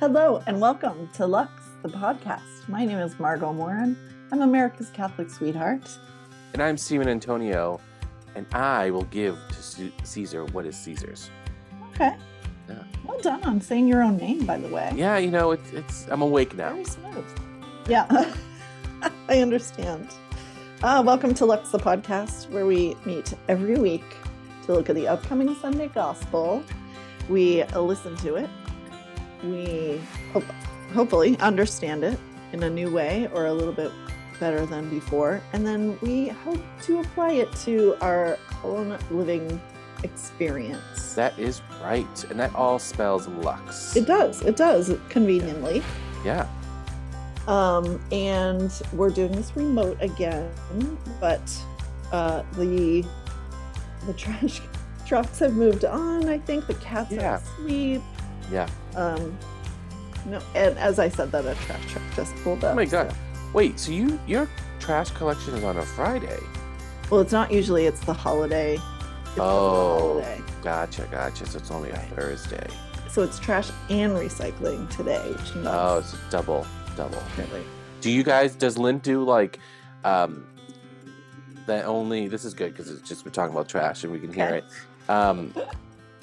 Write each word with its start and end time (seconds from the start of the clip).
Hello 0.00 0.40
and 0.46 0.60
welcome 0.60 1.10
to 1.14 1.26
Lux, 1.26 1.50
the 1.82 1.88
podcast. 1.88 2.68
My 2.68 2.84
name 2.84 2.98
is 2.98 3.18
Margo 3.18 3.52
Morin. 3.52 3.96
I'm 4.30 4.42
America's 4.42 4.90
Catholic 4.90 5.28
sweetheart. 5.28 5.90
And 6.52 6.62
I'm 6.62 6.76
Stephen 6.76 7.08
Antonio, 7.08 7.80
and 8.36 8.46
I 8.54 8.92
will 8.92 9.06
give 9.06 9.36
to 9.74 9.90
Caesar 10.04 10.44
what 10.44 10.66
is 10.66 10.76
Caesar's. 10.76 11.32
Okay. 11.94 12.14
Yeah. 12.68 12.84
Well 13.04 13.18
done 13.22 13.42
on 13.42 13.60
saying 13.60 13.88
your 13.88 14.04
own 14.04 14.18
name, 14.18 14.46
by 14.46 14.58
the 14.58 14.68
way. 14.68 14.92
Yeah, 14.94 15.18
you 15.18 15.32
know, 15.32 15.50
it's, 15.50 15.72
it's 15.72 16.06
I'm 16.06 16.22
awake 16.22 16.54
now. 16.54 16.74
Very 16.74 16.84
smooth. 16.84 17.26
Yeah, 17.88 18.06
I 19.28 19.40
understand. 19.40 20.14
Uh, 20.80 21.02
welcome 21.04 21.34
to 21.34 21.44
Lux, 21.44 21.70
the 21.70 21.78
podcast, 21.78 22.48
where 22.50 22.66
we 22.66 22.94
meet 23.04 23.34
every 23.48 23.74
week 23.74 24.04
to 24.66 24.74
look 24.74 24.88
at 24.90 24.94
the 24.94 25.08
upcoming 25.08 25.56
Sunday 25.56 25.88
Gospel. 25.88 26.62
We 27.28 27.64
listen 27.64 28.16
to 28.18 28.36
it. 28.36 28.48
We 29.44 30.00
hope, 30.32 30.44
hopefully 30.94 31.36
understand 31.38 32.04
it 32.04 32.18
in 32.52 32.62
a 32.62 32.70
new 32.70 32.90
way 32.90 33.28
or 33.34 33.46
a 33.46 33.52
little 33.52 33.72
bit 33.72 33.92
better 34.40 34.64
than 34.66 34.88
before. 34.88 35.40
And 35.52 35.66
then 35.66 35.98
we 36.00 36.28
hope 36.28 36.60
to 36.82 37.00
apply 37.00 37.32
it 37.32 37.52
to 37.64 37.96
our 38.00 38.38
own 38.64 38.96
living 39.10 39.60
experience. 40.04 41.14
That 41.14 41.38
is 41.38 41.60
right. 41.82 42.24
And 42.30 42.38
that 42.40 42.54
all 42.54 42.78
spells 42.78 43.26
Lux. 43.28 43.96
It 43.96 44.06
does. 44.06 44.42
It 44.42 44.56
does, 44.56 44.94
conveniently. 45.08 45.82
Yeah. 46.24 46.46
Um, 47.46 48.00
and 48.12 48.70
we're 48.92 49.10
doing 49.10 49.32
this 49.32 49.56
remote 49.56 49.96
again, 50.02 50.50
but 51.20 51.40
uh, 52.12 52.42
the 52.56 53.04
the 54.06 54.12
trash 54.12 54.60
trucks 55.06 55.38
have 55.38 55.54
moved 55.54 55.84
on. 55.86 56.28
I 56.28 56.38
think 56.38 56.66
the 56.66 56.74
cats 56.74 57.10
Yeah. 57.10 57.32
are 57.32 57.34
asleep. 57.36 58.02
Yeah. 58.50 58.68
Um, 58.96 59.36
no, 60.26 60.40
and 60.54 60.76
as 60.78 60.98
I 60.98 61.08
said, 61.08 61.30
that 61.32 61.46
a 61.46 61.54
trash 61.66 61.86
truck 61.92 62.02
just 62.16 62.34
pulled 62.36 62.64
up. 62.64 62.72
Oh 62.72 62.76
my 62.76 62.84
god. 62.84 63.10
so- 63.10 63.16
Wait, 63.54 63.78
so 63.80 63.92
you 63.92 64.18
your 64.26 64.48
trash 64.78 65.10
collection 65.12 65.54
is 65.54 65.64
on 65.64 65.78
a 65.78 65.82
Friday? 65.82 66.38
Well, 67.10 67.20
it's 67.20 67.32
not 67.32 67.50
usually. 67.50 67.86
It's 67.86 68.00
the 68.00 68.12
holiday. 68.12 68.74
It's 68.74 69.34
the 69.36 69.42
Oh. 69.42 69.98
holiday. 70.20 70.40
Gotcha, 70.62 71.08
gotcha. 71.10 71.46
So 71.46 71.58
it's 71.58 71.70
only 71.70 71.90
a 71.90 71.96
Thursday. 72.14 72.66
So 73.08 73.22
it's 73.22 73.38
trash 73.38 73.70
and 73.88 74.12
recycling 74.12 74.88
today, 74.94 75.34
Oh, 75.64 75.98
it's 75.98 76.14
double, 76.30 76.66
double. 76.96 77.22
really. 77.38 77.64
Do 78.02 78.10
you 78.10 78.22
guys? 78.22 78.54
Does 78.54 78.76
Lynn 78.76 78.98
do 78.98 79.24
like, 79.24 79.58
um, 80.04 80.46
that 81.66 81.86
only? 81.86 82.28
This 82.28 82.44
is 82.44 82.52
good 82.52 82.72
because 82.72 82.90
it's 82.90 83.08
just 83.08 83.24
we're 83.24 83.32
talking 83.32 83.54
about 83.54 83.68
trash 83.68 84.04
and 84.04 84.12
we 84.12 84.20
can 84.20 84.32
hear 84.32 84.44
Okay. 84.46 84.58
it. 84.58 85.10
Um, 85.10 85.54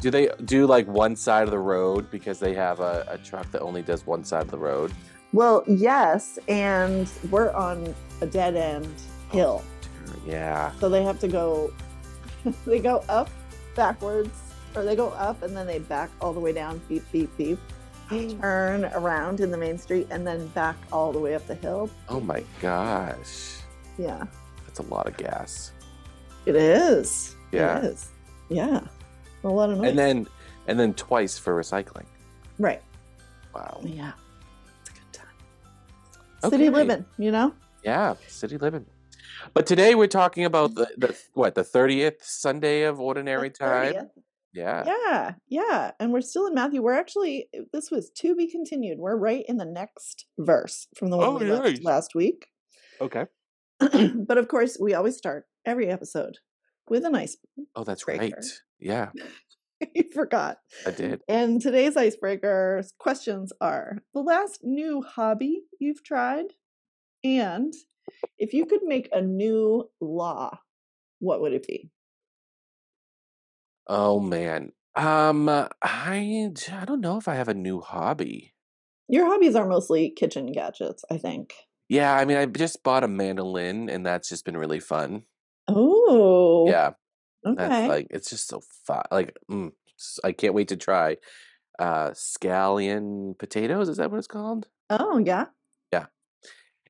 do 0.06 0.11
they 0.11 0.30
do 0.45 0.67
like 0.67 0.86
one 0.86 1.16
side 1.16 1.45
of 1.45 1.50
the 1.50 1.58
road 1.58 2.11
because 2.11 2.38
they 2.38 2.53
have 2.53 2.80
a, 2.80 3.08
a 3.09 3.17
truck 3.17 3.50
that 3.50 3.61
only 3.61 3.81
does 3.81 4.06
one 4.06 4.23
side 4.23 4.44
of 4.44 4.52
the 4.52 4.58
road? 4.58 4.92
Well, 5.34 5.64
yes, 5.66 6.38
and 6.47 7.09
we're 7.31 7.52
on 7.53 7.95
a 8.22 8.28
dead 8.28 8.56
end 8.56 8.94
hill. 9.31 9.64
Oh, 10.08 10.14
yeah. 10.23 10.72
So 10.80 10.89
they 10.89 11.03
have 11.03 11.20
to 11.22 11.28
go, 11.28 11.73
they 12.67 12.78
go 12.78 13.03
up 13.09 13.31
backwards, 13.75 14.38
or 14.75 14.84
they 14.84 14.95
go 14.95 15.09
up 15.09 15.42
and 15.42 15.58
then 15.58 15.66
they 15.66 15.80
back 15.80 16.12
all 16.22 16.34
the 16.34 16.40
way 16.40 16.53
down, 16.53 16.80
beep, 16.88 17.03
beep, 17.12 17.36
beep, 17.36 17.58
turn 18.40 18.86
around 18.94 19.40
in 19.40 19.50
the 19.50 19.58
main 19.58 19.80
street, 19.80 20.06
and 20.12 20.28
then 20.28 20.45
back 20.50 20.75
all 20.92 21.12
the 21.12 21.19
way 21.19 21.34
up 21.34 21.47
the 21.47 21.56
hill. 21.56 21.90
Oh 22.09 22.19
my 22.19 22.44
gosh, 22.62 23.56
Yeah, 23.97 24.23
that's 24.67 24.78
a 24.78 24.84
lot 24.84 25.08
of 25.08 25.17
gas. 25.17 25.72
it 26.45 26.56
is. 26.56 27.36
Yeah. 27.52 27.80
It 27.80 27.86
is. 27.86 28.09
Yeah. 28.50 28.81
A 29.45 29.49
lot 29.49 29.69
of 29.69 29.77
noise. 29.77 29.89
And 29.89 29.97
then, 29.99 30.27
and 30.67 30.79
then 30.79 30.93
twice 30.95 31.38
for 31.38 31.55
recycling. 31.55 32.05
right. 32.59 32.81
Wow. 33.53 33.79
Yeah. 33.83 34.11
It's 34.81 34.89
a 34.89 34.93
good 34.93 35.13
time. 35.13 36.49
City 36.51 36.69
living, 36.69 37.05
you 37.17 37.31
know? 37.31 37.53
Yeah, 37.83 38.16
city 38.27 38.57
living. 38.57 38.85
But 39.53 39.66
today 39.66 39.95
we're 39.95 40.07
talking 40.07 40.44
about 40.45 40.75
the, 40.75 40.89
the 40.97 41.17
what 41.34 41.55
the 41.55 41.63
thirtieth 41.63 42.23
Sunday 42.23 42.84
of 42.84 43.00
Ordinary 43.00 43.50
Time. 43.50 43.94
30th. 43.94 44.09
Yeah. 44.53 44.84
Yeah, 44.85 45.34
yeah. 45.47 45.91
And 46.00 46.11
we're 46.11 46.22
still 46.22 46.47
in 46.47 46.53
Matthew. 46.53 46.81
We're 46.81 46.94
actually, 46.94 47.47
this 47.73 47.91
was 47.91 48.09
to 48.11 48.35
be 48.35 48.50
continued. 48.50 48.97
We're 49.00 49.17
right 49.17 49.44
in 49.47 49.57
the 49.57 49.66
next 49.66 50.25
verse 50.39 50.88
from 50.95 51.09
the 51.09 51.17
one 51.17 51.28
Oh, 51.28 51.38
we 51.38 51.51
left 51.51 51.84
last 51.84 52.16
week. 52.16 52.47
Okay. 53.01 53.25
but 53.79 54.38
of 54.38 54.47
course, 54.47 54.78
we 54.79 54.94
always 54.94 55.17
start 55.17 55.45
every 55.66 55.88
episode 55.89 56.38
with 56.90 57.06
an 57.06 57.16
ice. 57.16 57.38
Oh, 57.75 57.84
that's 57.84 58.03
Breaker. 58.06 58.23
right. 58.23 58.46
Yeah, 58.79 59.12
you 59.94 60.03
forgot. 60.13 60.57
I 60.85 60.91
did. 60.91 61.22
And 61.28 61.62
today's 61.62 61.97
icebreaker 61.97 62.84
questions 63.00 63.51
are 63.62 64.00
the 64.13 64.22
last 64.22 64.59
new 64.63 65.01
hobby 65.01 65.63
you've 65.79 66.03
tried, 66.03 66.53
and 67.23 67.73
if 68.38 68.53
you 68.53 68.66
could 68.66 68.84
make 68.84 69.09
a 69.12 69.22
new 69.22 69.90
law, 70.01 70.59
what 71.19 71.41
would 71.41 71.53
it 71.53 71.68
be? 71.68 71.91
Oh 73.88 74.19
man. 74.19 74.72
Um, 74.96 75.50
I 75.50 75.67
I 75.81 76.85
don't 76.85 77.02
know 77.02 77.17
if 77.17 77.28
I 77.28 77.35
have 77.35 77.47
a 77.50 77.53
new 77.53 77.81
hobby. 77.81 78.53
Your 79.07 79.25
hobbies 79.25 79.56
are 79.56 79.67
mostly 79.67 80.12
kitchen 80.12 80.52
gadgets, 80.52 81.03
I 81.09 81.17
think. 81.17 81.53
Yeah, 81.88 82.13
I 82.16 82.25
mean, 82.25 82.38
I 82.38 82.46
just 82.46 82.84
bought 82.84 83.03
a 83.03 83.07
mandolin, 83.07 83.90
and 83.90 84.06
that's 84.06 84.29
just 84.29 84.46
been 84.46 84.57
really 84.57 84.79
fun. 84.79 85.25
Oh, 85.68 86.66
Yeah, 86.68 86.94
Okay. 87.46 87.56
that's 87.68 87.88
like 87.90 88.08
it's 88.09 88.30
just 88.30 88.48
so 88.48 88.62
fun. 88.86 89.03
Like, 89.12 89.38
mm, 89.50 89.72
I 90.24 90.31
can't 90.31 90.53
wait 90.53 90.70
to 90.70 90.78
try. 90.78 91.18
Uh, 91.80 92.12
scallion 92.12 93.38
potatoes. 93.38 93.90
Is 93.90 93.98
that 93.98 94.12
what 94.12 94.18
it's 94.18 94.28
called? 94.28 94.68
oh, 94.90 95.18
yeah. 95.18 95.46
Yeah. 95.92 96.06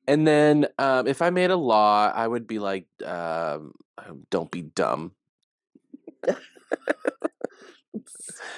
And 0.06 0.26
then, 0.26 0.68
um, 0.78 1.06
if 1.08 1.20
I 1.22 1.30
made 1.30 1.50
a 1.50 1.56
law, 1.56 2.12
I 2.14 2.28
would 2.28 2.46
be 2.46 2.58
like, 2.60 2.86
um, 3.04 3.72
um, 3.98 4.26
don't 4.30 4.50
be 4.50 4.62
dumb. 4.62 5.12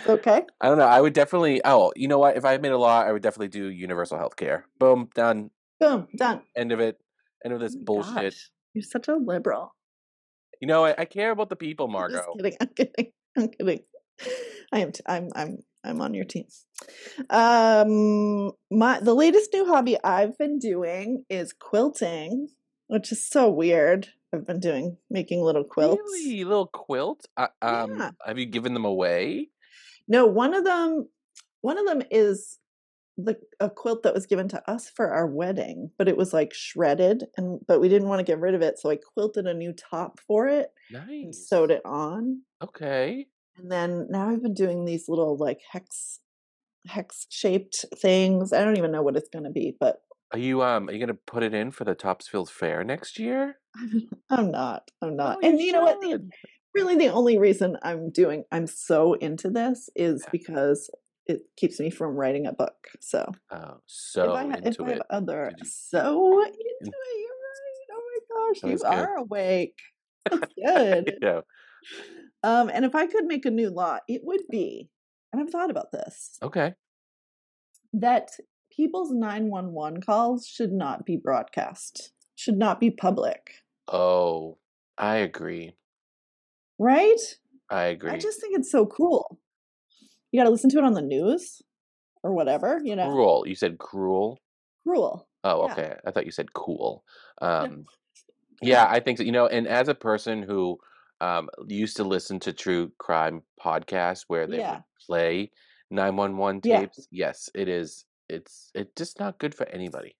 Okay. 0.08 0.42
I 0.60 0.68
don't 0.68 0.78
know. 0.78 0.86
I 0.86 1.00
would 1.00 1.12
definitely. 1.12 1.60
Oh, 1.64 1.92
you 1.94 2.08
know 2.08 2.18
what? 2.18 2.36
If 2.36 2.44
I 2.44 2.56
made 2.56 2.72
a 2.72 2.78
law, 2.78 3.00
I 3.02 3.12
would 3.12 3.22
definitely 3.22 3.48
do 3.48 3.66
universal 3.68 4.16
health 4.18 4.36
care. 4.36 4.66
Boom, 4.78 5.10
done. 5.14 5.50
Boom. 5.78 6.08
Done. 6.16 6.42
End 6.56 6.72
of 6.72 6.80
it. 6.80 6.98
End 7.44 7.52
of 7.54 7.60
this 7.60 7.76
Oh 7.76 7.84
bullshit. 7.84 8.14
gosh, 8.32 8.50
You're 8.74 8.82
such 8.82 9.08
a 9.08 9.14
liberal. 9.16 9.74
You 10.60 10.68
know, 10.68 10.84
I, 10.84 10.94
I 10.98 11.04
care 11.04 11.30
about 11.30 11.48
the 11.48 11.56
people, 11.56 11.86
I'm 11.86 11.92
Margo. 11.92 12.16
Just 12.16 12.36
kidding. 12.36 12.56
I'm 12.60 12.68
kidding. 12.68 13.12
I'm 13.36 13.48
kidding. 13.48 13.80
I 14.72 14.80
am. 14.80 14.92
T- 14.92 15.02
I'm. 15.06 15.28
I'm. 15.34 15.58
I'm 15.84 16.00
on 16.00 16.12
your 16.12 16.24
team. 16.24 16.44
Um, 17.30 18.52
my 18.70 19.00
the 19.00 19.14
latest 19.14 19.50
new 19.52 19.66
hobby 19.66 19.96
I've 20.02 20.36
been 20.38 20.58
doing 20.58 21.24
is 21.30 21.52
quilting, 21.52 22.48
which 22.88 23.12
is 23.12 23.26
so 23.28 23.48
weird. 23.50 24.08
I've 24.34 24.46
been 24.46 24.60
doing 24.60 24.98
making 25.08 25.40
little 25.40 25.64
quilts. 25.64 26.02
Really, 26.02 26.44
little 26.44 26.66
quilt. 26.66 27.26
Uh, 27.36 27.48
um, 27.62 27.96
Yeah. 27.96 28.10
have 28.26 28.38
you 28.38 28.46
given 28.46 28.74
them 28.74 28.84
away? 28.84 29.48
No, 30.06 30.26
one 30.26 30.52
of 30.54 30.64
them. 30.64 31.08
One 31.60 31.78
of 31.78 31.86
them 31.86 32.02
is 32.10 32.58
the 33.20 33.36
a 33.60 33.68
quilt 33.68 34.04
that 34.04 34.14
was 34.14 34.26
given 34.26 34.48
to 34.48 34.70
us 34.70 34.88
for 34.88 35.12
our 35.12 35.26
wedding, 35.26 35.90
but 35.98 36.08
it 36.08 36.16
was 36.16 36.32
like 36.32 36.54
shredded, 36.54 37.24
and 37.36 37.60
but 37.66 37.80
we 37.80 37.88
didn't 37.88 38.08
want 38.08 38.20
to 38.20 38.24
get 38.24 38.38
rid 38.40 38.54
of 38.54 38.62
it, 38.62 38.78
so 38.78 38.90
I 38.90 38.96
quilted 39.14 39.46
a 39.46 39.52
new 39.54 39.72
top 39.72 40.20
for 40.26 40.46
it 40.48 40.70
and 40.90 41.06
Nice. 41.26 41.48
sewed 41.48 41.70
it 41.72 41.82
on. 41.84 42.42
Okay. 42.62 43.26
And 43.56 43.70
then 43.72 44.06
now 44.08 44.30
I've 44.30 44.42
been 44.42 44.54
doing 44.54 44.84
these 44.84 45.08
little 45.08 45.36
like 45.36 45.60
hex 45.72 46.20
hex 46.86 47.26
shaped 47.28 47.84
things. 48.00 48.52
I 48.52 48.62
don't 48.64 48.78
even 48.78 48.92
know 48.92 49.02
what 49.02 49.16
it's 49.16 49.28
going 49.28 49.44
to 49.44 49.50
be, 49.50 49.76
but 49.78 49.96
Are 50.32 50.38
you 50.38 50.62
um? 50.62 50.88
Are 50.88 50.92
you 50.92 51.00
gonna 51.00 51.18
put 51.26 51.42
it 51.42 51.54
in 51.54 51.70
for 51.72 51.84
the 51.84 51.94
Topsfield 51.96 52.50
Fair 52.50 52.84
next 52.84 53.18
year? 53.18 53.56
I'm 54.30 54.50
not. 54.52 54.90
I'm 55.02 55.16
not. 55.16 55.38
Oh, 55.42 55.46
and 55.48 55.58
you 55.60 55.72
know 55.72 55.82
what? 55.82 56.00
The, 56.00 56.28
really, 56.74 56.94
the 56.96 57.08
only 57.08 57.36
reason 57.38 57.76
I'm 57.82 58.10
doing 58.10 58.44
I'm 58.52 58.66
so 58.68 59.14
into 59.14 59.50
this 59.50 59.88
is 59.96 60.22
Yeah. 60.24 60.30
because 60.30 60.88
it 61.28 61.42
keeps 61.56 61.78
me 61.78 61.90
from 61.90 62.16
writing 62.16 62.46
a 62.46 62.52
book. 62.52 62.88
So 63.00 63.30
Oh, 63.50 63.76
so 63.86 64.24
if 64.32 64.36
I, 64.38 64.46
ha- 64.48 64.54
if 64.60 64.64
into 64.66 64.84
I 64.84 64.90
have 64.94 65.02
other 65.10 65.52
you- 65.58 65.64
so 65.66 66.40
into 66.42 66.52
it, 66.58 66.64
you're 66.80 66.92
right. 66.92 67.86
Oh 67.92 68.02
my 68.10 68.52
gosh, 68.52 68.70
you 68.70 68.76
good. 68.78 68.86
are 68.86 69.16
awake. 69.16 69.78
That's 70.30 70.52
good. 70.66 71.18
yeah. 71.22 71.40
um, 72.42 72.70
and 72.72 72.84
if 72.84 72.94
I 72.94 73.06
could 73.06 73.24
make 73.26 73.46
a 73.46 73.50
new 73.50 73.70
law, 73.70 73.98
it 74.08 74.22
would 74.24 74.42
be, 74.50 74.88
and 75.32 75.40
I've 75.42 75.50
thought 75.50 75.70
about 75.70 75.92
this, 75.92 76.38
Okay. 76.42 76.74
that 77.92 78.30
people's 78.70 79.10
911 79.10 80.02
calls 80.02 80.46
should 80.46 80.72
not 80.72 81.04
be 81.06 81.16
broadcast, 81.16 82.12
should 82.36 82.56
not 82.58 82.80
be 82.80 82.90
public, 82.90 83.52
Oh, 83.90 84.58
I 84.98 85.16
agree. 85.16 85.76
right? 86.78 87.20
I 87.70 87.84
agree. 87.84 88.10
I 88.10 88.18
just 88.18 88.40
think 88.40 88.58
it's 88.58 88.70
so 88.70 88.84
cruel. 88.86 89.38
You 90.32 90.40
got 90.40 90.44
to 90.44 90.50
listen 90.50 90.70
to 90.70 90.78
it 90.78 90.84
on 90.84 90.92
the 90.94 91.02
news 91.02 91.62
or 92.22 92.32
whatever, 92.32 92.80
you 92.84 92.96
know. 92.96 93.10
cruel. 93.10 93.44
You 93.46 93.54
said 93.54 93.78
cruel. 93.78 94.38
Cruel. 94.86 95.26
Oh, 95.44 95.66
Yeah. 95.66 95.72
okay. 95.72 95.94
I 96.06 96.10
thought 96.10 96.26
you 96.26 96.32
said 96.32 96.52
cool. 96.52 97.04
Um, 97.40 97.84
yeah, 98.60 98.86
I 98.90 99.00
think 99.00 99.18
so. 99.18 99.24
You 99.24 99.32
know, 99.32 99.46
and 99.46 99.66
as 99.66 99.88
a 99.88 99.94
person 99.94 100.42
who 100.42 100.78
um, 101.20 101.48
used 101.66 101.96
to 101.96 102.04
listen 102.04 102.38
to 102.40 102.52
true 102.52 102.92
crime 102.98 103.42
podcasts 103.60 104.24
where 104.28 104.46
they 104.46 104.58
Yeah. 104.58 104.74
would 104.76 104.82
play 105.06 105.50
911 105.90 106.60
Yeah. 106.64 106.80
tapes, 106.80 107.08
yes, 107.10 107.48
it 107.54 107.68
is 107.68 108.04
it's 108.28 108.70
it's 108.74 108.92
just 108.94 109.18
not 109.18 109.38
good 109.38 109.54
for 109.54 109.66
anybody. 109.68 110.14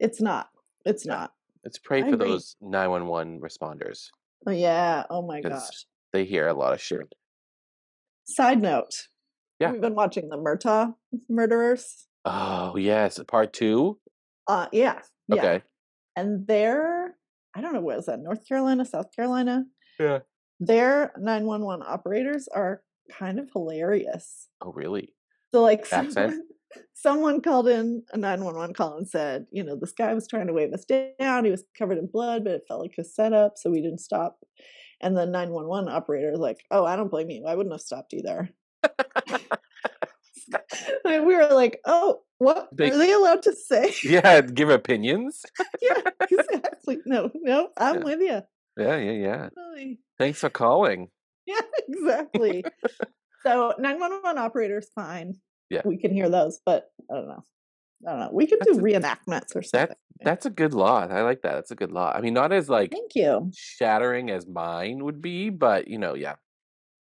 It's 0.00 0.20
not. 0.22 0.48
It's 0.86 1.04
not. 1.04 1.32
Let's 1.64 1.78
pray 1.78 1.98
I 1.98 2.08
for 2.08 2.14
agree. 2.14 2.28
those 2.28 2.56
911 2.62 3.40
responders 3.40 4.08
Oh, 4.46 4.52
yeah. 4.52 5.04
Oh 5.10 5.22
my 5.22 5.40
gosh. 5.42 5.86
they 6.12 6.24
hear 6.24 6.46
a 6.48 6.54
lot 6.54 6.72
of 6.72 6.80
shit. 6.80 7.12
Side 8.24 8.62
note. 8.62 9.08
Yeah. 9.58 9.72
We've 9.72 9.80
been 9.80 9.94
watching 9.94 10.28
the 10.28 10.36
Murdaugh 10.36 10.94
murderers. 11.28 12.06
Oh 12.24 12.76
yes, 12.76 13.20
part 13.26 13.52
two. 13.52 13.98
Uh 14.46 14.66
yeah. 14.72 15.00
Yeah. 15.28 15.36
Okay. 15.36 15.62
And 16.14 16.46
their 16.46 17.16
I 17.54 17.60
don't 17.60 17.72
know 17.72 17.80
what 17.80 17.98
is 17.98 18.06
that, 18.06 18.20
North 18.20 18.46
Carolina, 18.46 18.84
South 18.84 19.14
Carolina? 19.14 19.64
Yeah. 19.98 20.20
Their 20.60 21.12
911 21.18 21.84
operators 21.86 22.48
are 22.48 22.82
kind 23.10 23.38
of 23.38 23.48
hilarious. 23.52 24.48
Oh 24.60 24.72
really? 24.72 25.14
So 25.54 25.62
like 25.62 25.80
Accent? 25.92 26.12
someone, 26.12 26.42
someone 26.94 27.40
called 27.40 27.68
in 27.68 28.02
a 28.12 28.18
911 28.18 28.74
call 28.74 28.98
and 28.98 29.08
said, 29.08 29.46
you 29.50 29.64
know, 29.64 29.76
this 29.76 29.92
guy 29.92 30.12
was 30.12 30.28
trying 30.28 30.48
to 30.48 30.52
wave 30.52 30.72
us 30.72 30.84
down. 30.84 31.44
He 31.44 31.50
was 31.50 31.64
covered 31.78 31.98
in 31.98 32.08
blood, 32.08 32.44
but 32.44 32.52
it 32.52 32.64
felt 32.68 32.82
like 32.82 32.94
a 32.98 33.04
setup, 33.04 33.54
so 33.56 33.70
we 33.70 33.80
didn't 33.80 34.00
stop. 34.00 34.38
And 35.00 35.16
the 35.16 35.26
911 35.26 35.90
operator 35.92 36.30
was 36.30 36.40
like, 36.40 36.64
oh, 36.70 36.84
I 36.84 36.96
don't 36.96 37.10
blame 37.10 37.30
you. 37.30 37.44
I 37.46 37.54
wouldn't 37.54 37.74
have 37.74 37.82
stopped 37.82 38.14
either. 38.14 38.50
and 41.04 41.26
we 41.26 41.34
were 41.36 41.46
like, 41.48 41.80
oh, 41.86 42.20
what 42.38 42.68
They- 42.72 42.90
are 42.90 42.98
they 42.98 43.12
allowed 43.12 43.42
to 43.42 43.54
say? 43.54 43.94
Yeah, 44.04 44.40
give 44.42 44.68
opinions. 44.70 45.44
yeah, 45.82 46.00
exactly. 46.30 46.98
No, 47.06 47.30
no, 47.34 47.70
I'm 47.76 47.96
Yeah. 47.98 48.04
with 48.04 48.20
you. 48.20 48.40
Yeah, 48.78 48.96
yeah, 48.96 49.12
yeah. 49.12 49.48
Really. 49.56 49.98
Thanks 50.18 50.40
for 50.40 50.50
calling. 50.50 51.08
Yeah, 51.46 51.60
exactly. 51.88 52.64
so 53.42 53.72
911 53.78 54.36
operators, 54.38 54.88
fine. 54.94 55.36
Yeah. 55.70 55.82
We 55.84 55.96
can 55.96 56.12
hear 56.12 56.28
those, 56.28 56.60
but 56.66 56.88
I 57.10 57.14
don't 57.14 57.28
know. 57.28 57.44
I 58.06 58.10
don't 58.10 58.20
know. 58.20 58.30
We 58.32 58.46
could 58.46 58.58
That's 58.60 58.72
do 58.72 58.78
a- 58.78 58.82
reenactments 58.82 59.56
or 59.56 59.62
something. 59.62 59.96
That's 60.22 60.44
a 60.46 60.50
good 60.50 60.74
law. 60.74 61.06
I 61.08 61.22
like 61.22 61.42
that. 61.42 61.54
That's 61.54 61.70
a 61.70 61.74
good 61.76 61.92
law. 61.92 62.12
I 62.14 62.20
mean, 62.20 62.34
not 62.34 62.52
as 62.52 62.68
like 62.68 62.90
Thank 62.90 63.14
you. 63.14 63.50
shattering 63.54 64.30
as 64.30 64.46
mine 64.46 65.02
would 65.04 65.22
be, 65.22 65.48
but 65.50 65.88
you 65.88 65.98
know, 65.98 66.14
yeah. 66.14 66.34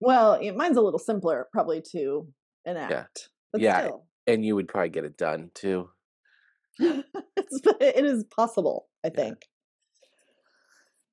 Well, 0.01 0.41
yeah, 0.43 0.53
mine's 0.53 0.77
a 0.77 0.81
little 0.81 0.99
simpler 0.99 1.49
probably 1.53 1.83
to 1.93 2.29
enact. 2.65 3.31
But 3.53 3.63
Yeah. 3.63 3.81
still. 3.81 4.07
And 4.27 4.45
you 4.45 4.55
would 4.55 4.69
probably 4.69 4.91
get 4.91 5.05
it 5.05 5.17
done 5.17 5.51
too. 5.55 5.91
it's, 6.79 7.61
it 7.81 8.05
is 8.05 8.25
possible, 8.25 8.89
I 9.05 9.09
Yeah. 9.09 9.15
think. 9.15 9.49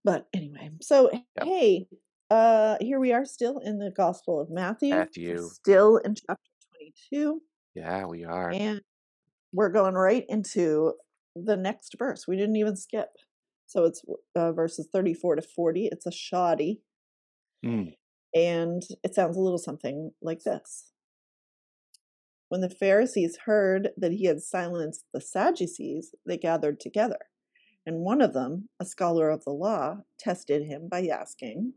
But 0.03 0.27
anyway, 0.33 0.69
so 0.81 1.09
Yep. 1.11 1.23
hey, 1.43 1.87
uh 2.29 2.77
here 2.79 2.99
we 2.99 3.11
are 3.13 3.25
still 3.25 3.59
in 3.59 3.79
the 3.79 3.91
Gospel 3.91 4.39
of 4.39 4.49
Matthew. 4.49 4.93
Matthew. 4.95 5.37
Still 5.37 5.97
in 5.97 6.15
chapter 6.15 6.51
22. 6.77 7.41
Yeah, 7.73 8.05
we 8.05 8.23
are. 8.23 8.51
And 8.51 8.81
we're 9.51 9.69
going 9.69 9.95
right 9.95 10.25
into 10.29 10.93
the 11.35 11.57
next 11.57 11.95
verse. 11.97 12.27
We 12.27 12.35
didn't 12.35 12.55
even 12.57 12.75
skip. 12.75 13.09
So 13.67 13.85
it's 13.85 14.03
uh, 14.35 14.51
verses 14.51 14.87
34 14.93 15.37
to 15.37 15.41
40. 15.41 15.87
It's 15.91 16.05
a 16.05 16.11
shoddy. 16.11 16.81
Mm. 17.65 17.95
And 18.35 18.83
it 19.01 19.15
sounds 19.15 19.37
a 19.37 19.39
little 19.39 19.57
something 19.57 20.11
like 20.21 20.43
this 20.43 20.91
When 22.49 22.59
the 22.61 22.69
Pharisees 22.69 23.37
heard 23.45 23.91
that 23.95 24.11
he 24.11 24.25
had 24.25 24.41
silenced 24.41 25.05
the 25.13 25.21
Sadducees, 25.21 26.13
they 26.25 26.37
gathered 26.37 26.81
together. 26.81 27.29
And 27.85 27.99
one 27.99 28.21
of 28.21 28.33
them, 28.33 28.69
a 28.79 28.85
scholar 28.85 29.29
of 29.29 29.45
the 29.45 29.51
law, 29.51 29.99
tested 30.19 30.63
him 30.63 30.89
by 30.89 31.07
asking, 31.07 31.73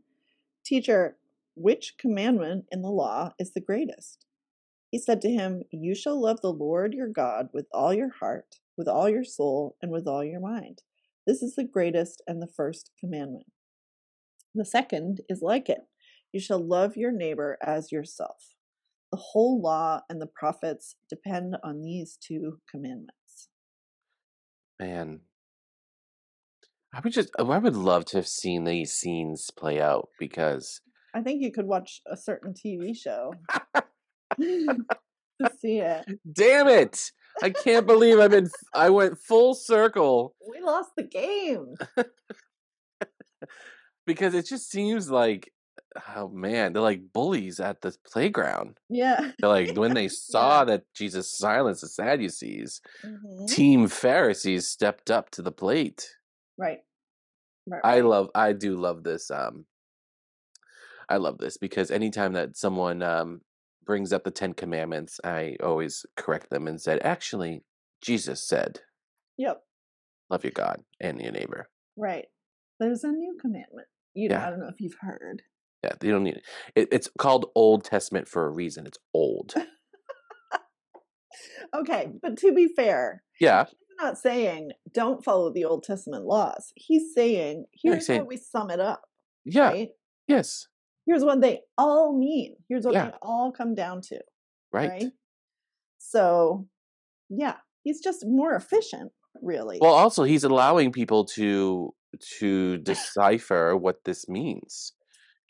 Teacher, 0.65 1.17
which 1.55 1.95
commandment 1.97 2.65
in 2.71 2.81
the 2.81 2.89
law 2.89 3.33
is 3.39 3.53
the 3.53 3.61
greatest? 3.61 4.25
He 4.91 4.97
said 4.97 5.21
to 5.21 5.29
him, 5.29 5.63
You 5.71 5.95
shall 5.95 6.19
love 6.19 6.41
the 6.41 6.51
Lord 6.51 6.93
your 6.93 7.07
God 7.07 7.49
with 7.53 7.67
all 7.71 7.93
your 7.93 8.09
heart, 8.19 8.55
with 8.75 8.87
all 8.87 9.07
your 9.07 9.23
soul, 9.23 9.77
and 9.81 9.91
with 9.91 10.07
all 10.07 10.23
your 10.23 10.39
mind. 10.39 10.81
This 11.27 11.43
is 11.43 11.55
the 11.55 11.63
greatest 11.63 12.23
and 12.27 12.41
the 12.41 12.47
first 12.47 12.91
commandment. 12.99 13.45
The 14.55 14.65
second 14.65 15.21
is 15.29 15.43
like 15.43 15.69
it 15.69 15.88
you 16.31 16.39
shall 16.39 16.65
love 16.65 16.95
your 16.95 17.11
neighbor 17.11 17.57
as 17.61 17.91
yourself. 17.91 18.55
The 19.11 19.17
whole 19.17 19.61
law 19.61 20.01
and 20.09 20.21
the 20.21 20.27
prophets 20.27 20.95
depend 21.09 21.57
on 21.63 21.81
these 21.81 22.17
two 22.21 22.59
commandments. 22.69 23.49
Man. 24.79 25.21
I 26.93 27.01
would 27.03 27.13
just 27.13 27.29
oh, 27.37 27.51
I 27.51 27.59
would 27.59 27.75
love 27.75 28.05
to 28.05 28.17
have 28.17 28.27
seen 28.27 28.63
these 28.63 28.93
scenes 28.93 29.51
play 29.51 29.79
out 29.79 30.09
because 30.19 30.81
I 31.13 31.21
think 31.21 31.41
you 31.41 31.51
could 31.51 31.67
watch 31.67 32.01
a 32.07 32.17
certain 32.17 32.53
TV 32.53 32.95
show 32.95 33.33
to 34.39 35.51
see 35.59 35.79
it. 35.79 36.05
damn 36.31 36.67
it. 36.67 37.11
I 37.41 37.51
can't 37.51 37.85
believe 37.85 38.19
I've 38.19 38.31
been 38.31 38.49
I 38.73 38.89
went 38.89 39.19
full 39.19 39.53
circle 39.53 40.35
We 40.51 40.61
lost 40.61 40.89
the 40.97 41.03
game. 41.03 41.75
because 44.05 44.33
it 44.33 44.47
just 44.47 44.69
seems 44.69 45.09
like 45.09 45.51
oh 46.15 46.29
man, 46.29 46.73
they're 46.73 46.81
like 46.81 47.11
bullies 47.13 47.59
at 47.59 47.81
the 47.81 47.95
playground. 48.05 48.77
Yeah. 48.89 49.31
They're 49.39 49.49
like 49.49 49.75
when 49.77 49.93
they 49.93 50.07
saw 50.09 50.65
that 50.65 50.83
Jesus 50.93 51.35
silenced 51.37 51.81
the 51.81 51.87
Sadducees, 51.87 52.81
Mhm. 53.05 53.47
Team 53.47 53.87
Pharisees 53.87 54.67
stepped 54.67 55.09
up 55.09 55.29
to 55.31 55.41
the 55.41 55.51
plate. 55.51 56.15
Right. 56.57 56.79
Right. 57.67 57.81
I 57.83 58.01
love 58.01 58.29
I 58.35 58.53
do 58.53 58.75
love 58.75 59.03
this 59.03 59.29
um 59.31 59.65
I 61.07 61.17
love 61.17 61.37
this 61.39 61.57
because 61.57 61.89
anytime 61.91 62.33
that 62.33 62.55
someone 62.57 63.01
um 63.01 63.41
brings 63.85 64.13
up 64.13 64.23
the 64.23 64.31
10 64.31 64.53
commandments, 64.53 65.19
I 65.23 65.55
always 65.63 66.05
correct 66.15 66.49
them 66.51 66.67
and 66.67 66.79
said, 66.79 66.99
"Actually, 67.03 67.63
Jesus 68.01 68.43
said, 68.47 68.81
Yep. 69.37 69.63
love 70.29 70.43
your 70.43 70.51
God 70.51 70.83
and 70.99 71.19
your 71.19 71.31
neighbor." 71.31 71.69
Right. 71.97 72.27
There's 72.79 73.03
a 73.03 73.11
new 73.11 73.35
commandment. 73.41 73.87
You 74.13 74.29
know, 74.29 74.35
Yeah. 74.35 74.47
I 74.47 74.49
don't 74.51 74.59
know 74.59 74.67
if 74.69 74.79
you've 74.79 74.97
heard. 75.01 75.41
Yeah, 75.83 75.93
you 76.01 76.11
don't 76.11 76.23
need 76.23 76.41
it, 76.75 76.87
it's 76.91 77.09
called 77.17 77.45
Old 77.55 77.83
Testament 77.85 78.27
for 78.27 78.45
a 78.45 78.49
reason. 78.49 78.85
It's 78.87 78.97
old. 79.13 79.53
Okay, 81.75 82.07
but 82.21 82.37
to 82.39 82.51
be 82.51 82.67
fair, 82.67 83.23
Yeah, 83.39 83.65
he's 83.65 83.75
not 84.01 84.17
saying 84.17 84.71
don't 84.91 85.23
follow 85.23 85.53
the 85.53 85.65
Old 85.65 85.83
Testament 85.83 86.25
laws. 86.25 86.73
He's 86.75 87.13
saying 87.13 87.59
Yeah, 87.59 87.63
he's 87.71 87.93
here's 87.93 88.05
saying- 88.07 88.21
how 88.21 88.25
we 88.25 88.37
sum 88.37 88.71
it 88.71 88.79
up. 88.79 89.03
yeah, 89.45 89.67
Right? 89.69 89.89
yes, 90.27 90.67
Here's 91.05 91.23
what 91.23 91.41
they 91.41 91.61
all 91.77 92.15
mean. 92.17 92.55
Here's 92.67 92.85
what 92.85 92.93
Yeah. 92.93 93.11
they 93.11 93.17
all 93.21 93.51
come 93.51 93.73
down 93.75 94.01
to. 94.09 94.19
right. 94.71 94.89
Right. 94.89 95.05
So, 95.97 96.67
yeah, 97.29 97.57
he's 97.83 98.01
just 98.01 98.25
more 98.27 98.53
efficient, 98.55 99.11
really. 99.41 99.77
Well, 99.81 99.93
also 99.93 100.23
he's 100.23 100.43
allowing 100.43 100.91
people 100.91 101.25
to 101.35 101.93
to 102.39 102.77
decipher 102.91 103.75
what 103.77 104.03
this 104.03 104.27
means. 104.27 104.93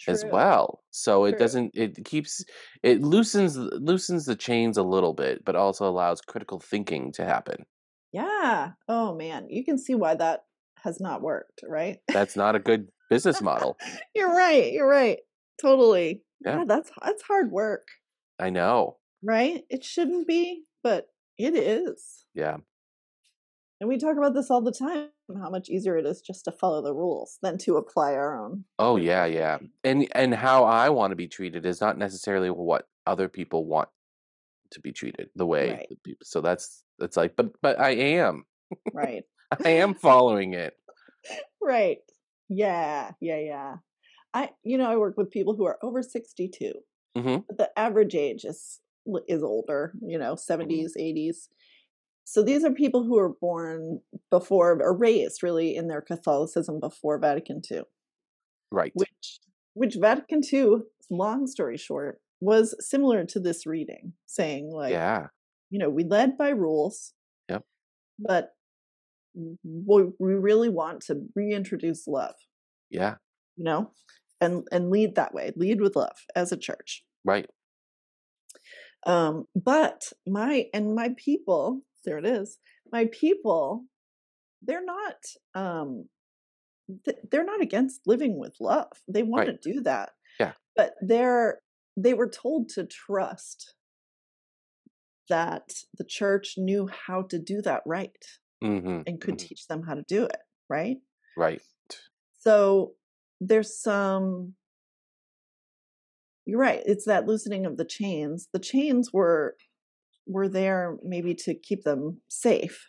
As 0.08 0.26
well. 0.32 0.82
So 0.92 1.26
it 1.26 1.38
doesn't 1.38 1.72
it 1.76 2.06
keeps 2.06 2.44
it 2.84 3.02
loosens 3.02 3.58
loosens 3.58 4.26
the 4.26 4.36
chains 4.36 4.78
a 4.78 4.84
little 4.84 5.14
bit, 5.14 5.44
but 5.46 5.56
also 5.56 5.88
allows 5.88 6.22
critical 6.22 6.60
thinking 6.60 7.12
to 7.14 7.26
happen. 7.26 7.66
Yeah. 8.12 8.72
Oh 8.88 9.16
man, 9.16 9.48
you 9.50 9.64
can 9.64 9.78
see 9.78 9.96
why 9.96 10.16
that 10.16 10.44
has 10.84 11.00
not 11.00 11.22
worked, 11.22 11.62
right? 11.68 11.98
That's 12.08 12.36
not 12.36 12.56
a 12.56 12.60
good 12.60 12.88
business 13.10 13.42
model. 13.42 13.78
You're 14.16 14.34
right. 14.34 14.72
You're 14.72 14.88
right. 14.90 15.20
Totally. 15.62 16.24
Yeah. 16.46 16.60
yeah 16.60 16.66
that's 16.68 16.90
that's 17.04 17.24
hard 17.24 17.52
work, 17.52 17.88
I 18.40 18.50
know. 18.50 18.98
right? 19.24 19.64
It 19.70 19.84
shouldn't 19.84 20.28
be, 20.28 20.64
but 20.84 21.08
it 21.38 21.56
is. 21.56 22.26
Yeah. 22.34 22.58
And 23.80 23.88
we 23.88 23.98
talk 23.98 24.18
about 24.18 24.34
this 24.34 24.52
all 24.52 24.62
the 24.62 24.72
time 24.72 25.10
how 25.42 25.50
much 25.50 25.70
easier 25.70 25.96
it 25.96 26.06
is 26.08 26.22
just 26.22 26.44
to 26.46 26.52
follow 26.52 26.82
the 26.82 26.94
rules 26.94 27.38
than 27.44 27.58
to 27.60 27.78
apply 27.78 28.14
our 28.14 28.44
own. 28.44 28.66
Oh 28.80 28.96
yeah, 28.96 29.26
yeah. 29.26 29.60
And 29.84 30.08
and 30.14 30.34
how 30.34 30.64
I 30.64 30.90
want 30.90 31.12
to 31.12 31.16
be 31.16 31.28
treated 31.28 31.66
is 31.66 31.80
not 31.82 31.98
necessarily 31.98 32.50
what 32.50 32.88
other 33.06 33.30
people 33.30 33.66
want 33.66 33.90
to 34.72 34.82
be 34.82 34.92
treated 34.92 35.30
the 35.36 35.46
way 35.46 35.72
Right. 35.72 35.88
the 35.90 35.98
people. 36.04 36.26
So 36.26 36.42
that's 36.42 36.84
that's 36.98 37.16
like 37.18 37.36
but 37.36 37.54
but 37.62 37.80
I 37.80 37.92
am. 37.92 38.46
Right. 38.94 39.24
I 39.66 39.70
am 39.70 39.94
following 39.94 40.54
it. 40.54 40.76
right. 41.62 42.00
Yeah. 42.50 43.12
Yeah. 43.22 43.40
Yeah. 43.40 43.76
I, 44.34 44.52
you 44.64 44.78
know, 44.78 44.90
I 44.90 44.98
work 44.98 45.18
with 45.18 45.32
people 45.32 45.56
who 45.56 45.66
are 45.66 45.80
over 45.84 46.02
62. 46.04 46.74
Mhm. 47.18 47.46
But 47.48 47.58
the 47.58 47.80
average 47.80 48.16
age 48.16 48.46
is 48.46 48.80
is 49.28 49.44
older, 49.44 49.94
you 50.02 50.20
know, 50.20 50.36
70s, 50.36 50.96
80s. 50.98 51.50
So 52.32 52.44
these 52.44 52.64
are 52.64 52.72
people 52.72 53.04
who 53.04 53.16
were 53.16 53.34
born 53.42 54.02
before 54.30 54.80
or 54.84 54.96
raised 54.96 55.42
really 55.42 55.76
in 55.76 55.88
their 55.88 56.00
Catholicism 56.02 56.80
before 56.80 57.18
Vatican 57.18 57.60
II. 57.70 57.82
Right. 58.72 58.92
which 58.94 59.40
which 59.74 59.96
Vatican 60.00 60.42
II, 60.54 60.82
long 61.10 61.48
story 61.48 61.76
short, 61.76 62.22
was 62.40 62.76
similar 62.88 63.26
to 63.26 63.40
this 63.40 63.66
reading, 63.66 64.14
saying 64.28 64.70
like, 64.72 64.92
yeah. 64.92 65.28
you 65.72 65.80
know, 65.80 65.90
we 65.90 66.04
led 66.04 66.38
by 66.38 66.50
rules. 66.50 67.14
Yep. 67.50 67.64
But 68.20 68.50
we, 69.34 70.04
we 70.20 70.34
really 70.36 70.70
want 70.70 71.02
to 71.08 71.16
reintroduce 71.36 72.06
love, 72.06 72.36
Yeah. 72.92 73.16
you 73.56 73.64
know, 73.64 73.92
and 74.40 74.68
and 74.72 74.92
lead 74.92 75.16
that 75.16 75.34
way, 75.34 75.52
lead 75.56 75.82
with 75.82 75.96
love 75.96 76.18
as 76.36 76.52
a 76.52 76.58
church. 76.58 77.04
Right. 77.26 77.48
Um, 79.08 79.46
but 79.56 80.12
my 80.28 80.66
and 80.76 80.94
my 80.94 81.10
people, 81.18 81.82
there 82.06 82.18
it 82.18 82.26
is. 82.26 82.58
My 82.92 83.06
people, 83.12 83.86
they're 84.62 84.86
not 84.86 85.16
um 85.56 86.06
th- 87.06 87.18
they're 87.32 87.46
not 87.46 87.62
against 87.62 88.02
living 88.06 88.38
with 88.40 88.56
love. 88.60 88.92
They 89.08 89.24
want 89.24 89.48
Right. 89.48 89.62
to 89.62 89.74
do 89.74 89.82
that. 89.82 90.12
Yeah. 90.40 90.54
But 90.76 90.94
they're 91.02 91.62
they 91.98 92.14
were 92.14 92.30
told 92.30 92.70
to 92.70 92.86
trust 92.86 93.76
that 95.30 95.70
the 95.98 96.06
church 96.06 96.56
knew 96.58 96.88
how 96.88 97.22
to 97.24 97.38
do 97.40 97.62
that 97.62 97.84
right 97.86 98.26
hmm 98.62 99.02
and 99.06 99.22
could 99.22 99.38
teach 99.40 99.68
them 99.68 99.84
how 99.84 99.94
to 99.94 100.04
do 100.08 100.26
it, 100.26 100.38
right? 100.70 100.98
Right. 101.38 101.62
So 102.38 102.96
there's 103.40 103.80
some 103.82 104.56
you're 106.46 106.60
right, 106.60 106.82
it's 106.86 107.06
that 107.06 107.28
loosening 107.28 107.66
of 107.66 107.78
the 107.78 107.86
chains. 107.86 108.48
The 108.54 108.60
chains 108.60 109.12
were 109.14 109.56
were 110.30 110.48
there 110.48 110.98
maybe 111.04 111.34
to 111.34 111.56
keep 111.56 111.84
them 111.84 112.22
safe. 112.30 112.86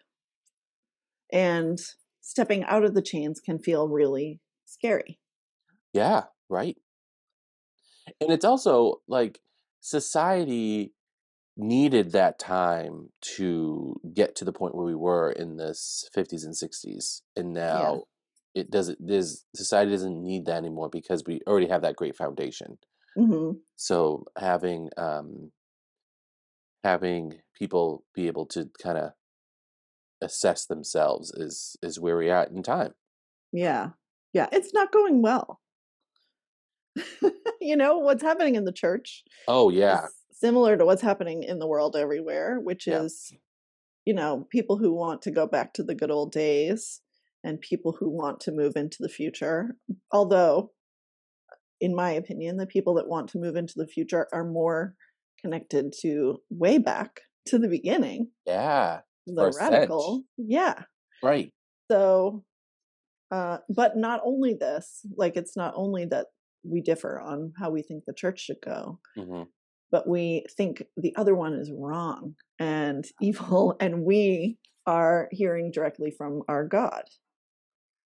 And 1.33 1.81
stepping 2.21 2.65
out 2.65 2.85
of 2.85 2.95
the 2.95 3.03
chains 3.03 3.41
can 3.41 3.59
feel 3.59 3.89
really 3.89 4.41
scary. 4.67 5.19
Yeah. 5.93 6.25
Right. 6.49 6.77
And 8.21 8.31
it's 8.31 8.45
also 8.45 9.01
like 9.09 9.41
society 9.81 10.93
needed 11.57 12.13
that 12.13 12.39
time 12.39 13.11
to 13.21 14.01
get 14.15 14.37
to 14.37 14.45
the 14.45 14.53
point 14.53 14.75
where 14.75 14.87
we 14.87 14.95
were 14.95 15.31
in 15.33 15.57
this 15.57 16.09
50s 16.17 16.45
and 16.45 16.55
60s 16.55 17.23
and 17.37 17.53
now 17.53 18.05
it 18.55 18.71
doesn't 18.71 18.99
there's 19.01 19.45
society 19.55 19.91
doesn't 19.91 20.23
need 20.23 20.47
that 20.47 20.57
anymore 20.57 20.89
because 20.89 21.23
we 21.27 21.41
already 21.47 21.67
have 21.67 21.83
that 21.83 21.97
great 21.97 22.17
foundation 22.17 22.79
hmm 23.15 23.51
so 23.77 24.25
having 24.39 24.89
um 24.97 25.51
having 26.85 27.41
people 27.59 28.05
be 28.15 28.27
able 28.27 28.47
to 28.47 28.71
kind 28.83 28.99
of 28.99 29.11
assess 30.23 30.67
themselves 30.67 31.31
is 31.33 31.77
is 31.83 31.99
where 32.01 32.17
we're 32.17 32.35
at 32.35 32.51
in 32.51 32.63
time 32.63 32.93
Yeah. 33.53 33.91
Yeah. 34.33 34.49
It's 34.53 34.73
not 34.73 34.93
going 34.93 35.23
well. 35.23 35.61
you 37.61 37.77
know, 37.77 37.99
what's 37.99 38.23
happening 38.23 38.55
in 38.57 38.65
the 38.65 38.73
church 38.73 39.23
oh 39.49 39.71
yeah 39.71 40.07
similar 40.33 40.77
to 40.77 40.85
what's 40.87 41.03
happening 41.03 41.43
in 41.43 41.59
the 41.59 41.67
world 41.67 41.95
everywhere, 41.97 42.59
which 42.61 42.87
Yeah. 42.87 43.03
is, 43.03 43.33
you 44.07 44.15
know, 44.15 44.47
people 44.51 44.79
who 44.79 44.93
want 44.93 45.21
to 45.23 45.31
go 45.31 45.47
back 45.47 45.75
to 45.75 45.83
the 45.83 45.95
good 45.95 46.11
old 46.11 46.33
days 46.33 47.01
and 47.45 47.61
people 47.61 47.93
who 47.99 48.09
want 48.11 48.41
to 48.41 48.53
move 48.53 48.75
into 48.75 48.97
the 49.01 49.09
future. 49.11 49.77
Although, 50.11 50.73
in 51.81 51.95
my 51.95 52.11
opinion, 52.13 52.57
the 52.57 52.67
people 52.67 52.95
that 52.95 53.09
want 53.09 53.29
to 53.31 53.39
move 53.39 53.55
into 53.57 53.75
the 53.77 53.87
future 53.87 54.29
are 54.33 54.45
more 54.45 54.95
connected 55.41 55.93
to 56.03 56.41
way 56.51 56.79
back 56.79 57.21
to 57.47 57.59
the 57.59 57.69
beginning, 57.69 58.29
yeah 58.47 59.01
the 59.27 59.35
For 59.43 59.49
a 59.49 59.53
sense. 59.53 59.71
radical. 59.71 60.25
Yeah. 60.37 60.83
right 61.23 61.53
So, 61.91 62.45
uh, 63.31 63.59
but 63.69 63.97
not 63.97 64.21
only 64.25 64.55
this, 64.55 65.01
like 65.17 65.37
it's 65.37 65.57
not 65.57 65.73
only 65.77 66.05
that 66.07 66.27
we 66.65 66.81
differ 66.81 67.21
on 67.21 67.53
how 67.59 67.71
we 67.71 67.83
think 67.83 68.05
the 68.07 68.15
church 68.15 68.41
should 68.41 68.61
go, 68.65 68.99
hmm 69.17 69.43
but 69.93 70.07
we 70.07 70.45
think 70.57 70.85
the 70.97 71.13
other 71.17 71.35
one 71.35 71.53
is 71.55 71.73
wrong 71.77 72.35
and 72.61 73.05
evil, 73.21 73.77
and 73.81 74.05
we 74.05 74.57
are 74.87 75.29
hearing 75.33 75.71
directly 75.73 76.11
from 76.17 76.43
our 76.49 76.65
God. 76.65 77.03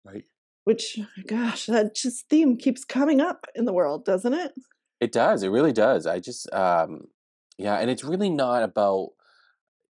right 0.04 0.24
Which, 0.64 0.98
gosh, 1.26 1.66
that 1.66 1.94
just 1.94 2.28
theme 2.30 2.56
keeps 2.56 2.84
coming 2.84 3.20
up 3.20 3.46
in 3.54 3.64
the 3.66 3.72
world, 3.72 4.04
doesn't 4.04 4.32
it? 4.34 4.52
It 5.00 5.12
does. 5.12 5.42
It 5.42 5.48
really 5.50 5.72
does. 5.72 6.06
I 6.06 6.20
just, 6.20 6.50
um, 6.54 7.02
yeah, 7.58 7.76
and 7.76 7.90
it's 7.90 8.04
really 8.04 8.30
not 8.30 8.62
about, 8.62 9.11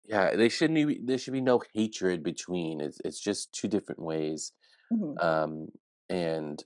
yeah, 0.04 0.34
they 0.36 0.48
shouldn't 0.48 0.86
be, 0.88 1.00
there 1.02 1.18
should 1.18 1.32
be 1.32 1.40
no 1.40 1.62
hatred 1.74 2.22
between. 2.22 2.80
It's 2.80 3.00
it's 3.04 3.20
just 3.20 3.52
two 3.52 3.68
different 3.68 4.00
ways. 4.02 4.52
Mhm. 4.92 5.22
Um, 5.22 5.68
and 6.08 6.62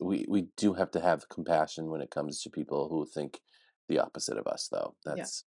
we 0.00 0.24
we 0.28 0.48
do 0.56 0.74
have 0.74 0.90
to 0.92 1.00
have 1.00 1.28
compassion 1.28 1.90
when 1.90 2.00
it 2.00 2.10
comes 2.10 2.42
to 2.42 2.50
people 2.50 2.88
who 2.88 3.06
think 3.06 3.40
the 3.88 3.98
opposite 3.98 4.38
of 4.38 4.46
us, 4.46 4.68
though. 4.70 4.94
Yeah. 5.06 5.14
That's 5.16 5.44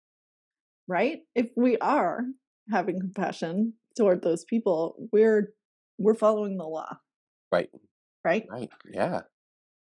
Right? 0.87 1.19
If 1.35 1.51
we 1.55 1.77
are 1.77 2.25
having 2.69 2.99
compassion 2.99 3.73
toward 3.95 4.23
those 4.23 4.43
people, 4.43 5.07
we're 5.11 5.53
we're 5.97 6.15
following 6.15 6.57
the 6.57 6.65
law, 6.65 6.97
right, 7.51 7.69
right? 8.25 8.45
right. 8.49 8.69
Yeah, 8.91 9.21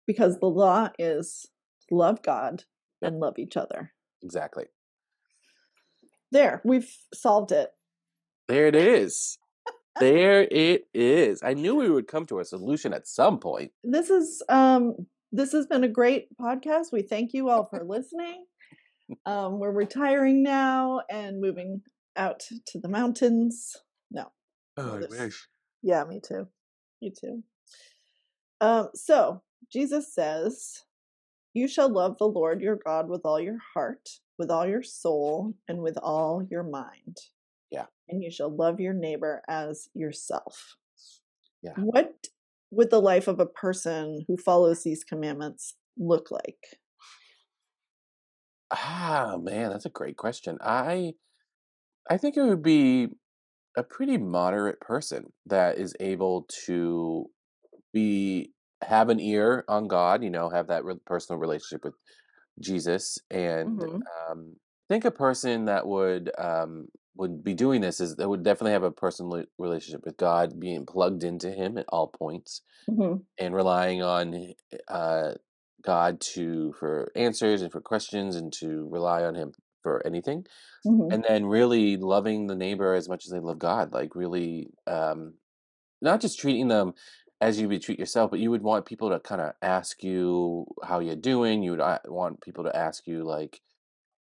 Because 0.06 0.38
the 0.39 0.48
law 0.48 0.89
is 1.00 1.46
love 1.89 2.22
God 2.22 2.65
Yep. 3.01 3.12
and 3.13 3.20
love 3.22 3.39
each 3.39 3.56
other. 3.56 3.94
exactly. 4.22 4.65
There, 6.31 6.62
we've 6.63 6.95
solved 7.13 7.51
it. 7.51 7.71
There 8.48 8.67
it 8.67 8.75
is. 8.75 9.38
There 10.00 10.48
it 10.50 10.88
is. 10.93 11.43
I 11.43 11.53
knew 11.53 11.75
we 11.75 11.89
would 11.89 12.07
come 12.07 12.25
to 12.27 12.39
a 12.39 12.45
solution 12.45 12.93
at 12.93 13.07
some 13.07 13.39
point. 13.39 13.71
This 13.83 14.09
is 14.09 14.41
um 14.48 14.95
this 15.31 15.51
has 15.51 15.67
been 15.67 15.83
a 15.83 15.89
great 15.89 16.27
podcast. 16.38 16.91
We 16.91 17.01
thank 17.01 17.33
you 17.33 17.50
all 17.50 17.65
for 17.65 17.83
listening. 17.83 18.45
Um 19.25 19.59
we're 19.59 19.71
retiring 19.71 20.41
now 20.41 21.01
and 21.09 21.41
moving 21.41 21.81
out 22.15 22.39
to 22.67 22.79
the 22.79 22.88
mountains. 22.88 23.75
No. 24.09 24.31
Oh, 24.77 25.00
I 25.00 25.24
wish. 25.24 25.48
Yeah, 25.81 26.03
me 26.05 26.21
too. 26.25 26.48
You 27.01 27.12
too. 27.12 27.43
Um 28.62 28.89
so 28.95 29.41
Jesus 29.71 30.13
says, 30.13 30.83
"You 31.53 31.67
shall 31.67 31.89
love 31.89 32.17
the 32.17 32.27
Lord 32.27 32.62
your 32.62 32.77
God 32.77 33.09
with 33.09 33.21
all 33.25 33.39
your 33.39 33.59
heart, 33.74 34.09
with 34.39 34.50
all 34.50 34.65
your 34.65 34.84
soul, 34.84 35.53
and 35.67 35.81
with 35.84 35.98
all 36.01 36.43
your 36.50 36.63
mind." 36.63 37.17
Yeah. 37.69 37.86
And 38.08 38.24
you 38.24 38.31
shall 38.31 38.50
love 38.50 38.79
your 38.79 38.93
neighbor 38.93 39.43
as 39.48 39.89
yourself. 39.93 40.77
Yeah. 41.62 41.74
What 41.75 42.13
would 42.72 42.89
the 42.89 43.01
life 43.01 43.27
of 43.27 43.39
a 43.39 43.46
person 43.46 44.25
who 44.27 44.38
follows 44.38 44.84
these 44.84 45.03
commandments 45.03 45.75
look 45.98 46.31
like? 46.31 46.79
Ah, 48.72 49.38
man, 49.41 49.72
that's 49.72 49.86
a 49.86 49.89
great 49.89 50.17
question. 50.17 50.58
I 50.62 51.13
I 52.10 52.17
think 52.17 52.38
it 52.38 52.43
would 52.43 52.63
be 52.63 53.10
a 53.77 53.84
pretty 53.84 54.17
moderate 54.17 54.79
person 54.81 55.31
that 55.46 55.77
is 55.77 55.96
able 56.00 56.48
to 56.65 57.29
be 57.93 58.53
have 58.81 59.10
an 59.10 59.19
ear 59.19 59.65
on 59.67 59.88
God, 59.88 60.24
you 60.24 60.29
know, 60.29 60.50
have 60.50 60.67
that 60.67 60.86
re- 60.86 60.96
personal 61.05 61.39
relationship 61.39 61.84
with 61.84 61.96
Jesus, 62.60 63.20
and 63.32 63.84
Mhm. 63.84 64.10
um, 64.30 64.56
I 64.89 64.94
think 64.94 65.06
a 65.06 65.12
person 65.12 65.66
that 65.66 65.88
would 65.88 66.32
um, 66.38 66.88
would 67.16 67.44
be 67.44 67.54
doing 67.54 67.82
this 67.82 68.00
is 68.00 68.16
that 68.18 68.30
would 68.30 68.44
definitely 68.44 68.74
have 68.74 68.84
a 68.84 68.92
personal 68.92 69.44
relationship 69.58 70.06
with 70.06 70.18
God, 70.18 70.60
being 70.60 70.86
plugged 70.86 71.24
into 71.24 71.51
Him 71.51 71.78
at 71.78 71.86
all 71.89 72.08
points, 72.08 72.62
Mhm. 72.88 73.24
and 73.38 73.56
relying 73.56 74.04
on 74.04 74.54
uh, 74.88 75.36
God 75.84 76.20
to 76.22 76.74
for 76.74 77.12
answers 77.16 77.62
and 77.62 77.72
for 77.72 77.82
questions, 77.82 78.36
and 78.36 78.51
to 78.54 78.88
rely 78.89 79.24
on 79.24 79.36
Him 79.36 79.54
for 79.84 80.06
anything 80.06 80.46
Mhm. 80.84 81.12
and 81.12 81.25
then 81.28 81.46
really 81.46 81.98
loving 81.98 82.48
the 82.48 82.56
neighbor 82.56 82.94
as 82.94 83.10
much 83.10 83.25
as 83.25 83.32
they 83.32 83.39
love 83.39 83.60
God, 83.60 83.94
like 83.94 84.16
really, 84.16 84.72
um, 84.88 85.36
not 86.01 86.22
just 86.22 86.39
treating 86.39 86.68
them 86.70 86.94
as 87.41 87.60
you 87.60 87.69
would 87.69 87.81
treat 87.81 88.00
yourself, 88.00 88.31
but 88.31 88.39
you 88.39 88.51
would 88.51 88.63
want 88.63 88.86
people 88.86 89.10
to 89.10 89.19
kind 89.19 89.41
of 89.41 89.53
ask 89.62 90.03
you 90.03 90.65
how 90.84 91.00
you're 91.00 91.15
doing. 91.15 91.63
You 91.63 91.72
would 91.72 91.81
uh, 91.81 92.00
want 92.05 92.41
people 92.41 92.63
to 92.65 92.75
ask 92.75 93.08
you 93.08 93.24
like, 93.24 93.62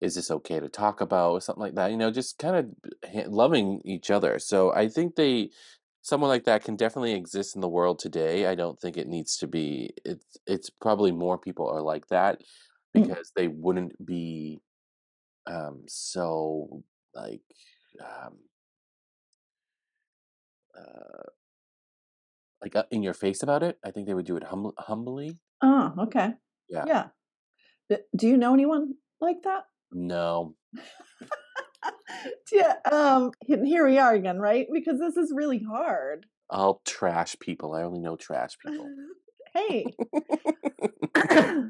"Is 0.01 0.15
this 0.15 0.31
okay 0.31 0.59
to 0.59 0.69
talk 0.69 1.01
about?" 1.01 1.31
or 1.33 1.41
something 1.41 1.61
like 1.63 1.75
that. 1.75 1.91
You 1.91 1.97
know, 1.97 2.11
just 2.11 2.37
kind 2.39 2.55
of 2.57 3.27
loving 3.31 3.81
each 3.85 4.11
other. 4.11 4.39
So 4.39 4.73
I 4.73 4.87
think 4.89 5.15
they, 5.15 5.51
someone 6.01 6.29
like 6.29 6.45
that, 6.45 6.63
can 6.63 6.75
definitely 6.75 7.13
exist 7.13 7.55
in 7.55 7.61
the 7.61 7.69
world 7.69 7.99
today. 7.99 8.47
I 8.47 8.55
don't 8.55 8.79
think 8.79 8.97
it 8.97 9.07
needs 9.07 9.37
to 9.39 9.47
be. 9.47 9.91
It's 10.05 10.37
it's 10.47 10.69
probably 10.69 11.11
more 11.11 11.37
people 11.37 11.69
are 11.69 11.81
like 11.81 12.07
that 12.09 12.41
Mm. 12.97 13.09
because 13.09 13.31
they 13.35 13.47
wouldn't 13.49 14.05
be 14.05 14.61
um 15.47 15.83
so 15.87 16.83
like 17.15 17.41
um 18.01 18.37
uh 20.77 21.29
like 22.61 22.75
uh, 22.75 22.83
in 22.91 23.03
your 23.03 23.13
face 23.13 23.43
about 23.43 23.63
it 23.63 23.77
i 23.83 23.91
think 23.91 24.07
they 24.07 24.13
would 24.13 24.25
do 24.25 24.37
it 24.37 24.43
hum- 24.43 24.71
humbly 24.77 25.37
Oh, 25.61 25.93
okay. 25.99 26.33
yeah 26.69 26.83
Yeah. 26.87 27.07
D- 27.89 28.03
Do 28.15 28.27
you 28.27 28.37
know 28.37 28.53
anyone 28.53 28.95
like 29.21 29.37
that? 29.43 29.63
no 29.91 30.55
yeah. 32.51 32.75
Um. 32.91 33.31
Here 33.45 33.85
we 33.87 33.97
are 33.97 34.13
again, 34.13 34.39
right? 34.39 34.67
Because 34.71 34.99
this 34.99 35.15
is 35.17 35.31
really 35.35 35.59
hard. 35.63 36.25
i'll 36.49 36.81
trash 36.85 37.35
people 37.39 37.73
i 37.73 37.81
only 37.83 37.99
know 37.99 38.15
trash 38.15 38.53
people 38.63 38.87
hey. 39.53 39.85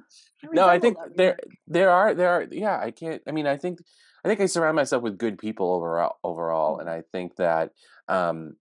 no 0.52 0.68
i 0.68 0.80
think 0.80 0.98
there 1.16 1.38
there 1.68 1.90
are 1.90 2.14
there 2.14 2.30
are 2.30 2.46
yeah 2.52 2.78
i 2.80 2.92
can't 2.92 3.22
i 3.28 3.32
mean 3.32 3.48
i 3.48 3.56
think 3.58 3.80
i 4.24 4.28
think 4.28 4.40
i 4.42 4.46
surround 4.46 4.76
myself 4.76 5.02
with 5.04 5.18
good 5.18 5.38
people 5.38 5.72
overall 5.74 6.18
overall 6.24 6.80
and 6.80 6.90
i 6.90 7.02
think 7.12 7.36
that 7.38 7.72
um 8.08 8.56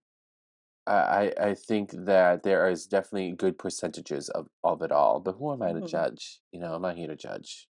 I, 0.86 1.32
I 1.40 1.54
think 1.54 1.90
that 1.92 2.42
there 2.42 2.68
is 2.68 2.86
definitely 2.86 3.32
good 3.32 3.58
percentages 3.58 4.28
of, 4.30 4.48
of 4.62 4.82
it 4.82 4.92
all, 4.92 5.20
but 5.20 5.32
who 5.38 5.52
am 5.52 5.62
I 5.62 5.72
to 5.72 5.80
Mhm. 5.80 5.88
judge? 5.88 6.40
You 6.52 6.60
know, 6.60 6.74
I'm 6.74 6.82
not 6.82 6.96
here 6.96 7.08
to 7.08 7.16
judge. 7.16 7.68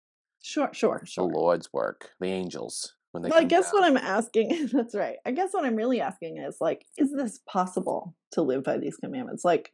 Sure, 0.42 0.72
sure, 0.72 1.02
sure. 1.04 1.28
the. 1.28 1.34
Lord's 1.38 1.72
work, 1.72 2.12
the 2.20 2.28
angels. 2.28 2.94
when 3.12 3.22
they 3.22 3.30
Well, 3.30 3.40
I 3.40 3.44
guess 3.44 3.72
down. 3.72 3.80
what 3.80 3.84
I'm 3.84 3.96
asking, 3.96 4.68
that's 4.72 4.94
right. 4.94 5.16
I 5.24 5.30
guess 5.32 5.52
what 5.52 5.64
I'm 5.64 5.76
really 5.76 6.00
asking 6.00 6.38
is 6.38 6.58
like, 6.60 6.84
is 6.98 7.10
this 7.12 7.40
possible 7.48 8.14
to 8.32 8.42
live 8.42 8.64
by 8.64 8.76
these 8.78 8.96
commandments? 8.96 9.44
Like, 9.44 9.72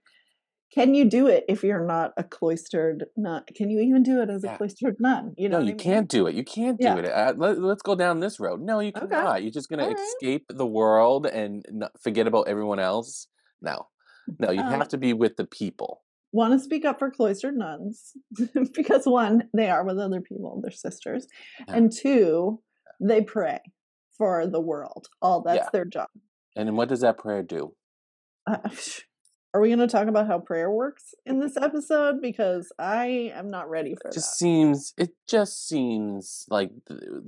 can 0.74 0.94
you 0.94 1.04
do 1.04 1.26
it 1.28 1.44
if 1.48 1.62
you're 1.62 1.86
not 1.86 2.12
a 2.16 2.24
cloistered 2.24 3.06
nun? 3.16 3.44
Can 3.54 3.70
you 3.70 3.80
even 3.80 4.02
do 4.02 4.20
it 4.22 4.28
as 4.30 4.42
a 4.44 4.48
Yeah. 4.48 4.56
cloistered 4.56 4.96
nun? 4.98 5.34
You 5.38 5.48
know, 5.48 5.58
no, 5.58 5.64
you 5.64 5.70
I 5.70 5.72
mean? 5.72 5.78
can't 5.78 6.08
do 6.08 6.26
it. 6.26 6.34
You 6.34 6.44
can't 6.44 6.78
do 6.80 6.84
Yeah. 6.88 6.96
it. 6.96 7.04
Uh, 7.06 7.34
let, 7.36 7.60
let's 7.60 7.82
go 7.82 7.94
down 7.94 8.20
this 8.20 8.40
road. 8.40 8.60
No, 8.60 8.80
you 8.80 8.92
Okay. 8.96 9.06
cannot. 9.06 9.42
You're 9.42 9.52
just 9.52 9.70
All 9.72 9.78
right. 9.78 9.96
escape 9.98 10.46
the 10.48 10.66
world 10.66 11.26
and 11.26 11.64
forget 12.02 12.26
about 12.26 12.48
everyone 12.48 12.80
else. 12.80 13.28
No, 13.62 13.88
no, 14.38 14.50
you 14.50 14.60
Um, 14.60 14.66
have 14.66 14.88
to 14.88 14.98
be 14.98 15.12
with 15.12 15.36
the 15.36 15.46
people. 15.46 16.02
want 16.32 16.52
to 16.52 16.58
speak 16.58 16.84
up 16.84 16.98
for 16.98 17.10
cloistered 17.10 17.56
nuns 17.56 18.12
because 18.74 19.06
one, 19.06 19.48
they 19.54 19.70
are 19.70 19.84
with 19.84 19.98
other 19.98 20.20
people, 20.20 20.60
they're 20.60 20.72
sisters, 20.72 21.28
Yeah. 21.68 21.76
and 21.76 21.92
two, 21.92 22.60
they 23.00 23.22
pray 23.22 23.60
for 24.18 24.46
the 24.46 24.60
world. 24.60 25.06
All 25.22 25.42
that's 25.42 25.70
their 25.70 25.84
job. 25.84 26.08
And 26.56 26.76
what 26.76 26.88
does 26.88 27.00
that 27.02 27.18
prayer 27.18 27.42
do? 27.44 27.74
Uh, 28.46 28.58
are 29.54 29.61
we 29.61 29.68
going 29.68 29.78
to 29.78 29.87
talk 29.87 30.08
about 30.08 30.26
how 30.26 30.40
prayer 30.40 30.68
works 30.70 31.14
in 31.25 31.38
this 31.38 31.56
episode? 31.62 32.20
Because 32.20 32.73
I 32.78 33.32
am 33.34 33.50
not 33.50 33.70
ready 33.70 33.94
for 33.94 34.08
It 34.08 34.14
just 34.14 34.32
that. 34.32 34.37
seems. 34.37 34.92
It 34.99 35.14
just 35.28 35.68
seems 35.68 36.44
like 36.50 36.73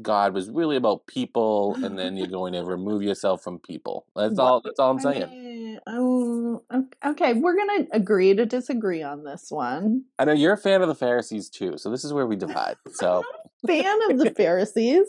God 0.03 0.35
was 0.35 0.51
really 0.51 0.75
about 0.77 1.07
people, 1.07 1.77
and 1.83 1.97
then 1.99 2.17
you're 2.17 2.27
going 2.27 2.53
to 2.55 2.65
remove 2.65 3.03
yourself 3.03 3.43
from 3.45 3.61
people. 3.61 4.07
That's 4.17 4.39
all. 4.39 4.61
That's 4.61 4.81
all 4.81 4.91
I'm 4.91 4.99
I 4.99 5.01
saying. 5.15 5.31
mean, 5.31 5.81
um, 5.87 6.61
ok- 6.73 7.11
okay, 7.11 7.33
we're 7.35 7.55
going 7.57 7.87
to 7.87 7.97
agree 7.97 8.35
to 8.35 8.45
disagree 8.45 9.03
on 9.05 9.23
this 9.25 9.47
one. 9.51 10.05
I 10.19 10.25
know 10.25 10.33
you're 10.33 10.55
a 10.55 10.59
fan 10.59 10.83
of 10.83 10.89
the 10.89 10.95
Pharisees 10.97 11.49
too, 11.49 11.79
so 11.79 11.91
this 11.91 12.05
is 12.05 12.13
where 12.13 12.27
we 12.27 12.35
divide. 12.37 12.77
So 12.93 13.23
Fan 13.67 14.11
of 14.11 14.19
the 14.19 14.31
Pharisees. 14.37 15.07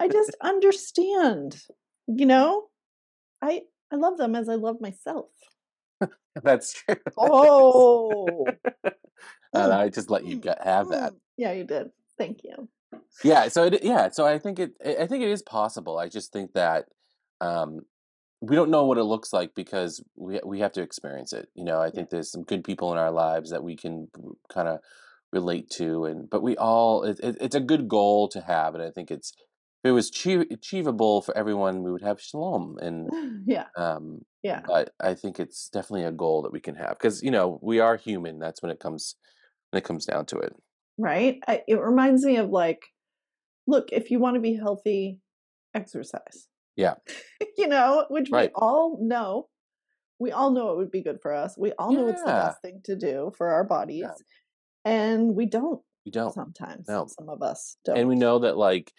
I 0.00 0.08
just 0.08 0.34
understand, 0.40 1.60
you 2.06 2.26
know, 2.26 2.64
I 3.42 3.62
I 3.92 3.96
love 3.96 4.16
them 4.16 4.34
as 4.34 4.48
I 4.48 4.54
love 4.54 4.76
myself. 4.80 5.26
that's 6.42 6.72
true. 6.74 6.96
Oh, 7.16 8.58
and 9.54 9.72
Mm, 9.72 9.72
I 9.72 9.88
just 9.88 10.10
let 10.10 10.24
you 10.26 10.36
mm, 10.36 10.42
get, 10.42 10.62
have 10.64 10.88
that. 10.90 11.12
mm. 11.12 11.16
yeah, 11.36 11.52
you 11.52 11.64
did. 11.64 11.90
Thank 12.18 12.44
you. 12.44 12.68
Yeah. 13.22 13.48
So 13.48 13.64
it, 13.64 13.82
yeah. 13.82 14.10
So 14.10 14.26
I 14.26 14.38
think 14.38 14.58
it. 14.58 14.72
I 14.84 15.06
think 15.06 15.22
it 15.24 15.30
is 15.30 15.42
possible. 15.42 15.98
I 15.98 16.08
just 16.08 16.32
think 16.32 16.52
that 16.54 16.86
um, 17.40 17.82
we 18.40 18.56
don't 18.56 18.70
know 18.70 18.84
what 18.86 18.98
it 18.98 19.04
looks 19.04 19.32
like 19.32 19.54
because 19.54 20.02
we 20.16 20.40
we 20.44 20.60
have 20.60 20.72
to 20.72 20.82
experience 20.82 21.32
it. 21.32 21.48
You 21.54 21.64
know, 21.64 21.80
I 21.80 21.90
think 21.90 22.10
there's 22.10 22.30
some 22.30 22.44
good 22.44 22.64
people 22.64 22.92
in 22.92 22.98
our 22.98 23.10
lives 23.12 23.50
that 23.50 23.64
we 23.64 23.76
can 23.76 24.08
kind 24.52 24.68
of 24.68 24.80
relate 25.32 25.70
to, 25.70 26.04
and 26.06 26.28
but 26.30 26.42
we 26.42 26.56
all 26.56 27.04
it, 27.04 27.20
it, 27.22 27.36
it's 27.40 27.56
a 27.56 27.60
good 27.60 27.88
goal 27.88 28.28
to 28.28 28.40
have, 28.42 28.74
and 28.74 28.82
I 28.84 28.90
think 28.90 29.10
it's 29.10 29.32
if 29.84 29.88
it 29.90 29.92
was 29.92 30.10
achie- 30.10 30.50
achievable 30.50 31.20
for 31.22 31.36
everyone, 31.36 31.82
we 31.82 31.92
would 31.92 32.02
have 32.02 32.20
shalom, 32.20 32.78
and 32.80 33.08
Yeah, 33.46 33.66
um, 33.76 34.22
yeah, 34.42 34.62
but 34.66 34.90
I 35.00 35.14
think 35.14 35.38
it's 35.38 35.68
definitely 35.68 36.04
a 36.06 36.12
goal 36.12 36.42
that 36.42 36.52
we 36.52 36.60
can 36.60 36.74
have 36.76 36.98
because 36.98 37.22
you 37.22 37.30
know 37.30 37.58
we 37.62 37.80
are 37.80 37.96
human. 37.96 38.38
That's 38.38 38.62
when 38.62 38.70
it 38.72 38.80
comes 38.80 39.16
when 39.70 39.78
it 39.78 39.84
comes 39.84 40.06
down 40.06 40.26
to 40.26 40.38
it. 40.38 40.54
right. 40.98 41.38
I, 41.46 41.62
it 41.68 41.80
reminds 41.80 42.24
me 42.24 42.36
of 42.38 42.48
like, 42.50 42.80
look, 43.66 43.88
if 43.92 44.10
you 44.10 44.18
want 44.20 44.36
to 44.36 44.40
be 44.40 44.54
healthy, 44.56 45.20
exercise. 45.74 46.48
Yeah. 46.76 46.94
you 47.58 47.68
know, 47.68 48.06
which 48.08 48.30
we 48.32 48.48
all 48.54 48.98
know. 49.00 49.48
We 50.20 50.30
all 50.32 50.50
know 50.52 50.70
it 50.70 50.76
would 50.78 50.90
be 50.92 51.02
good 51.02 51.18
for 51.20 51.34
us. 51.34 51.58
We 51.58 51.72
all 51.72 51.92
know 51.92 52.06
it's 52.08 52.22
the 52.22 52.28
best 52.28 52.62
thing 52.62 52.80
to 52.84 52.96
do 52.96 53.32
for 53.36 53.48
our 53.48 53.64
bodies, 53.64 54.06
and 54.84 55.34
we 55.34 55.46
don't 55.46 55.80
You 56.04 56.12
don't. 56.12 56.32
sometimes. 56.32 56.86
No. 56.88 57.06
Some 57.08 57.28
of 57.28 57.42
us 57.42 57.76
don't. 57.84 57.98
And 57.98 58.08
we 58.08 58.14
know 58.14 58.38
that 58.40 58.56
like 58.56 58.92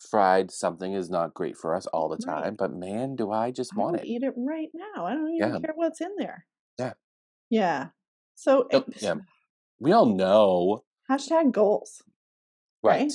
fried 0.00 0.50
something 0.50 0.92
is 0.94 1.10
not 1.10 1.34
great 1.34 1.56
for 1.56 1.74
us 1.74 1.86
all 1.88 2.08
the 2.08 2.18
Right. 2.18 2.34
time, 2.34 2.56
but 2.56 2.72
man, 2.72 3.16
do 3.16 3.30
I 3.30 3.50
just 3.50 3.76
I 3.76 3.76
want 3.76 3.96
it. 3.98 4.08
eat 4.08 4.22
it 4.22 4.34
right 4.36 4.70
now. 4.74 5.06
I 5.06 5.14
don't 5.14 5.30
even 5.32 5.52
Yeah. 5.52 5.58
care 5.60 5.72
what's 5.74 6.00
in 6.00 6.14
there. 6.16 6.46
Yeah. 6.78 6.94
Yeah. 7.50 7.90
So, 8.34 8.68
So, 8.70 8.86
yeah. 9.00 9.16
We 9.80 9.92
all 9.92 10.06
know, 10.06 10.84
hashtag 11.08 11.52
goals. 11.52 12.02
right? 12.82 13.08
Right. 13.08 13.12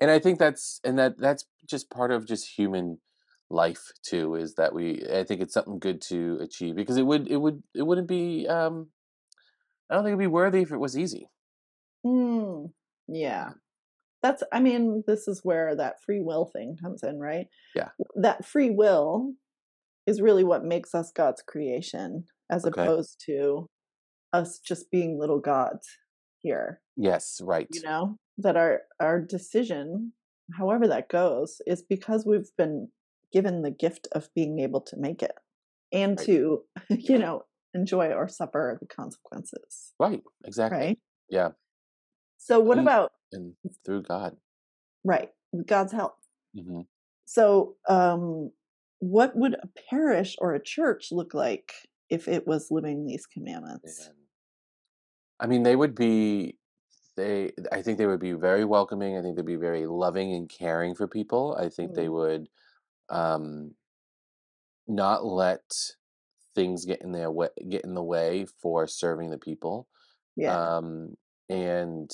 And 0.00 0.10
I 0.10 0.18
think 0.18 0.38
that's 0.38 0.80
and 0.84 0.98
that 0.98 1.18
that's 1.18 1.46
just 1.68 1.90
part 1.90 2.10
of 2.10 2.26
just 2.26 2.58
human 2.58 3.00
life 3.50 3.92
too 4.02 4.34
is 4.34 4.54
that 4.54 4.74
we 4.74 5.04
I 5.12 5.24
think 5.24 5.40
it's 5.42 5.54
something 5.54 5.78
good 5.78 6.00
to 6.02 6.38
achieve 6.40 6.74
because 6.74 6.96
it 6.96 7.02
would 7.04 7.28
it 7.30 7.36
would 7.36 7.62
it 7.74 7.82
wouldn't 7.82 8.08
be 8.08 8.48
um 8.48 8.90
I 9.90 9.94
don't 9.94 10.04
think 10.04 10.12
it'd 10.12 10.18
be 10.20 10.26
worthy 10.26 10.62
if 10.62 10.72
it 10.72 10.78
was 10.78 10.98
easy. 10.98 11.28
Mm, 12.04 12.72
yeah. 13.08 13.54
That's, 14.22 14.42
I 14.52 14.60
mean, 14.60 15.02
this 15.06 15.26
is 15.26 15.40
where 15.42 15.74
that 15.76 16.02
free 16.04 16.20
will 16.20 16.46
thing 16.46 16.76
comes 16.80 17.02
in, 17.02 17.18
right? 17.18 17.46
Yeah. 17.74 17.88
That 18.14 18.44
free 18.44 18.70
will 18.70 19.34
is 20.06 20.20
really 20.20 20.44
what 20.44 20.64
makes 20.64 20.94
us 20.94 21.10
God's 21.14 21.42
creation 21.42 22.24
as 22.50 22.64
Okay. 22.64 22.82
opposed 22.82 23.20
to 23.26 23.66
us 24.32 24.58
just 24.60 24.90
being 24.90 25.18
little 25.18 25.40
gods 25.40 25.86
here, 26.38 26.80
Yes, 26.96 27.40
right. 27.42 27.68
you 27.72 27.82
know? 27.82 28.16
That 28.38 28.56
our 28.56 28.82
our 28.98 29.20
decision, 29.20 30.12
however 30.56 30.88
that 30.88 31.08
goes, 31.08 31.60
is 31.66 31.82
because 31.82 32.24
we've 32.26 32.50
been 32.56 32.88
given 33.32 33.62
the 33.62 33.70
gift 33.70 34.08
of 34.12 34.28
being 34.34 34.58
able 34.58 34.80
to 34.82 34.96
make 34.96 35.22
it 35.22 35.34
and 35.92 36.18
Right. 36.18 36.26
to, 36.26 36.64
you 36.88 37.18
know, 37.18 37.44
enjoy 37.74 38.12
or 38.12 38.28
suffer 38.28 38.78
the 38.80 38.86
consequences, 38.86 39.92
Right. 39.98 40.22
Exactly. 40.44 40.78
right? 40.78 40.98
Yeah. 41.28 41.50
So 42.38 42.58
what 42.60 42.78
And- 42.78 42.86
about 42.86 43.12
And 43.32 43.56
through 43.84 44.02
God. 44.02 44.36
right, 45.04 45.30
with 45.52 45.66
God's 45.66 45.92
help? 45.92 46.16
hmm 46.54 46.82
So, 47.24 47.76
um, 47.88 48.52
what 48.98 49.34
would 49.36 49.54
a 49.54 49.68
parish 49.90 50.36
or 50.38 50.54
a 50.54 50.62
church 50.62 51.10
look 51.10 51.34
like 51.34 51.72
if 52.08 52.28
it 52.28 52.46
was 52.46 52.70
living 52.70 53.06
these 53.06 53.26
commandments? 53.26 54.06
And 54.06 54.16
I 55.40 55.46
mean, 55.46 55.62
they 55.62 55.76
would 55.76 55.94
be 55.94 56.58
they 57.16 57.52
I 57.72 57.82
think 57.82 57.98
they 57.98 58.06
would 58.06 58.20
be 58.20 58.32
very 58.32 58.64
welcoming. 58.64 59.16
I 59.16 59.22
think 59.22 59.36
they'd 59.36 59.44
be 59.46 59.56
very 59.56 59.86
loving 59.86 60.34
and 60.34 60.48
caring 60.48 60.94
for 60.94 61.08
people. 61.08 61.56
I 61.58 61.68
think 61.68 61.94
they 61.94 62.08
Mm. 62.08 62.12
would 62.12 62.48
um 63.10 63.74
not 64.86 65.24
let 65.24 65.62
things 66.54 66.84
get 66.84 67.02
in 67.02 67.12
their 67.12 67.30
way 67.30 67.48
get 67.68 67.84
in 67.84 67.94
the 67.94 68.02
way 68.04 68.46
for 68.46 68.86
serving 68.86 69.30
the 69.30 69.38
people. 69.38 69.88
Yeah, 70.36 70.60
Um 70.60 71.16
and 71.48 72.10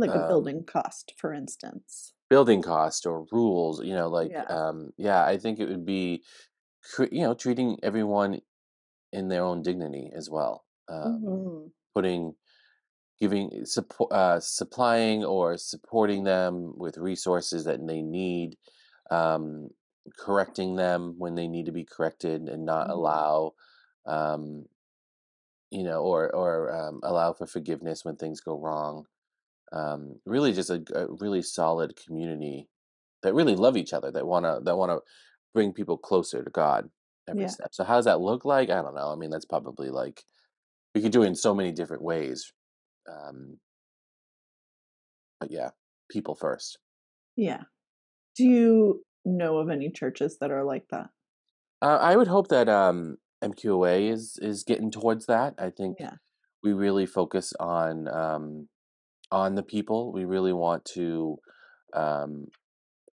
like 0.00 0.14
a 0.14 0.18
um, 0.18 0.20
building 0.20 0.64
cost, 0.64 1.14
for 1.18 1.32
instance. 1.32 2.14
building 2.28 2.62
cost 2.62 3.06
or 3.06 3.26
rules, 3.32 3.82
you 3.84 3.94
know, 3.94 4.08
like 4.08 4.32
Yeah. 4.32 4.50
um 4.50 4.92
yeah, 4.96 5.24
I 5.24 5.36
think 5.38 5.58
it 5.58 5.68
would 5.68 5.84
be 5.84 6.24
you 7.12 7.22
know, 7.22 7.34
treating 7.34 7.78
everyone 7.82 8.40
in 9.12 9.28
their 9.28 9.44
own 9.44 9.62
dignity 9.62 10.10
as 10.14 10.30
well. 10.30 10.66
Um 10.88 11.20
Mhm. 11.20 11.72
putting 11.94 12.34
giving 13.20 13.64
support 13.66 14.12
uh, 14.12 14.40
supplying 14.40 15.24
or 15.24 15.56
supporting 15.58 16.24
them 16.24 16.74
with 16.78 16.98
resources 16.98 17.64
that 17.64 17.86
they 17.86 18.02
need 18.02 18.56
um, 19.10 19.70
correcting 20.18 20.76
them 20.76 21.14
when 21.18 21.34
they 21.36 21.48
need 21.48 21.66
to 21.66 21.72
be 21.72 21.84
corrected 21.84 22.48
and 22.48 22.64
not 22.66 22.90
Mhm. 22.90 22.90
allow 22.90 23.52
um, 24.06 24.66
you 25.70 25.82
know 25.82 26.02
or 26.02 26.34
or 26.34 26.72
um, 26.74 27.00
allow 27.02 27.32
for 27.32 27.46
forgiveness 27.46 28.04
when 28.04 28.16
things 28.16 28.40
go 28.40 28.58
wrong 28.58 29.06
um, 29.72 30.16
really 30.26 30.52
just 30.52 30.70
a 30.70 30.82
really 31.20 31.42
solid 31.42 31.96
community 31.96 32.68
that 33.22 33.34
really 33.34 33.56
love 33.56 33.76
each 33.76 33.92
other 33.92 34.10
that 34.10 34.26
want 34.26 34.44
to 34.44 34.60
that 34.64 34.76
want 34.76 34.90
to 34.90 35.00
bring 35.54 35.72
people 35.72 35.98
closer 35.98 36.44
to 36.44 36.50
god 36.50 36.90
every 37.28 37.42
Yeah. 37.42 37.50
step 37.54 37.68
so 37.72 37.84
how 37.84 37.96
does 37.96 38.04
that 38.06 38.20
look 38.20 38.44
like 38.44 38.70
i 38.70 38.82
don't 38.82 38.94
know 38.94 39.12
i 39.12 39.16
mean 39.16 39.30
that's 39.30 39.44
probably 39.44 39.90
like 39.90 40.24
we 40.94 41.02
could 41.02 41.12
do 41.12 41.22
it 41.22 41.26
in 41.28 41.34
so 41.34 41.54
many 41.54 41.72
different 41.72 42.02
ways 42.02 42.52
um, 43.10 43.58
but 45.38 45.50
yeah, 45.50 45.70
people 46.10 46.34
first. 46.34 46.78
Yeah. 47.36 47.62
Do 48.36 48.44
you 48.44 49.04
know 49.24 49.58
of 49.58 49.70
any 49.70 49.90
churches 49.90 50.38
that 50.40 50.50
are 50.50 50.64
like 50.64 50.88
that? 50.90 51.10
Uh, 51.82 51.98
I 52.00 52.16
would 52.16 52.28
hope 52.28 52.48
that 52.48 52.68
um, 52.68 53.18
MQOA 53.42 54.10
is 54.10 54.38
is 54.42 54.64
getting 54.64 54.90
towards 54.90 55.26
that. 55.26 55.54
I 55.58 55.70
think 55.70 55.98
Yeah. 55.98 56.16
we 56.62 56.72
really 56.72 57.06
focus 57.06 57.52
on 57.58 58.08
um, 58.08 58.68
on 59.32 59.54
the 59.54 59.62
people. 59.62 60.12
We 60.12 60.24
really 60.24 60.52
want 60.52 60.84
to 60.96 61.38
um, 61.94 62.48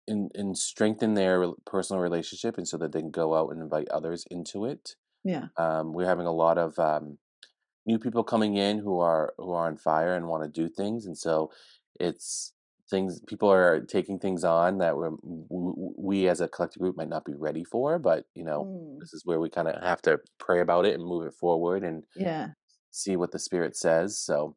in, 0.06 0.28
in 0.34 0.54
strengthen 0.54 1.14
their 1.14 1.44
personal 1.66 2.02
relationship, 2.02 2.56
and 2.58 2.66
so 2.66 2.76
that 2.78 2.92
they 2.92 3.00
can 3.00 3.10
go 3.10 3.34
out 3.36 3.50
and 3.50 3.60
invite 3.62 3.88
others 3.90 4.24
into 4.30 4.64
it. 4.64 4.96
Yeah. 5.24 5.48
Um, 5.56 5.92
we're 5.92 6.06
having 6.06 6.26
a 6.26 6.32
lot 6.32 6.58
of 6.58 6.78
um, 6.78 7.18
new 7.86 7.98
people 7.98 8.24
coming 8.24 8.56
in 8.56 8.78
who 8.78 9.00
are 9.00 9.34
who 9.38 9.52
are 9.52 9.66
on 9.66 9.76
fire 9.76 10.14
and 10.14 10.28
want 10.28 10.42
to 10.44 10.48
do 10.62 10.68
things, 10.68 11.06
and 11.06 11.16
so 11.16 11.50
it's 11.98 12.54
things 12.90 13.20
people 13.28 13.50
are 13.50 13.80
taking 13.82 14.18
things 14.18 14.42
on 14.42 14.78
that 14.78 14.96
we're, 14.96 15.10
w- 15.10 15.46
w- 15.48 15.94
we 15.96 16.28
as 16.28 16.40
a 16.40 16.48
collective 16.48 16.80
group 16.82 16.96
might 16.96 17.08
not 17.08 17.24
be 17.24 17.34
ready 17.34 17.62
for, 17.62 17.98
but 18.00 18.24
you 18.34 18.44
know 18.44 18.64
Mm. 18.64 18.98
this 19.00 19.12
is 19.14 19.22
where 19.24 19.38
we 19.40 19.48
kind 19.48 19.68
of 19.68 19.80
have 19.82 20.02
to 20.02 20.18
pray 20.38 20.60
about 20.60 20.84
it 20.86 20.94
and 20.94 21.04
move 21.04 21.24
it 21.26 21.34
forward 21.34 21.84
and 21.84 22.04
Yeah. 22.16 22.48
see 22.90 23.16
what 23.16 23.30
the 23.32 23.38
spirit 23.38 23.76
says. 23.76 24.18
So 24.18 24.56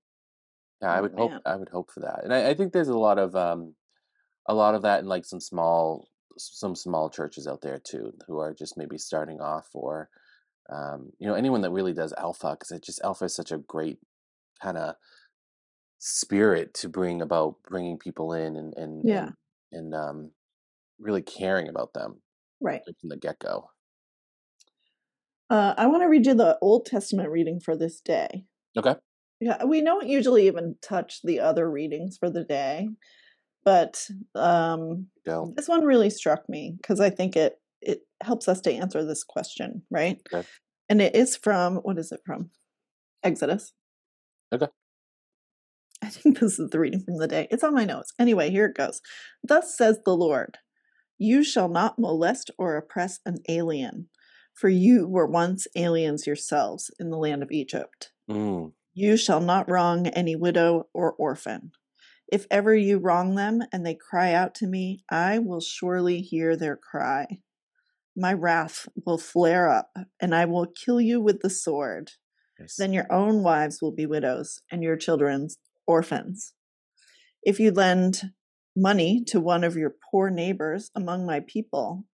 yeah, 0.84 0.92
I 0.94 1.02
Oh, 1.02 1.04
would 1.04 1.14
hope 1.14 1.38
man. 1.38 1.44
I 1.46 1.56
would 1.58 1.70
hope 1.70 1.92
for 1.92 2.02
that, 2.02 2.24
and 2.26 2.34
I, 2.34 2.50
I 2.52 2.54
think 2.54 2.74
there's 2.74 2.90
a 2.90 2.98
lot 2.98 3.20
of 3.20 3.36
um 3.36 3.76
a 4.48 4.56
lot 4.56 4.76
of 4.76 4.84
that 4.84 5.02
in 5.02 5.08
like 5.08 5.26
some 5.26 5.42
small 5.42 6.10
some 6.38 6.76
small 6.76 7.10
churches 7.10 7.48
out 7.48 7.62
there 7.62 7.80
too 7.80 8.14
who 8.28 8.40
are 8.40 8.54
just 8.54 8.78
maybe 8.78 8.98
starting 8.98 9.42
off 9.42 9.70
or 9.76 10.10
um, 10.72 11.12
you 11.20 11.28
know 11.28 11.36
anyone 11.36 11.62
that 11.62 11.72
really 11.72 11.94
does 11.94 12.14
alpha 12.14 12.52
because 12.54 12.72
it 12.72 12.84
just 12.84 13.02
alpha 13.04 13.26
is 13.26 13.36
such 13.36 13.52
a 13.52 13.60
great 13.60 14.00
kind 14.62 14.78
of 14.78 14.96
spirit 16.00 16.74
to 16.74 16.90
bring 16.90 17.22
about 17.22 17.62
bringing 17.64 17.98
people 17.98 18.34
in 18.34 18.56
and 18.58 18.74
and 18.76 19.04
Yeah. 19.04 19.32
and, 19.32 19.36
and 19.72 19.96
um, 19.96 20.32
really 21.00 21.22
caring 21.22 21.70
about 21.70 21.94
them 21.94 22.22
Right. 22.60 22.84
from 23.00 23.10
the 23.10 23.18
get-go 23.18 23.70
Uh, 25.50 25.74
I 25.78 25.88
want 25.88 26.02
to 26.02 26.08
read 26.08 26.26
you 26.26 26.34
the 26.34 26.58
Old 26.62 26.86
Testament 26.86 27.30
reading 27.30 27.60
for 27.62 27.76
this 27.78 28.02
day. 28.02 28.46
okay 28.78 28.96
Yeah, 29.44 29.66
we 29.66 29.84
don't 29.84 30.08
usually 30.08 30.48
even 30.48 30.76
touch 30.82 31.20
the 31.22 31.42
other 31.42 31.70
readings 31.70 32.18
for 32.18 32.30
the 32.30 32.46
day, 32.46 32.88
but 33.66 34.08
um, 34.36 35.08
this 35.58 35.68
one 35.68 35.84
really 35.84 36.10
struck 36.10 36.48
me 36.48 36.76
because 36.78 37.02
I 37.02 37.10
think 37.10 37.36
it 37.36 37.60
it 37.82 38.00
helps 38.22 38.48
us 38.48 38.62
to 38.62 38.72
answer 38.72 39.04
this 39.04 39.26
question, 39.26 39.84
right? 39.92 40.18
Okay. 40.34 40.48
And 40.88 41.02
it 41.02 41.14
is 41.14 41.36
from 41.36 41.78
what 41.78 42.00
is 42.00 42.14
it 42.14 42.22
from? 42.26 42.52
Exodus. 43.22 43.74
Okay. 44.54 44.68
I 46.02 46.08
think 46.08 46.40
this 46.40 46.58
is 46.58 46.70
the 46.70 46.80
reading 46.80 47.02
from 47.02 47.18
the 47.18 47.28
day. 47.28 47.50
It's 47.52 47.66
on 47.66 47.74
my 47.74 47.84
notes. 47.84 48.14
Anyway, 48.18 48.50
here 48.50 48.66
it 48.68 48.78
goes. 48.78 49.02
Thus 49.44 49.78
says 49.78 50.00
the 50.06 50.16
Lord, 50.16 50.58
you 51.18 51.44
shall 51.44 51.68
not 51.68 52.00
molest 52.00 52.50
or 52.58 52.78
oppress 52.78 53.20
an 53.26 53.40
alien, 53.50 54.08
for 54.54 54.70
you 54.70 55.06
were 55.06 55.28
once 55.28 55.68
aliens 55.76 56.26
yourselves 56.26 56.92
in 56.98 57.10
the 57.10 57.18
land 57.18 57.44
of 57.44 57.52
Egypt. 57.52 58.12
mm, 58.30 58.72
You 58.94 59.18
shall 59.18 59.42
not 59.42 59.70
wrong 59.70 60.08
any 60.08 60.36
widow 60.36 60.88
or 60.94 61.14
orphan. 61.14 61.72
If 62.32 62.46
ever 62.52 62.76
you 62.76 63.00
wrong 63.00 63.36
them 63.36 63.64
and 63.72 63.86
they 63.86 63.96
cry 63.96 64.34
out 64.34 64.54
to 64.56 64.68
me, 64.68 65.04
I 65.10 65.40
will 65.40 65.62
surely 65.62 66.22
hear 66.22 66.56
their 66.56 66.78
cry. 66.78 67.40
My 68.16 68.34
wrath 68.34 68.88
will 69.06 69.18
flare 69.18 69.68
up, 69.68 69.92
and 70.22 70.36
I 70.36 70.46
will 70.46 70.68
kill 70.68 71.02
you 71.02 71.20
with 71.20 71.42
the 71.42 71.50
sword. 71.50 72.12
nice. 72.60 72.76
Then 72.76 72.94
your 72.94 73.12
own 73.12 73.42
wives 73.42 73.82
will 73.82 73.92
be 73.92 74.06
widows, 74.06 74.62
and 74.72 74.84
your 74.84 74.96
children's 74.96 75.58
orphans. 75.88 76.54
If 77.42 77.60
you 77.60 77.72
lend 77.72 78.32
money 78.76 79.24
to 79.28 79.40
one 79.40 79.64
of 79.64 79.76
your 79.76 79.96
poor 80.12 80.30
neighbors 80.30 80.92
among 80.96 81.26
my 81.26 81.40
people, 81.40 82.06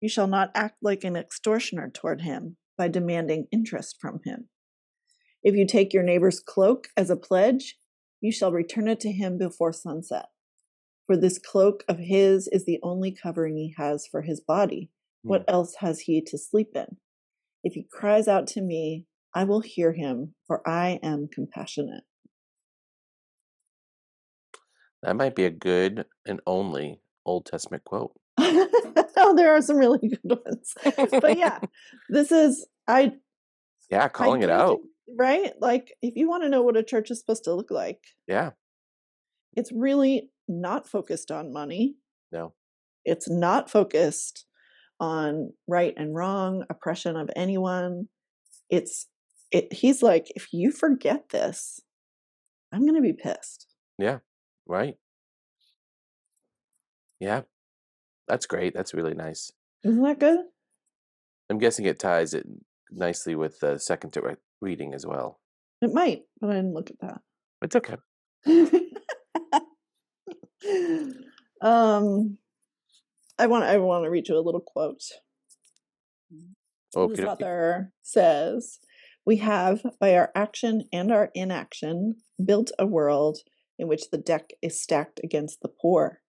you 0.00 0.08
shall 0.08 0.28
not 0.28 0.52
act 0.54 0.76
like 0.82 1.02
an 1.02 1.16
extortioner 1.16 1.90
toward 1.90 2.20
him 2.20 2.56
by 2.76 2.86
demanding 2.86 3.48
interest 3.50 3.96
from 4.00 4.20
him. 4.24 4.48
If 5.42 5.54
you 5.54 5.66
take 5.66 5.92
your 5.92 6.02
neighbor's 6.02 6.40
cloak 6.40 6.88
as 6.96 7.10
a 7.10 7.16
pledge, 7.16 7.78
you 8.20 8.32
shall 8.32 8.52
return 8.52 8.88
it 8.88 9.00
to 9.00 9.12
him 9.12 9.38
before 9.38 9.72
sunset. 9.72 10.26
For 11.06 11.16
this 11.16 11.38
cloak 11.38 11.84
of 11.88 11.98
his 11.98 12.48
is 12.48 12.64
the 12.64 12.80
only 12.82 13.12
covering 13.12 13.56
he 13.56 13.74
has 13.78 14.06
for 14.06 14.22
his 14.22 14.40
body. 14.40 14.90
What 15.22 15.46
mm. 15.46 15.52
else 15.52 15.76
has 15.80 16.00
he 16.00 16.22
to 16.26 16.38
sleep 16.38 16.70
in? 16.74 16.96
If 17.64 17.74
he 17.74 17.86
cries 17.90 18.28
out 18.28 18.46
to 18.48 18.60
me, 18.60 19.06
I 19.34 19.44
will 19.44 19.60
hear 19.60 19.92
him, 19.92 20.34
for 20.46 20.66
I 20.68 20.98
am 21.02 21.28
compassionate. 21.32 22.04
that 25.02 25.16
might 25.16 25.34
be 25.34 25.44
a 25.44 25.50
good 25.50 26.04
and 26.26 26.40
only 26.46 27.00
old 27.24 27.46
testament 27.46 27.84
quote 27.84 28.12
oh, 28.38 29.34
there 29.36 29.54
are 29.54 29.62
some 29.62 29.76
really 29.76 29.98
good 30.08 30.38
ones. 30.44 30.74
But 31.10 31.38
yeah, 31.38 31.58
this 32.08 32.32
is 32.32 32.66
I 32.86 33.12
yeah 33.90 34.04
I 34.04 34.08
calling 34.08 34.42
it 34.42 34.50
out 34.50 34.78
think- 34.78 34.90
right? 35.16 35.52
Like 35.60 35.92
if 36.02 36.16
you 36.16 36.28
want 36.28 36.42
to 36.42 36.48
know 36.48 36.62
what 36.62 36.76
a 36.76 36.82
church 36.82 37.10
is 37.10 37.18
supposed 37.20 37.44
to 37.44 37.54
look 37.54 37.70
like, 37.70 38.00
yeah 38.26 38.50
it's 39.56 39.72
really 39.72 40.30
not 40.46 40.88
focused 40.88 41.30
on 41.30 41.52
money. 41.52 41.96
no 42.32 42.54
It's 43.04 43.28
not 43.28 43.70
focused 43.70 44.44
on 45.00 45.52
right 45.66 45.94
and 45.96 46.14
wrong, 46.14 46.64
oppression 46.70 47.16
of 47.16 47.30
anyone. 47.36 48.08
It's 48.70 49.06
it 49.50 49.72
he's 49.72 50.02
like 50.02 50.26
if 50.36 50.52
you 50.52 50.70
forget 50.70 51.30
this, 51.30 51.80
I'm 52.72 52.82
going 52.82 52.94
to 52.96 53.00
be 53.00 53.12
pissed. 53.14 53.66
yeah 53.98 54.18
right 54.66 54.96
yeah 57.20 57.40
that's 58.28 58.46
great 58.46 58.74
that's 58.74 58.92
really 58.94 59.14
nice 59.14 59.50
Isn't 59.82 60.02
that 60.02 60.20
good? 60.20 60.40
i'm 61.50 61.58
guessing 61.58 61.86
it 61.86 61.98
ties 61.98 62.34
it 62.34 62.46
nicely 62.90 63.34
with 63.34 63.58
the 63.60 63.78
second 63.78 64.12
reading 64.60 64.94
as 64.94 65.06
well 65.06 65.40
It 65.82 65.92
might, 65.92 66.22
but 66.40 66.50
I 66.50 66.54
didn't 66.54 66.74
look 66.74 66.90
at 66.90 67.00
that. 67.00 67.20
it's 67.62 67.76
okay 67.76 67.96
um 71.62 72.38
I 73.38 73.46
want 73.46 73.64
I 73.64 73.78
want 73.78 74.04
to 74.04 74.10
read 74.10 74.28
you 74.28 74.36
a 74.36 74.40
little 74.40 74.60
quote. 74.60 75.02
okay 76.96 77.14
This 77.14 77.24
author 77.24 77.92
says, 78.02 78.78
We 79.24 79.36
have, 79.36 79.82
by 80.00 80.14
our 80.16 80.32
action 80.34 80.84
and 80.92 81.12
our 81.12 81.30
inaction, 81.34 82.16
built 82.44 82.72
a 82.78 82.86
world 82.86 83.38
in 83.78 83.86
which 83.86 84.10
the 84.10 84.18
deck 84.18 84.50
is 84.60 84.82
stacked 84.82 85.20
against 85.22 85.60
the 85.62 85.68
poor. 85.68 86.20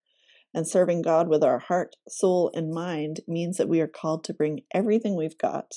And 0.52 0.66
serving 0.66 1.02
God 1.02 1.28
with 1.28 1.44
our 1.44 1.60
heart, 1.60 1.94
soul, 2.08 2.50
and 2.54 2.72
mind 2.72 3.20
means 3.28 3.56
that 3.56 3.68
we 3.68 3.80
are 3.80 3.86
called 3.88 4.24
to 4.24 4.34
bring 4.34 4.62
everything 4.74 5.14
we've 5.16 5.38
got 5.38 5.74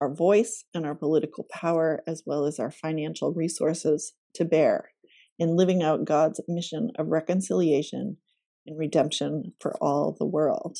our 0.00 0.12
voice 0.12 0.64
and 0.74 0.86
our 0.86 0.94
political 0.94 1.46
power, 1.50 2.02
as 2.06 2.22
well 2.24 2.44
as 2.44 2.58
our 2.58 2.70
financial 2.70 3.32
resources, 3.32 4.14
to 4.34 4.44
bear 4.44 4.90
in 5.38 5.56
living 5.56 5.82
out 5.82 6.04
God's 6.04 6.40
mission 6.48 6.90
of 6.98 7.08
reconciliation 7.08 8.16
and 8.66 8.78
redemption 8.78 9.54
for 9.60 9.76
all 9.82 10.16
the 10.18 10.26
world. 10.26 10.78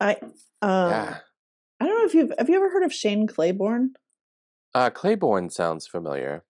I 0.00 0.16
um, 0.62 0.90
yeah 0.90 1.16
I 1.80 1.86
don't 1.86 1.98
know 1.98 2.06
if 2.06 2.14
you've 2.14 2.32
have 2.38 2.48
you 2.48 2.56
ever 2.56 2.70
heard 2.70 2.84
of 2.84 2.92
Shane 2.92 3.26
Claiborne? 3.26 3.94
uh 4.74 4.90
claiborne 4.90 5.50
sounds 5.50 5.86
familiar 5.86 6.44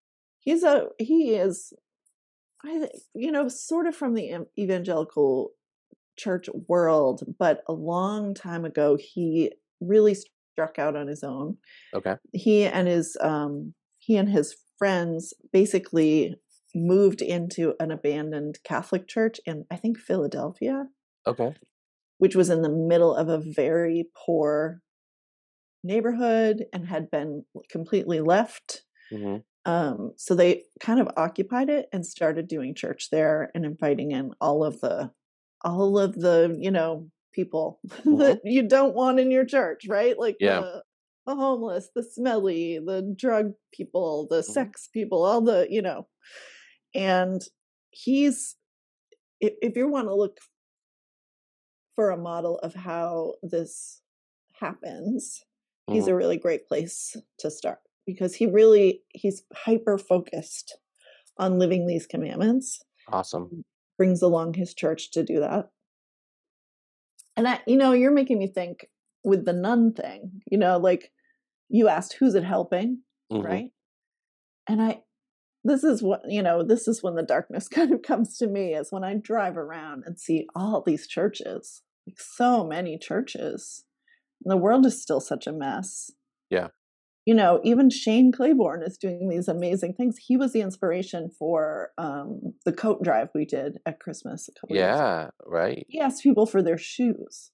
He's 0.44 0.62
a 0.62 0.88
he 0.98 1.34
is 1.34 1.72
I 2.64 2.88
you 3.14 3.32
know 3.32 3.48
sort 3.48 3.86
of 3.86 3.96
from 3.96 4.14
the 4.14 4.46
evangelical 4.58 5.52
church 6.16 6.48
world, 6.68 7.22
but 7.38 7.62
a 7.66 7.72
long 7.72 8.34
time 8.34 8.64
ago 8.64 8.96
he 8.96 9.52
really 9.86 10.14
struck 10.14 10.78
out 10.78 10.96
on 10.96 11.06
his 11.08 11.22
own. 11.22 11.56
okay 11.94 12.16
He 12.32 12.64
and 12.64 12.88
his 12.88 13.16
um 13.20 13.74
he 13.98 14.16
and 14.16 14.28
his 14.28 14.56
friends 14.78 15.32
basically 15.52 16.36
moved 16.74 17.22
into 17.22 17.74
an 17.80 17.90
abandoned 17.90 18.58
Catholic 18.64 19.06
church 19.08 19.40
in 19.46 19.64
I 19.70 19.76
think 19.76 19.98
Philadelphia. 19.98 20.86
okay 21.26 21.54
which 22.18 22.36
was 22.36 22.48
in 22.48 22.62
the 22.62 22.68
middle 22.68 23.14
of 23.14 23.28
a 23.28 23.38
very 23.38 24.06
poor 24.24 24.80
neighborhood 25.82 26.64
and 26.72 26.86
had 26.86 27.10
been 27.10 27.44
completely 27.70 28.20
left. 28.20 28.82
hmm 29.10 29.38
Um, 29.66 30.12
so 30.16 30.34
they 30.34 30.64
kind 30.80 31.00
of 31.00 31.08
occupied 31.16 31.70
it 31.70 31.88
and 31.92 32.04
started 32.06 32.48
doing 32.48 32.74
church 32.74 33.08
there 33.10 33.50
and 33.54 33.64
inviting 33.64 34.10
in 34.12 34.32
all 34.40 34.62
of 34.64 34.80
the 34.80 35.10
all 35.62 35.98
of 35.98 36.14
the 36.14 36.54
you 36.60 36.70
know 36.70 37.08
people 37.34 37.80
that 38.04 38.40
you 38.44 38.62
don't 38.66 38.94
want 38.94 39.20
in 39.20 39.30
your 39.30 39.44
church, 39.46 39.86
right? 39.88 40.18
Like 40.18 40.38
Yeah. 40.40 40.60
the, 40.60 40.84
the 41.26 41.34
homeless, 41.34 41.90
the 41.94 42.02
smelly, 42.02 42.78
the 42.78 43.14
drug 43.16 43.52
people, 43.72 44.26
the 44.30 44.42
Mhm. 44.42 44.52
sex 44.54 44.88
people, 44.92 45.24
all 45.24 45.40
the 45.40 45.66
you 45.70 45.82
know. 45.82 46.08
And 46.94 47.42
he's 47.90 48.56
if, 49.40 49.54
if 49.62 49.76
you 49.76 49.88
want 49.88 50.08
to 50.08 50.14
look 50.14 50.38
for 51.94 52.10
a 52.10 52.16
model 52.16 52.58
of 52.58 52.74
how 52.74 53.34
this 53.42 54.02
happens, 54.54 55.44
he's 55.86 56.08
a 56.08 56.14
really 56.14 56.36
great 56.36 56.66
place 56.66 57.16
to 57.38 57.50
start 57.50 57.78
because 58.06 58.34
he 58.34 58.46
really 58.46 59.02
he's 59.10 59.44
hyper 59.54 59.98
focused 59.98 60.78
on 61.38 61.58
living 61.58 61.86
these 61.86 62.06
commandments 62.06 62.80
awesome 63.08 63.64
brings 63.96 64.22
along 64.22 64.54
his 64.54 64.74
church 64.74 65.10
to 65.12 65.22
do 65.22 65.40
that 65.40 65.70
and 67.36 67.46
i 67.48 67.60
you 67.66 67.76
know 67.76 67.92
you're 67.92 68.10
making 68.12 68.38
me 68.38 68.46
think 68.46 68.86
with 69.24 69.44
the 69.44 69.52
nun 69.52 69.92
thing 69.92 70.40
you 70.50 70.58
know 70.58 70.78
like 70.78 71.12
you 71.68 71.88
asked 71.88 72.16
who's 72.18 72.34
it 72.34 72.44
helping 72.44 73.00
Mhm. 73.32 73.44
right 73.44 73.70
and 74.68 74.82
i 74.82 75.02
this 75.64 75.82
is 75.82 76.02
what 76.02 76.22
you 76.28 76.42
know 76.42 76.62
this 76.62 76.86
is 76.86 77.02
when 77.02 77.14
the 77.14 77.22
darkness 77.22 77.68
kind 77.78 77.92
of 77.92 78.02
comes 78.02 78.36
to 78.38 78.46
me 78.46 78.74
is 78.74 78.90
when 78.92 79.04
i 79.04 79.14
drive 79.14 79.56
around 79.56 80.04
and 80.06 80.18
see 80.20 80.46
all 80.54 80.82
these 80.82 81.06
churches 81.06 81.82
like 82.06 82.18
so 82.20 82.64
many 82.66 82.98
churches 82.98 83.84
and 84.44 84.50
the 84.52 84.56
world 84.58 84.84
is 84.84 85.00
still 85.00 85.20
such 85.20 85.46
a 85.46 85.52
mess 85.52 86.10
Yeah. 86.50 86.68
You 87.26 87.34
know 87.34 87.60
even 87.64 87.88
shane 87.90 88.30
claiborne 88.32 88.82
is 88.82 88.96
doing 88.98 89.28
these 89.28 89.48
amazing 89.48 89.94
things 89.94 90.16
he 90.18 90.36
was 90.36 90.52
the 90.52 90.60
inspiration 90.60 91.30
for 91.38 91.90
um 91.98 92.40
the 92.64 92.72
coat 92.72 93.02
drive 93.02 93.28
we 93.34 93.44
did 93.44 93.78
at 93.86 93.98
christmas 94.00 94.48
a 94.48 94.52
couple 94.60 94.76
years 94.76 94.88
ago. 94.88 94.96
yeah 94.96 95.28
right 95.46 95.86
he 95.88 96.00
asked 96.00 96.22
people 96.22 96.46
for 96.46 96.62
their 96.62 96.78
shoes 96.78 97.50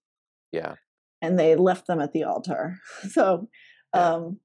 yeah 0.53 0.75
and 1.23 1.39
they 1.39 1.55
left 1.55 1.87
them 1.87 2.01
at 2.01 2.13
the 2.13 2.25
altar. 2.25 2.79
So, 3.11 3.49
Yeah. 3.95 4.15
um, 4.15 4.41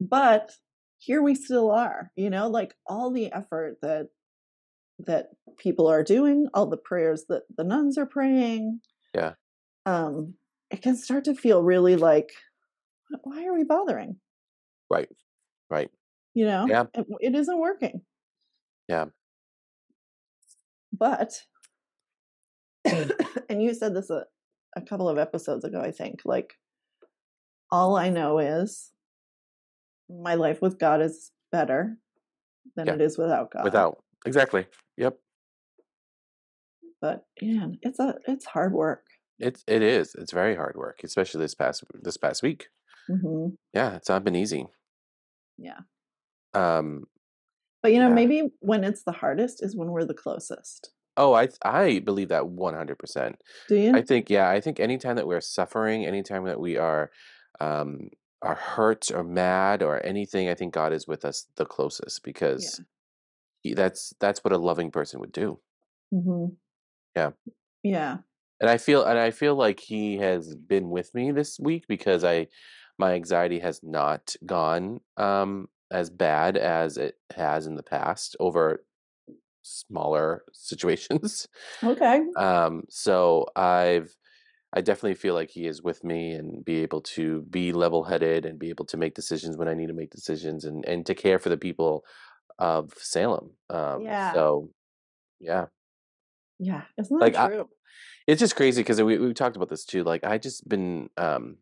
but 0.00 0.52
here 0.98 1.22
we 1.22 1.34
still 1.34 1.70
are, 1.70 2.10
you 2.16 2.30
know, 2.30 2.48
like 2.48 2.74
all 2.86 3.10
the 3.10 3.32
effort 3.32 3.76
that 3.82 4.06
that 5.00 5.26
people 5.58 5.86
are 5.86 6.02
doing, 6.02 6.48
all 6.54 6.66
the 6.66 6.76
prayers 6.76 7.26
that 7.28 7.42
the 7.56 7.64
nuns 7.64 7.96
are 7.98 8.06
praying. 8.06 8.80
Yeah. 9.14 9.34
Um, 9.86 10.34
it 10.70 10.82
can 10.82 10.96
start 10.96 11.24
to 11.24 11.34
feel 11.34 11.62
really 11.62 11.94
like, 11.96 12.30
why 13.22 13.46
are 13.46 13.54
we 13.54 13.64
bothering? 13.64 14.16
Right. 14.90 15.08
Right. 15.70 15.90
You 16.34 16.46
know, 16.46 16.66
Yeah. 16.68 16.84
it, 16.94 17.06
it 17.20 17.34
isn't 17.34 17.58
working. 17.58 18.02
Yeah. 18.88 19.06
But, 20.92 21.32
and 23.48 23.62
you 23.62 23.74
said 23.74 23.94
this 23.94 24.10
a, 24.10 24.24
a 24.76 24.80
couple 24.80 25.08
of 25.08 25.18
episodes 25.18 25.64
ago, 25.64 25.80
I 25.80 25.90
think, 25.90 26.20
like, 26.24 26.54
all 27.70 27.96
I 27.96 28.08
know 28.08 28.38
is 28.38 28.90
my 30.08 30.34
life 30.34 30.62
with 30.62 30.78
God 30.78 31.02
is 31.02 31.30
better 31.52 31.98
than 32.76 32.86
Yeah. 32.86 32.94
it 32.94 33.00
is 33.02 33.18
without 33.18 33.50
God. 33.50 33.64
Without 33.64 33.98
exactly. 34.24 34.66
Yep. 34.96 35.18
but 37.00 37.24
man, 37.42 37.78
it's 37.82 37.98
a 38.00 38.14
it's 38.26 38.46
hard 38.46 38.72
work. 38.72 39.04
It's 39.38 39.62
it 39.66 39.82
is. 39.82 40.14
It's 40.14 40.32
very 40.32 40.56
hard 40.56 40.76
work, 40.76 41.00
especially 41.04 41.40
this 41.42 41.54
past 41.54 41.84
this 41.92 42.16
past 42.16 42.42
week. 42.42 42.68
Hmm 43.08 43.56
Yeah, 43.72 43.96
it's 43.96 44.08
not 44.08 44.24
been 44.24 44.36
easy. 44.36 44.68
Yeah, 45.58 45.80
Um. 46.54 47.06
but 47.82 47.92
you 47.92 47.98
know, 48.00 48.08
Yeah. 48.08 48.14
maybe 48.14 48.50
when 48.60 48.84
it's 48.84 49.04
the 49.04 49.12
hardest 49.12 49.62
is 49.62 49.76
when 49.76 49.90
we're 49.90 50.04
the 50.04 50.14
closest. 50.14 50.90
Oh, 51.16 51.32
I 51.34 51.48
I 51.62 51.98
believe 52.00 52.28
that 52.28 52.48
one 52.48 52.74
hundred 52.74 52.98
percent. 52.98 53.42
Do 53.68 53.76
you? 53.76 53.92
I 53.94 54.02
think 54.02 54.30
yeah. 54.30 54.48
I 54.48 54.60
think 54.60 54.80
anytime 54.80 55.16
that 55.16 55.26
we're 55.26 55.40
suffering, 55.40 56.04
anytime 56.06 56.44
that 56.44 56.60
we 56.60 56.76
are, 56.76 57.10
um, 57.60 58.10
are 58.42 58.54
hurt 58.54 59.10
or 59.10 59.24
mad 59.24 59.82
or 59.82 60.04
anything, 60.04 60.48
I 60.48 60.54
think 60.54 60.74
God 60.74 60.92
is 60.92 61.08
with 61.08 61.24
us 61.24 61.46
the 61.56 61.66
closest 61.66 62.22
because 62.22 62.80
he, 63.62 63.74
that's 63.74 64.14
that's 64.20 64.44
what 64.44 64.52
a 64.54 64.58
loving 64.58 64.90
person 64.92 65.20
would 65.20 65.32
do. 65.32 65.60
hmm 66.10 66.58
Yeah. 67.14 67.32
Yeah. 67.82 68.18
and 68.60 68.68
I 68.68 68.78
feel 68.78 69.04
and 69.04 69.18
I 69.18 69.30
feel 69.30 69.54
like 69.54 69.80
he 69.80 70.16
has 70.18 70.54
been 70.54 70.90
with 70.90 71.14
me 71.14 71.30
this 71.32 71.58
week 71.60 71.86
because 71.88 72.24
I 72.24 72.48
my 72.98 73.14
anxiety 73.14 73.58
has 73.60 73.80
not 73.82 74.34
gone 74.46 75.00
um 75.16 75.68
as 75.90 76.10
bad 76.10 76.56
as 76.56 76.98
it 76.98 77.16
has 77.34 77.66
in 77.66 77.74
the 77.76 77.82
past 77.82 78.36
over 78.40 78.84
smaller 79.62 80.44
situations. 80.52 81.48
Okay. 81.84 82.20
Um 82.36 82.84
so 82.88 83.46
I've 83.56 84.16
I 84.74 84.82
definitely 84.82 85.14
feel 85.14 85.34
like 85.34 85.50
he 85.50 85.66
is 85.66 85.82
with 85.82 86.04
me 86.04 86.32
and 86.32 86.62
be 86.64 86.82
able 86.82 87.00
to 87.02 87.42
be 87.50 87.72
level-headed 87.72 88.44
and 88.44 88.58
be 88.58 88.68
able 88.68 88.84
to 88.86 88.98
make 88.98 89.14
decisions 89.14 89.56
when 89.56 89.68
I 89.68 89.74
need 89.74 89.86
to 89.88 89.94
make 89.94 90.10
decisions 90.10 90.64
and 90.66 90.84
and 90.86 91.06
to 91.06 91.14
care 91.14 91.38
for 91.38 91.48
the 91.48 91.56
people 91.56 92.04
of 92.58 92.92
Salem. 92.98 93.52
Um 93.70 94.02
Yeah. 94.02 94.32
so 94.34 94.70
yeah. 95.40 95.66
Yeah. 96.58 96.82
Isn't 96.98 97.18
that 97.18 97.24
Like, 97.24 97.36
I- 97.36 97.48
true? 97.48 97.68
It's 98.26 98.40
just 98.40 98.56
crazy 98.56 98.82
because 98.82 99.00
we 99.02 99.18
we 99.18 99.32
talked 99.34 99.56
about 99.56 99.70
this 99.70 99.84
too. 99.86 100.04
Like 100.04 100.24
I 100.24 100.38
just 100.38 100.68
been 100.68 101.10
um 101.16 101.58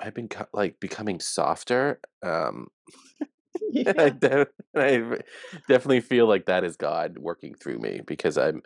I've 0.00 0.14
been 0.14 0.28
co- 0.28 0.46
like 0.52 0.80
becoming 0.80 1.20
softer. 1.20 2.00
Um 2.22 2.68
and 3.86 4.00
I, 4.00 4.08
de- 4.10 4.46
I 4.76 5.18
definitely 5.68 6.00
feel 6.00 6.26
like 6.26 6.46
that 6.46 6.64
is 6.64 6.76
God 6.76 7.18
working 7.18 7.54
through 7.54 7.78
me 7.78 8.00
because 8.04 8.36
I'm 8.36 8.62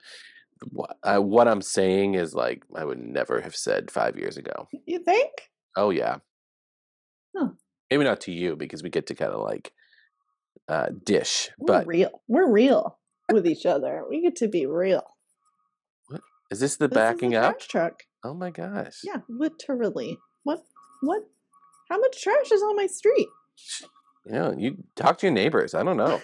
what 0.70 0.96
I, 1.02 1.18
what 1.18 1.46
I'm 1.46 1.62
saying 1.62 2.14
is 2.14 2.34
like 2.34 2.64
I 2.74 2.84
would 2.84 2.98
never 2.98 3.40
have 3.40 3.54
said 3.54 3.90
5 3.90 4.16
years 4.18 4.36
ago. 4.38 4.66
You 4.86 4.98
think? 5.00 5.30
Oh 5.76 5.90
yeah. 5.90 6.16
Huh. 7.36 7.50
Maybe 7.90 8.04
not 8.04 8.20
to 8.22 8.32
you 8.32 8.56
because 8.56 8.82
we 8.82 8.90
get 8.90 9.06
to 9.08 9.14
kind 9.14 9.32
of 9.32 9.42
like 9.42 9.72
uh 10.68 10.88
dish, 11.04 11.50
We're 11.58 11.66
but 11.66 11.86
real. 11.86 12.22
We're 12.26 12.50
real 12.50 12.98
with 13.30 13.46
each 13.46 13.66
other. 13.66 14.04
We 14.08 14.22
get 14.22 14.36
to 14.36 14.48
be 14.48 14.66
real. 14.66 15.04
What 16.08 16.22
is 16.50 16.60
this 16.60 16.76
the 16.76 16.88
This 16.88 16.96
backing 16.96 17.34
up? 17.34 17.60
truck. 17.60 18.02
Oh 18.24 18.34
my 18.34 18.50
gosh. 18.50 19.00
Yeah, 19.04 19.20
literally. 19.28 20.18
What? 20.44 20.60
What? 21.00 21.22
How 21.88 21.98
much 21.98 22.22
trash 22.22 22.50
is 22.52 22.62
on 22.62 22.76
my 22.76 22.86
street? 22.86 23.28
Yeah, 24.26 24.52
you 24.56 24.76
talk 24.94 25.18
to 25.18 25.26
your 25.26 25.34
neighbors. 25.34 25.74
I 25.74 25.82
don't 25.82 25.96
know. 25.96 26.20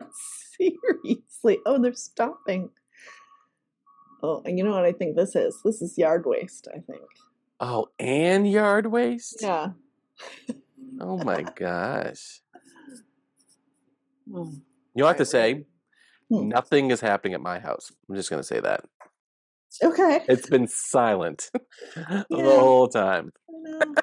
Seriously. 0.58 1.58
Oh, 1.66 1.80
they're 1.80 1.92
stopping. 1.94 2.70
Oh, 4.22 4.42
and 4.44 4.56
you 4.58 4.64
know 4.64 4.72
what 4.72 4.84
I 4.84 4.92
think 4.92 5.16
this 5.16 5.36
is? 5.36 5.60
This 5.64 5.82
is 5.82 5.98
yard 5.98 6.24
waste, 6.26 6.68
I 6.74 6.78
think. 6.80 7.02
Oh, 7.60 7.88
and 7.98 8.50
yard 8.50 8.86
waste? 8.86 9.38
Yeah. 9.40 9.70
Oh 11.00 11.18
my 11.18 11.42
gosh. 11.42 12.40
Oh, 14.34 14.50
You 14.50 15.02
know 15.02 15.04
what 15.04 15.04
I 15.04 15.08
have 15.08 15.16
to 15.18 15.24
say? 15.26 15.66
Hmm. 16.30 16.48
Nothing 16.48 16.90
is 16.90 17.00
happening 17.00 17.34
at 17.34 17.40
my 17.40 17.58
house. 17.58 17.92
I'm 18.08 18.16
just 18.16 18.30
going 18.30 18.40
to 18.40 18.46
say 18.46 18.60
that. 18.60 18.84
Okay. 19.82 20.20
It's 20.28 20.48
been 20.48 20.66
silent 20.68 21.50
the 21.94 22.24
whole 22.30 22.88
time. 22.88 23.32
I 23.80 23.84
know. 23.84 23.94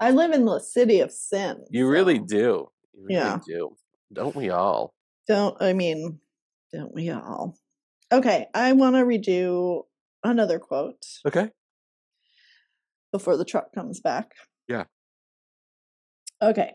I 0.00 0.10
live 0.10 0.32
in 0.32 0.44
the 0.44 0.58
city 0.58 1.00
of 1.00 1.12
sin. 1.12 1.64
You 1.70 1.88
really 1.88 2.18
do. 2.18 2.68
You 2.94 3.04
really 3.04 3.14
Yeah. 3.14 3.38
do. 3.46 3.76
Don't 4.12 4.34
we 4.36 4.50
all? 4.50 4.94
Don't, 5.28 5.56
I 5.62 5.72
mean, 5.72 6.20
don't 6.72 6.92
we 6.94 7.10
all? 7.10 7.56
Okay, 8.12 8.46
I 8.54 8.72
want 8.72 8.96
to 8.96 9.02
redo 9.02 9.84
another 10.24 10.58
quote 10.58 11.04
Okay. 11.26 11.50
before 13.12 13.36
the 13.36 13.44
truck 13.44 13.72
comes 13.72 14.00
back. 14.00 14.32
Yeah. 14.68 14.84
Okay. 16.42 16.72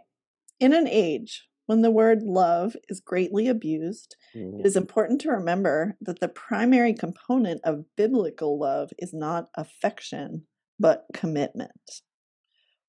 In 0.59 0.73
an 0.73 0.87
age 0.87 1.47
when 1.67 1.81
the 1.81 1.91
word 1.91 2.23
love 2.23 2.75
is 2.89 3.01
greatly 3.01 3.47
abused, 3.47 4.15
Mm, 4.33 4.59
it 4.61 4.65
is 4.65 4.75
important 4.77 5.19
to 5.21 5.29
remember 5.31 5.97
that 6.01 6.19
the 6.21 6.27
primary 6.29 6.93
component 6.93 7.61
of 7.63 7.85
biblical 7.95 8.57
love 8.57 8.91
is 8.97 9.13
not 9.13 9.49
affection, 9.55 10.47
but 10.79 11.05
commitment. 11.13 12.01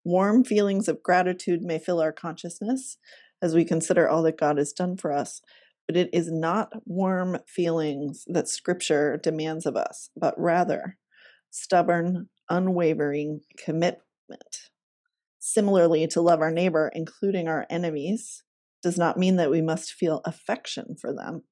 Warm 0.04 0.44
feelings 0.44 0.88
of 0.88 1.02
gratitude 1.02 1.62
may 1.62 1.78
fill 1.78 2.00
our 2.00 2.12
consciousness 2.12 2.98
as 3.42 3.54
we 3.54 3.64
consider 3.64 4.08
all 4.08 4.22
that 4.22 4.38
God 4.38 4.58
has 4.58 4.72
done 4.72 4.96
for 4.96 5.12
us, 5.12 5.40
but 5.86 5.96
it 5.96 6.10
is 6.12 6.30
not 6.30 6.72
warm 6.84 7.38
feelings 7.46 8.24
that 8.26 8.48
Scripture 8.48 9.18
demands 9.22 9.66
of 9.66 9.76
us, 9.76 10.10
but 10.16 10.34
rather 10.38 10.96
stubborn, 11.50 12.28
unwavering 12.48 13.40
commitment. 13.62 14.02
Similarly, 15.38 16.06
to 16.08 16.20
love 16.20 16.40
our 16.40 16.50
neighbor, 16.50 16.90
including 16.94 17.48
our 17.48 17.66
enemies, 17.70 18.44
does 18.82 18.98
not 18.98 19.18
mean 19.18 19.36
that 19.36 19.50
we 19.50 19.62
must 19.62 19.92
feel 19.92 20.20
affection 20.24 20.96
for 21.00 21.12
them. 21.12 21.42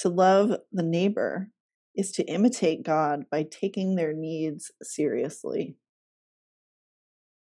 To 0.00 0.08
love 0.08 0.58
the 0.70 0.82
neighbor 0.82 1.48
is 1.96 2.12
to 2.12 2.24
imitate 2.24 2.82
God 2.82 3.24
by 3.30 3.42
taking 3.44 3.94
their 3.94 4.12
needs 4.12 4.70
seriously. 4.82 5.76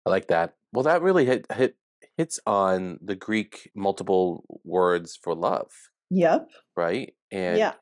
I 0.04 0.10
like 0.10 0.28
that. 0.28 0.54
Well, 0.72 0.84
that 0.84 1.02
really 1.02 1.24
hit, 1.26 1.46
hit 1.52 1.76
hits 2.16 2.38
on 2.46 2.98
the 3.02 3.16
Greek 3.16 3.70
multiple 3.74 4.44
words 4.64 5.18
for 5.22 5.34
love, 5.34 5.70
Yep. 6.10 6.48
right? 6.76 7.14
And 7.30 7.58
yeah. 7.58 7.74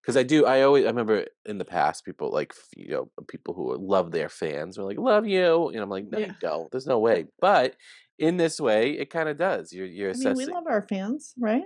because 0.00 0.16
I 0.16 0.22
do, 0.22 0.46
I 0.46 0.62
always 0.62 0.84
I 0.84 0.88
remember 0.88 1.26
in 1.44 1.58
the 1.58 1.64
past 1.64 2.04
people 2.04 2.30
like 2.30 2.54
you 2.76 2.88
know 2.90 3.10
people 3.28 3.54
who 3.54 3.76
love 3.76 4.12
their 4.12 4.28
fans 4.28 4.78
were 4.78 4.84
like 4.84 4.98
love 4.98 5.26
you, 5.26 5.68
and 5.68 5.78
I'm 5.80 5.90
like 5.90 6.06
no 6.10 6.18
Yeah. 6.18 6.26
you 6.28 6.34
don't. 6.40 6.70
There's 6.70 6.86
no 6.86 6.98
way. 6.98 7.26
But 7.40 7.76
in 8.18 8.36
this 8.36 8.60
way, 8.60 8.92
it 8.92 9.10
kind 9.10 9.28
of 9.28 9.38
does. 9.38 9.72
You're 9.72 9.86
you're 9.86 10.10
I 10.10 10.14
mean, 10.14 10.34
we 10.36 10.46
love 10.46 10.64
our 10.68 10.86
fans, 10.88 11.34
right? 11.38 11.64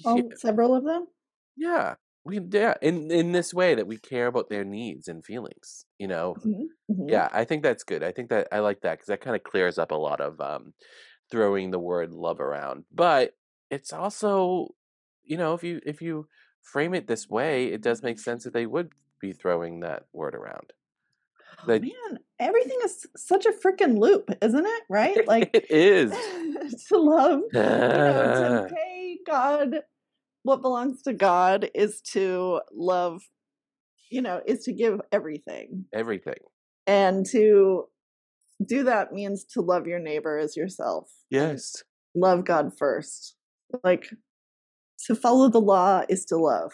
Yeah, 0.00 0.10
All, 0.10 0.30
several 0.36 0.74
of 0.74 0.84
them. 0.84 1.06
yeah, 1.56 1.94
we 2.28 2.40
yeah 2.52 2.74
in 2.82 3.10
in 3.12 3.32
this 3.32 3.54
way 3.54 3.76
that 3.76 3.88
we 3.88 3.98
care 3.98 4.28
about 4.28 4.50
their 4.50 4.64
needs 4.64 5.08
and 5.08 5.24
feelings. 5.24 5.86
You 5.98 6.08
know, 6.08 6.36
Mhm, 6.36 6.68
mhm. 6.88 7.08
yeah, 7.08 7.28
I 7.32 7.44
think 7.44 7.62
that's 7.62 7.84
good. 7.84 8.02
I 8.04 8.12
think 8.12 8.30
that 8.30 8.48
I 8.52 8.60
like 8.60 8.82
that 8.82 8.94
because 8.98 9.08
that 9.08 9.20
kind 9.22 9.36
of 9.36 9.44
clears 9.44 9.78
up 9.78 9.92
a 9.92 9.96
lot 9.96 10.20
of 10.20 10.40
um 10.40 10.74
throwing 11.30 11.70
the 11.72 11.80
word 11.80 12.12
love 12.12 12.40
around. 12.40 12.86
But 12.92 13.34
it's 13.70 13.92
also, 13.92 14.70
you 15.24 15.36
know, 15.38 15.54
if 15.54 15.64
you 15.64 15.80
if 15.86 16.02
you 16.02 16.28
frame 16.62 16.94
it 16.94 17.08
this 17.08 17.28
way, 17.28 17.68
it 17.68 17.82
does 17.82 18.02
make 18.02 18.18
sense 18.20 18.44
that 18.44 18.54
they 18.54 18.66
would 18.66 18.92
be 19.20 19.32
throwing 19.34 19.80
that 19.80 20.04
word 20.12 20.34
around. 20.34 20.72
Oh, 21.62 21.66
That 21.66 21.80
man, 21.80 22.20
everything 22.38 22.78
is 22.84 23.06
such 23.16 23.46
a 23.46 23.52
freaking 23.52 23.98
loop, 23.98 24.30
isn't 24.42 24.66
it? 24.66 24.82
Right? 24.88 25.16
Like 25.26 25.50
it 25.54 25.70
is. 25.70 26.12
to 26.88 26.98
love, 26.98 27.40
you 27.88 28.02
know, 28.02 28.28
to 28.28 28.58
pay 28.68 29.18
God 29.26 29.82
what 30.48 30.62
belongs 30.62 31.02
to 31.02 31.12
God 31.12 31.70
is 31.74 32.00
to 32.00 32.62
love, 32.72 33.20
you 34.10 34.22
know, 34.22 34.40
is 34.46 34.64
to 34.64 34.72
give 34.72 34.98
everything. 35.12 35.84
Everything. 35.92 36.38
And 36.86 37.26
to 37.26 37.84
do 38.66 38.84
that 38.84 39.12
means 39.12 39.44
to 39.52 39.60
love 39.60 39.86
your 39.86 39.98
neighbor 39.98 40.38
as 40.38 40.56
yourself. 40.56 41.10
Yes. 41.30 41.84
Love 42.14 42.46
God 42.46 42.72
first. 42.76 43.36
Like 43.84 44.08
to 45.06 45.14
follow 45.14 45.50
the 45.50 45.60
law 45.60 46.04
is 46.08 46.24
to 46.26 46.38
love. 46.38 46.72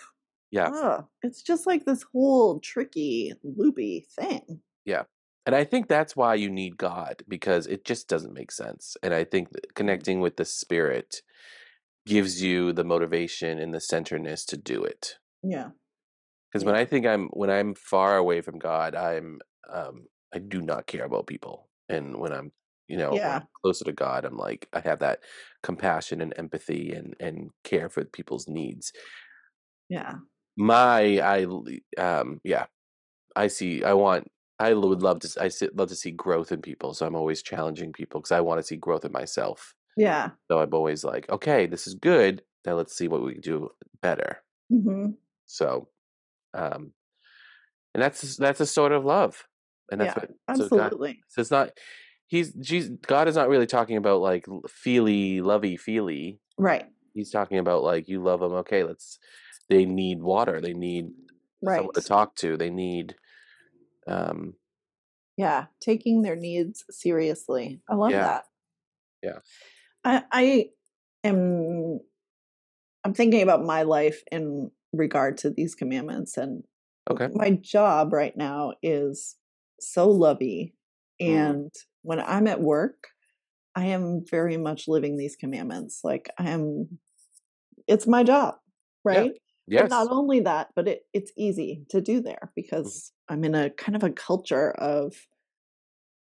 Yeah. 0.52 0.70
Oh, 0.72 1.08
it's 1.24 1.42
just 1.42 1.66
like 1.66 1.84
this 1.84 2.04
whole 2.12 2.60
tricky, 2.60 3.32
loopy 3.42 4.06
thing. 4.14 4.60
Yeah. 4.84 5.02
And 5.46 5.56
I 5.56 5.64
think 5.64 5.88
that's 5.88 6.14
why 6.14 6.36
you 6.36 6.48
need 6.48 6.78
God 6.78 7.24
because 7.26 7.66
it 7.66 7.84
just 7.84 8.08
doesn't 8.08 8.32
make 8.32 8.52
sense. 8.52 8.96
And 9.02 9.12
I 9.12 9.24
think 9.24 9.50
that 9.50 9.68
Mm. 9.70 9.74
connecting 9.74 10.20
with 10.20 10.36
the 10.36 10.44
spirit 10.44 11.22
gives 12.06 12.42
you 12.42 12.72
the 12.72 12.84
motivation 12.84 13.58
and 13.58 13.74
the 13.74 13.80
centeredness 13.80 14.44
to 14.46 14.56
do 14.56 14.84
it. 14.84 15.18
Yeah. 15.42 15.72
Because 16.50 16.64
when 16.64 16.74
I 16.76 16.84
think 16.84 17.06
I'm 17.06 17.28
when 17.28 17.50
I'm 17.50 17.74
far 17.74 18.16
away 18.16 18.40
from 18.40 18.58
God, 18.58 18.94
I'm 18.94 19.40
um 19.68 20.06
I 20.32 20.38
do 20.38 20.60
not 20.62 20.86
care 20.86 21.04
about 21.04 21.26
people. 21.26 21.70
And 21.88 22.18
when 22.18 22.32
I'm 22.32 22.52
you 22.88 22.96
know 22.96 23.16
Yeah. 23.16 23.24
I'm 23.24 23.46
closer 23.62 23.84
to 23.86 23.92
God, 23.92 24.24
I'm 24.24 24.36
like 24.36 24.68
I 24.72 24.80
have 24.80 25.00
that 25.00 25.20
compassion 25.62 26.20
and 26.20 26.32
empathy 26.36 26.92
and 26.92 27.16
and 27.20 27.50
care 27.64 27.88
for 27.88 28.04
people's 28.04 28.48
needs. 28.48 28.92
Yeah. 29.88 30.18
My 30.56 31.20
I 31.20 31.46
um 31.98 32.40
yeah, 32.44 32.66
I 33.36 33.48
see 33.48 33.84
I 33.84 33.94
want 33.94 34.30
I 34.60 34.74
would 34.74 35.02
love 35.02 35.20
to 35.20 35.42
I 35.42 35.50
love 35.74 35.88
to 35.90 35.96
see 35.96 36.12
growth 36.12 36.52
in 36.52 36.62
people. 36.62 36.94
So 36.94 37.06
I'm 37.06 37.16
always 37.16 37.42
challenging 37.42 37.92
people 37.92 38.20
because 38.20 38.32
I 38.32 38.40
want 38.42 38.60
to 38.60 38.64
see 38.66 38.76
growth 38.76 39.04
in 39.04 39.12
myself. 39.12 39.74
Yeah. 39.96 40.30
So 40.50 40.58
I'm 40.58 40.74
always 40.74 41.04
like, 41.04 41.28
okay, 41.30 41.66
this 41.66 41.86
is 41.86 41.94
good. 41.94 42.42
Now 42.66 42.74
let's 42.74 42.96
see 42.96 43.08
what 43.08 43.22
we 43.24 43.32
can 43.34 43.40
do 43.42 43.70
better. 44.02 44.42
hmm 44.70 45.10
So 45.46 45.88
um 46.54 46.92
and 47.94 48.02
that's 48.02 48.36
that's 48.36 48.60
a 48.60 48.66
sort 48.66 48.92
of 48.92 49.04
love 49.04 49.44
and 49.90 50.00
that's 50.00 50.14
Yeah. 50.16 50.22
what 50.22 50.56
so 50.56 50.68
god 50.68 50.80
Absolutely. 50.80 51.20
so 51.28 51.40
it's 51.40 51.50
not 51.50 51.70
he's 52.28 52.52
jesus 52.54 52.92
god 53.06 53.28
is 53.28 53.36
not 53.36 53.48
really 53.48 53.66
talking 53.66 53.96
about 53.96 54.20
like 54.20 54.46
feely 54.68 55.40
lovey 55.40 55.76
feely 55.76 56.38
Right. 56.58 56.86
he's 57.12 57.30
talking 57.30 57.58
about 57.58 57.82
like 57.82 58.08
you 58.08 58.22
love 58.22 58.40
them 58.40 58.52
okay 58.52 58.84
let's 58.84 59.18
they 59.68 59.84
need 59.84 60.22
water 60.22 60.60
they 60.60 60.74
need 60.74 61.10
Right. 61.62 61.78
someone 61.78 61.94
to 61.94 62.02
talk 62.02 62.36
to 62.36 62.56
they 62.56 62.70
need 62.70 63.14
um 64.06 64.54
Yeah. 65.36 65.66
Taking 65.80 66.22
their 66.22 66.36
needs 66.36 66.84
seriously. 66.90 67.80
I 67.88 67.94
love 67.96 68.12
yeah 68.12 68.22
that. 68.24 68.44
yeah 69.22 69.38
I 70.04 70.22
I 70.32 70.66
am 71.22 72.00
I'm 73.04 73.14
thinking 73.14 73.42
about 73.42 73.64
my 73.64 73.82
life 73.82 74.22
in 74.30 74.70
regard 74.92 75.38
to 75.38 75.50
these 75.50 75.74
commandments 75.74 76.36
and 76.36 76.62
okay. 77.10 77.28
my 77.34 77.50
job 77.50 78.12
right 78.12 78.36
now 78.36 78.72
is 78.82 79.36
so 79.80 80.08
lovey 80.08 80.74
mm, 81.20 81.28
and 81.28 81.70
when 82.02 82.20
I'm 82.20 82.46
at 82.46 82.60
work 82.60 83.08
I 83.74 83.86
am 83.86 84.24
very 84.30 84.56
much 84.56 84.86
living 84.86 85.16
these 85.16 85.36
commandments 85.36 86.00
like 86.04 86.30
I 86.38 86.50
am 86.50 86.98
it's 87.86 88.06
my 88.06 88.22
job 88.22 88.54
yeah. 89.04 89.18
right? 89.18 89.32
But 89.68 89.90
not 89.90 90.08
only 90.10 90.40
that 90.40 90.68
but 90.76 90.86
it 90.86 91.02
it's 91.12 91.32
easy 91.36 91.84
to 91.90 92.00
do 92.00 92.20
there 92.20 92.50
mhm, 92.50 92.54
because 92.54 93.12
I'm 93.28 93.44
in 93.44 93.54
a 93.54 93.70
kind 93.70 93.96
of 93.96 94.04
a 94.04 94.10
culture 94.10 94.70
of 94.72 95.14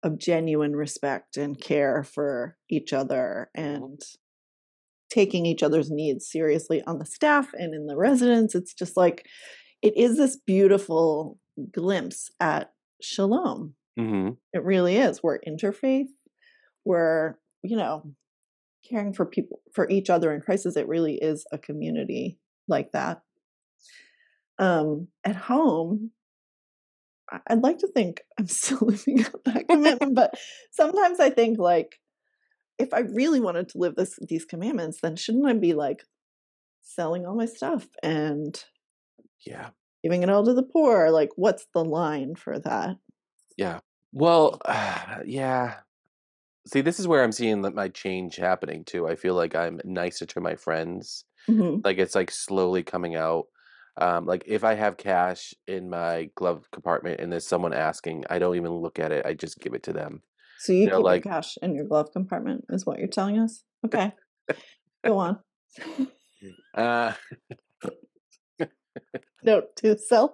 of 0.02 0.18
genuine 0.18 0.76
respect 0.76 1.36
and 1.36 1.60
care 1.60 2.04
for 2.04 2.56
each 2.70 2.92
other 2.92 3.50
mhm, 3.56 3.62
and 3.64 4.00
taking 5.10 5.46
each 5.46 5.62
other's 5.62 5.90
needs 5.90 6.30
seriously 6.30 6.82
on 6.86 6.98
the 6.98 7.06
staff 7.06 7.48
and 7.54 7.74
in 7.74 7.86
the 7.86 7.96
residence. 7.96 8.54
It's 8.54 8.74
just 8.74 8.96
like 8.96 9.26
it 9.82 9.96
is 9.96 10.16
this 10.16 10.36
beautiful 10.36 11.38
glimpse 11.72 12.30
at 12.40 12.72
shalom. 13.00 13.74
mhm, 13.98 14.36
It 14.52 14.62
really 14.64 14.96
is. 14.96 15.22
We're 15.22 15.40
interfaith. 15.40 16.08
We're, 16.84 17.34
you 17.62 17.76
know, 17.76 18.14
caring 18.88 19.12
for 19.12 19.26
people 19.26 19.60
for 19.72 19.88
each 19.90 20.10
other 20.10 20.32
in 20.32 20.40
crisis. 20.40 20.76
It 20.76 20.88
really 20.88 21.14
is 21.16 21.44
a 21.52 21.58
community 21.58 22.38
like 22.68 22.92
that. 22.92 23.22
Um, 24.58 25.08
at 25.24 25.36
home, 25.36 26.10
I'd 27.48 27.62
like 27.62 27.78
to 27.78 27.88
think 27.88 28.22
I'm 28.38 28.46
still 28.60 28.78
living 28.82 29.24
up 29.24 29.44
that 29.44 29.68
commitment, 29.68 30.14
but 30.14 30.34
sometimes 30.72 31.20
I 31.20 31.30
think 31.30 31.58
like 31.58 31.98
if 32.78 32.94
I 32.94 33.00
really 33.00 33.40
wanted 33.40 33.68
to 33.70 33.78
live 33.78 33.96
this 33.96 34.18
these 34.28 34.44
commandments, 34.44 35.00
then 35.02 35.16
shouldn't 35.16 35.46
I 35.46 35.52
be 35.54 35.74
like 35.74 36.04
selling 36.82 37.26
all 37.26 37.36
my 37.36 37.46
stuff 37.46 37.86
and 38.02 38.62
yeah 39.46 39.70
giving 40.02 40.22
it 40.22 40.30
all 40.30 40.44
to 40.44 40.54
the 40.54 40.62
poor? 40.62 41.10
Like, 41.10 41.30
what's 41.36 41.66
the 41.74 41.84
line 41.84 42.34
for 42.36 42.58
that? 42.60 42.96
yeah 43.56 43.80
well 44.12 44.60
yeah 45.26 45.78
see 46.66 46.80
this 46.80 47.00
is 47.00 47.08
where 47.08 47.24
i'm 47.24 47.32
seeing 47.32 47.62
that 47.62 47.74
my 47.74 47.88
change 47.88 48.36
happening 48.36 48.84
too 48.84 49.06
i 49.08 49.16
feel 49.16 49.34
like 49.34 49.54
i'm 49.56 49.80
nicer 49.84 50.24
to 50.26 50.40
my 50.40 50.54
friends 50.54 51.24
Mhm. 51.48 51.80
like 51.84 51.98
it's 51.98 52.14
like 52.14 52.30
slowly 52.30 52.82
coming 52.84 53.16
out 53.16 53.46
um 54.00 54.24
like 54.26 54.42
if 54.46 54.64
i 54.64 54.74
have 54.74 54.96
cash 54.96 55.54
in 55.66 55.88
my 55.90 56.28
glove 56.34 56.68
compartment 56.72 57.20
and 57.20 57.30
there's 57.32 57.46
someone 57.46 57.72
asking 57.72 58.24
i 58.30 58.38
don't 58.38 58.56
even 58.56 58.72
look 58.72 58.98
at 58.98 59.12
it 59.12 59.24
i 59.26 59.34
just 59.34 59.58
give 59.60 59.74
it 59.74 59.82
to 59.82 59.92
them 59.92 60.22
So 60.58 60.72
you 60.72 60.80
you 60.80 60.86
know 60.86 60.92
keep 60.98 61.04
your 61.04 61.04
like 61.04 61.24
cash 61.24 61.56
in 61.62 61.74
your 61.74 61.86
glove 61.86 62.12
compartment, 62.12 62.64
is 62.70 62.86
what 62.86 62.98
you're 62.98 63.08
telling 63.08 63.38
us? 63.38 63.62
Okay, 63.86 64.12
go 65.04 65.18
on. 65.18 65.38
uh, 66.74 67.12
Note 69.44 69.76
to 69.76 69.96
self. 69.96 70.32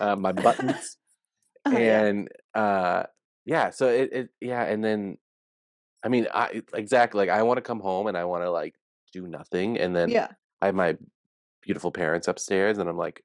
uh 0.00 0.16
my 0.16 0.32
buttons 0.32 0.96
Oh 1.66 1.70
yeah, 1.70 2.02
and 2.02 2.28
uh 2.54 3.04
yeah 3.44 3.70
so 3.70 3.86
it, 3.88 4.12
it 4.12 4.28
yeah 4.40 4.62
and 4.64 4.82
then 4.82 5.18
i 6.02 6.08
mean 6.08 6.26
i 6.34 6.62
exactly 6.74 7.18
like 7.18 7.28
i 7.28 7.42
want 7.42 7.58
to 7.58 7.62
come 7.62 7.80
home 7.80 8.06
and 8.08 8.16
i 8.16 8.24
want 8.24 8.42
to 8.42 8.50
like 8.50 8.74
do 9.12 9.26
nothing 9.26 9.78
and 9.78 9.94
then 9.94 10.08
yeah, 10.10 10.28
i 10.60 10.66
have 10.66 10.74
my 10.74 10.96
beautiful 11.62 11.90
parents 11.90 12.28
upstairs 12.28 12.78
and 12.78 12.88
i'm 12.88 12.96
like 12.96 13.22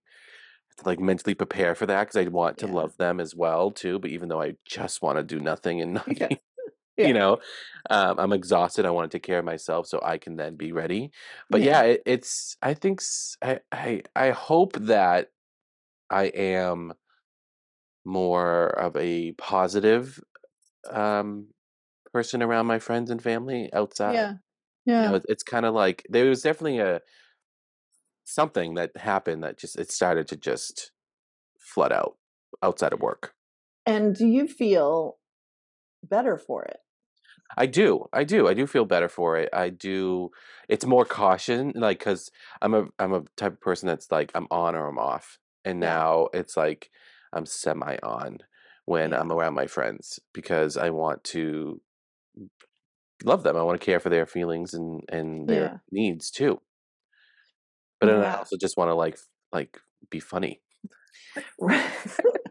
to, 0.78 0.86
like 0.86 1.00
mentally 1.00 1.34
prepare 1.34 1.76
for 1.76 1.86
that 1.86 2.04
because 2.04 2.18
i 2.18 2.30
want 2.30 2.58
to 2.58 2.68
yeah, 2.68 2.74
love 2.74 2.98
them 2.98 3.20
as 3.20 3.36
well 3.36 3.72
too 3.72 4.00
but 4.00 4.10
even 4.10 4.30
though 4.30 4.42
i 4.42 4.54
just 4.66 5.02
want 5.02 5.18
to 5.18 5.24
do 5.24 5.40
nothing 5.40 5.82
and 5.82 5.94
yeah, 6.08 6.28
nothing 6.28 6.38
you 6.98 7.14
know 7.14 7.38
um, 7.90 8.18
i'm 8.20 8.34
exhausted 8.34 8.86
i 8.86 8.90
want 8.90 9.10
to 9.10 9.18
take 9.18 9.24
care 9.24 9.40
of 9.40 9.46
myself 9.46 9.88
so 9.88 10.00
i 10.04 10.18
can 10.18 10.36
then 10.36 10.56
be 10.56 10.72
ready. 10.72 11.12
But 11.50 11.62
yeah, 11.62 11.84
yeah 11.84 11.92
it, 11.92 12.02
it's 12.06 12.58
i 12.62 12.74
think 12.74 13.02
I 13.42 14.30
hope 14.32 14.74
that 14.74 15.30
i 16.10 16.26
am 16.26 16.94
more 18.06 18.68
of 18.68 18.96
a 18.96 19.32
positive 19.34 20.20
um 20.90 21.48
person 22.14 22.42
around 22.42 22.68
my 22.68 22.80
friends 22.80 23.10
and 23.10 23.22
family 23.22 23.70
outside. 23.74 24.14
Yeah, 24.14 24.34
you 24.86 24.94
know 24.94 25.14
yeah. 25.16 25.20
it's 25.28 25.44
kind 25.44 25.66
of 25.66 25.74
like 25.74 26.06
there 26.10 26.26
was 26.26 26.42
definitely 26.42 26.80
a 26.80 27.02
something 28.26 28.76
that 28.76 28.96
happened 28.98 29.44
that 29.44 29.58
just 29.60 29.78
it 29.80 29.92
started 29.92 30.28
to 30.30 30.38
just 30.38 30.92
flood 31.60 31.94
out 31.94 32.18
outside 32.64 32.94
of 32.94 33.02
work 33.02 33.36
And 33.88 34.16
do 34.16 34.28
you 34.28 34.48
feel 34.48 35.18
better 36.04 36.38
for 36.38 36.64
it? 36.66 36.80
I 37.58 37.66
do. 37.68 38.08
I 38.12 38.24
do. 38.24 38.48
I 38.48 38.54
do 38.54 38.68
feel 38.68 38.86
better 38.86 39.08
for 39.10 39.38
it. 39.38 39.50
I 39.54 39.70
do. 39.70 40.32
It's 40.68 40.86
more 40.86 41.06
caution, 41.06 41.74
like, 41.76 42.00
cause 42.00 42.32
I'm 42.62 42.74
a 42.74 42.88
I'm 43.00 43.14
a 43.14 43.24
type 43.38 43.54
of 43.54 43.62
person 43.62 43.88
that's 43.88 44.12
like 44.12 44.32
I'm 44.36 44.48
on 44.52 44.76
or 44.76 44.88
I'm 44.88 44.98
off, 44.98 45.38
and 45.64 45.80
now 45.80 46.30
it's 46.34 46.58
like 46.58 46.92
I'm 47.34 47.46
semi 47.46 47.98
on 48.04 48.40
when 48.86 49.14
I'm 49.14 49.32
around 49.32 49.54
my 49.54 49.68
friends 49.68 50.20
because 50.34 50.76
I 50.78 50.90
want 50.90 51.24
to 51.26 51.82
love 53.24 53.44
them. 53.44 53.56
I 53.58 53.64
want 53.64 53.80
to 53.80 53.86
care 53.86 54.00
for 54.00 54.10
their 54.10 54.26
feelings 54.26 54.74
and 54.74 55.02
and 55.10 55.48
their 55.50 55.70
yeah, 55.70 55.78
needs 55.92 56.32
too. 56.32 56.62
But 58.00 58.08
then 58.08 58.22
I 58.22 58.38
also 58.38 58.58
just 58.58 58.78
want 58.78 58.90
to 58.90 58.96
like 58.96 59.18
like 59.52 59.80
be 60.10 60.20
funny. 60.20 60.62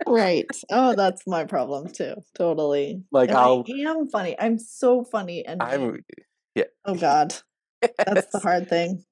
right. 0.06 0.46
Oh, 0.70 0.94
that's 0.94 1.26
my 1.26 1.44
problem 1.44 1.88
too. 1.92 2.14
Totally. 2.34 3.02
Like 3.10 3.30
And 3.30 3.38
I 3.38 3.42
I'll 3.42 3.64
am 3.88 4.08
funny. 4.08 4.36
I'm 4.38 4.58
so 4.58 5.04
funny 5.04 5.44
and 5.44 5.62
I'm 5.62 6.00
yeah. 6.54 6.64
Oh 6.84 6.94
God, 6.94 7.34
that's 8.06 8.26
the 8.32 8.38
hard 8.40 8.68
thing. 8.68 9.04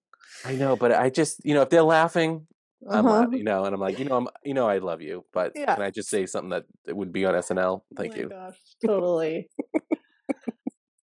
I 0.45 0.55
know, 0.55 0.77
but 0.77 0.92
I 0.92 1.11
just 1.11 1.45
you 1.45 1.55
know 1.55 1.62
if 1.62 1.71
they're 1.71 1.83
laughing, 1.83 2.47
Uh 2.88 2.97
I'm 2.97 3.33
you 3.37 3.45
know, 3.45 3.64
and 3.64 3.75
I'm 3.75 3.81
like, 3.81 3.99
you 3.99 4.05
know, 4.05 4.16
I'm 4.16 4.29
you 4.45 4.55
know 4.55 4.68
I 4.68 4.79
love 4.79 5.01
you, 5.01 5.25
but 5.33 5.55
Yeah. 5.55 5.75
can 5.75 5.85
I 5.85 5.90
just 5.90 6.09
say 6.09 6.27
something 6.27 6.51
that 6.51 6.64
it 6.87 6.97
would 6.97 7.12
be 7.12 7.25
on 7.25 7.35
SNL? 7.35 7.85
Oh 7.99 8.03
Thank 8.03 8.14
my 8.14 8.21
you. 8.21 8.29
gosh, 8.29 8.59
totally. 8.85 9.49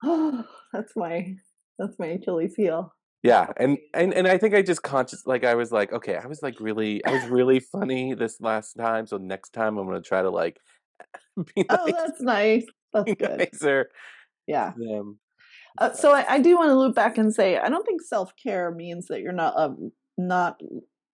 Oh, 0.03 0.45
that's 0.73 0.95
my 0.97 1.37
that's 1.79 1.99
my 1.99 2.07
Achilles 2.07 2.55
heel. 2.57 2.93
Yeah, 3.23 3.53
and 3.57 3.79
and 3.95 4.13
and 4.13 4.27
I 4.27 4.37
think 4.39 4.55
I 4.55 4.63
just 4.63 4.83
conscious 4.83 5.27
like 5.27 5.45
I 5.45 5.55
was 5.55 5.71
like, 5.71 5.93
okay, 5.93 6.17
I 6.17 6.27
was 6.27 6.43
like 6.43 6.59
really 6.61 7.05
I 7.05 7.13
was 7.13 7.25
really 7.27 7.61
funny 7.61 8.15
this 8.15 8.41
last 8.41 8.75
time, 8.75 9.07
so 9.07 9.17
next 9.17 9.53
time 9.53 9.79
I'm 9.79 9.87
gonna 9.87 10.01
try 10.01 10.23
to 10.23 10.31
like 10.31 10.59
be 11.55 11.65
Oh, 11.69 11.87
nice, 11.87 11.95
that's 11.95 12.21
nice. 12.21 12.65
That's 12.93 13.05
be 13.05 13.15
good. 13.15 13.39
nicer 13.39 13.91
Yeah. 14.47 14.73
Uh, 15.79 15.93
so 15.95 16.13
I, 16.13 16.35
I 16.35 16.39
do 16.41 16.57
want 16.57 16.69
to 16.71 16.79
loop 16.79 16.95
back 16.95 17.17
and 17.17 17.33
say 17.33 17.57
I 17.59 17.69
don't 17.69 17.87
think 17.87 18.03
self 18.03 18.33
care 18.43 18.71
means 18.71 19.07
that 19.09 19.21
you're 19.21 19.33
not 19.33 19.71
not 20.19 20.61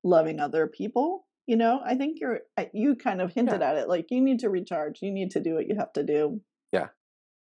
loving 0.04 0.40
other 0.40 0.66
people. 0.66 1.26
You 1.46 1.56
know, 1.56 1.80
I 1.84 1.94
think 1.94 2.18
you're 2.20 2.40
you 2.72 2.96
kind 2.96 3.22
of 3.22 3.32
hinted 3.32 3.60
yeah, 3.60 3.70
at 3.70 3.76
it. 3.76 3.88
Like 3.88 4.06
you 4.10 4.20
need 4.20 4.40
to 4.40 4.50
recharge. 4.50 5.00
You 5.02 5.12
need 5.12 5.30
to 5.32 5.40
do 5.40 5.54
what 5.54 5.68
you 5.68 5.76
have 5.76 5.92
to 5.94 6.02
do. 6.02 6.40
yeah, 6.72 6.88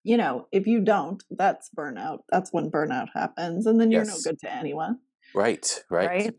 You 0.08 0.16
know, 0.16 0.48
if 0.54 0.68
you 0.68 0.80
don't, 0.80 1.22
that's 1.30 1.70
burnout. 1.78 2.20
That's 2.30 2.54
when 2.54 2.72
burnout 2.72 3.08
happens, 3.14 3.66
and 3.66 3.78
then 3.78 3.92
you're 3.92 4.06
no 4.06 4.16
good 4.24 4.40
to 4.40 4.54
anyone, 4.54 5.00
right, 5.36 5.84
right, 5.90 6.08
right? 6.08 6.36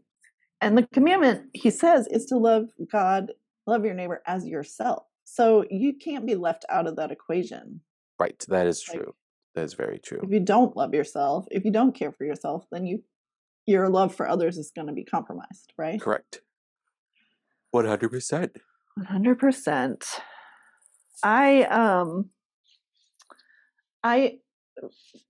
And 0.63 0.79
the 0.79 0.87
commandment 0.87 1.51
he 1.53 1.69
says 1.71 2.07
is 2.11 2.25
to 2.31 2.39
love 2.39 2.71
God, 2.91 3.33
love 3.67 3.85
your 3.85 3.93
neighbor 3.93 4.23
as 4.27 4.47
yourself. 4.47 5.03
So 5.25 5.67
you 5.71 5.93
can't 6.03 6.27
be 6.27 6.35
left 6.35 6.65
out 6.71 6.87
of 6.87 6.97
that 6.97 7.11
equation. 7.11 7.83
right. 8.19 8.43
That 8.49 8.67
is 8.67 8.83
Like 8.89 9.03
true. 9.03 9.15
That 9.55 9.65
is 9.65 9.75
very 9.75 9.99
true. 9.99 10.21
if 10.23 10.31
you 10.31 10.41
don't 10.41 10.75
love 10.75 10.95
yourself, 10.95 11.45
if 11.51 11.67
you 11.67 11.71
don't 11.71 11.95
care 11.95 12.11
for 12.13 12.25
yourself, 12.25 12.65
then 12.73 12.87
you 12.87 13.03
your 13.67 13.91
love 13.91 14.15
for 14.15 14.27
others 14.27 14.57
is 14.57 14.73
going 14.75 14.87
to 14.87 14.95
be 14.95 15.05
compromised, 15.05 15.75
right? 15.77 16.01
Correct. 16.01 16.41
One 17.71 17.85
hundred 17.85 18.09
percent. 18.09 18.57
100%. 18.99 20.03
I 21.23 21.65
um 21.65 22.31
I 24.09 24.39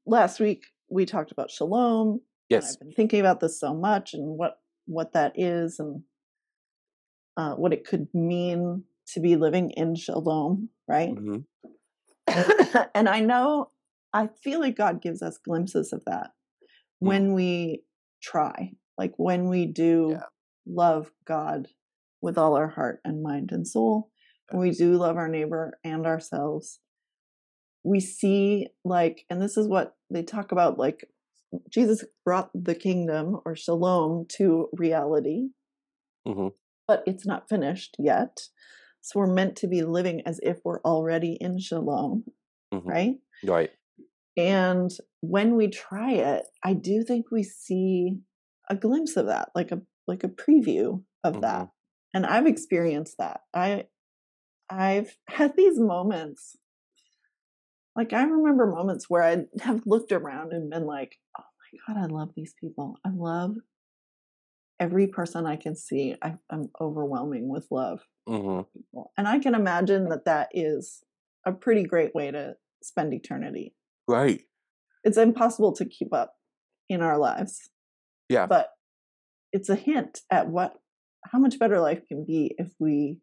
last 0.07 0.39
week 0.39 0.63
we 0.89 1.05
talked 1.05 1.33
about 1.33 1.51
shalom. 1.51 2.21
Yes. 2.49 2.75
I've 2.75 2.79
been 2.81 2.93
thinking 2.93 3.21
about 3.21 3.41
this 3.41 3.59
so 3.59 3.75
much 3.75 4.15
and 4.15 4.39
what 4.39 4.61
what 4.87 5.13
that 5.15 5.33
is 5.39 5.81
and 5.81 6.03
uh, 7.37 7.55
what 7.55 7.73
it 7.73 7.85
could 7.85 8.09
mean 8.15 8.85
to 9.15 9.21
be 9.21 9.37
living 9.37 9.71
in 9.71 9.97
shalom, 9.97 10.69
right? 10.87 11.11
hmm 11.11 11.39
and 12.95 13.09
I 13.09 13.21
know 13.21 13.71
I 14.13 14.29
feel 14.45 14.61
like 14.61 14.77
God 14.77 15.03
gives 15.03 15.23
us 15.23 15.39
glimpses 15.39 15.93
of 15.93 16.05
that 16.07 16.31
when 17.01 17.33
we 17.33 17.83
try, 18.23 18.73
like 18.99 19.15
when 19.17 19.49
we 19.49 19.67
do 19.67 20.11
Yeah. 20.13 20.23
love 20.67 21.11
God 21.25 21.69
with 22.21 22.39
all 22.39 22.55
our 22.55 22.69
heart 22.69 23.01
and 23.05 23.23
mind 23.23 23.51
and 23.51 23.67
soul, 23.67 24.11
when 24.51 24.61
we 24.61 24.71
do 24.71 24.93
love 24.97 25.17
our 25.17 25.29
neighbor 25.29 25.79
and 25.83 26.07
ourselves. 26.07 26.81
We 27.85 28.01
see, 28.01 28.69
like, 28.85 29.25
and 29.31 29.41
this 29.41 29.57
is 29.57 29.69
what 29.69 29.97
they 30.11 30.23
talk 30.23 30.53
about, 30.53 30.79
like, 30.79 31.09
Jesus 31.71 32.05
brought 32.25 32.51
the 32.55 32.75
kingdom 32.75 33.41
or 33.47 33.57
shalom 33.57 34.27
to 34.37 34.69
reality, 34.73 35.49
hmm 36.27 36.49
but 36.87 37.03
it's 37.07 37.27
not 37.27 37.49
finished 37.49 37.97
yet. 37.99 38.39
So 39.03 39.21
we're 39.21 39.33
meant 39.33 39.57
to 39.57 39.69
be 39.69 39.83
living 39.83 40.23
as 40.27 40.41
if 40.43 40.59
we're 40.65 40.81
already 40.83 41.37
in 41.41 41.59
shalom, 41.59 42.25
hmm 42.73 42.89
right? 42.89 43.15
Right. 43.45 43.71
And 44.37 44.91
when 45.21 45.57
we 45.57 45.69
try 45.69 46.13
it, 46.13 46.47
I 46.63 46.75
do 46.75 47.03
think 47.03 47.31
we 47.31 47.43
see 47.43 48.19
a 48.71 48.77
glimpse 48.77 49.17
of 49.17 49.27
that, 49.27 49.51
like 49.55 49.73
a 49.73 49.81
like 50.07 50.25
a 50.25 50.29
preview 50.29 51.03
of 51.25 51.35
Mhm. 51.35 51.41
that. 51.43 51.69
And 52.15 52.25
I've 52.27 52.47
experienced 52.47 53.19
that. 53.19 53.41
I 53.55 53.87
I've 54.71 55.17
had 55.29 55.57
these 55.57 55.79
moments. 55.79 56.57
Like 57.99 58.13
I 58.13 58.23
remember 58.23 58.69
moments 58.69 59.11
where 59.11 59.25
I 59.25 59.45
have 59.63 59.83
looked 59.85 60.13
around 60.13 60.53
and 60.53 60.71
been 60.71 60.87
like, 60.87 61.17
"Oh 61.37 61.43
my 61.89 61.95
god, 61.95 62.01
I 62.01 62.07
love 62.07 62.31
these 62.37 62.55
people. 62.61 62.97
I 63.05 63.11
love 63.13 63.57
every 64.79 65.09
person 65.09 65.47
I 65.47 65.57
can 65.57 65.75
see. 65.75 66.15
I, 66.23 66.37
I'm 66.49 66.71
overwhelming 66.81 67.49
with 67.49 67.67
love." 67.73 68.01
hmm 68.29 68.61
people. 68.73 69.11
And 69.19 69.27
I 69.27 69.41
can 69.41 69.57
imagine 69.57 70.11
that 70.11 70.27
that 70.27 70.51
is 70.53 71.03
a 71.45 71.51
pretty 71.51 71.83
great 71.83 72.15
way 72.15 72.31
to 72.31 72.55
spend 72.85 73.13
eternity. 73.13 73.75
Right. 74.07 74.43
It's 75.03 75.19
impossible 75.19 75.73
to 75.73 75.85
keep 75.85 76.15
up 76.15 76.35
in 76.89 77.03
our 77.03 77.19
lives, 77.19 77.71
Yeah. 78.29 78.47
but 78.47 78.71
it's 79.53 79.71
a 79.71 79.75
hint 79.75 80.21
at 80.31 80.49
what 80.49 80.75
how 81.25 81.41
much 81.41 81.59
better 81.59 81.81
life 81.81 82.03
can 82.07 82.25
be 82.25 82.55
if 82.59 82.71
we 82.79 83.19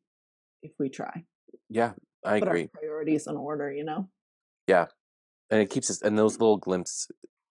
if 0.64 0.74
we 0.78 0.90
try. 0.90 1.24
Yeah. 1.70 1.94
I 2.26 2.40
Put 2.40 2.50
agree. 2.50 2.64
our 2.64 2.80
priorities 2.82 3.28
in 3.28 3.38
order, 3.38 3.72
you 3.72 3.86
know? 3.86 4.10
And 4.68 5.61
it 5.61 5.70
keeps 5.70 5.89
us, 5.91 6.01
and 6.01 6.18
those 6.18 6.39
little 6.39 6.57
glimpses 6.57 7.07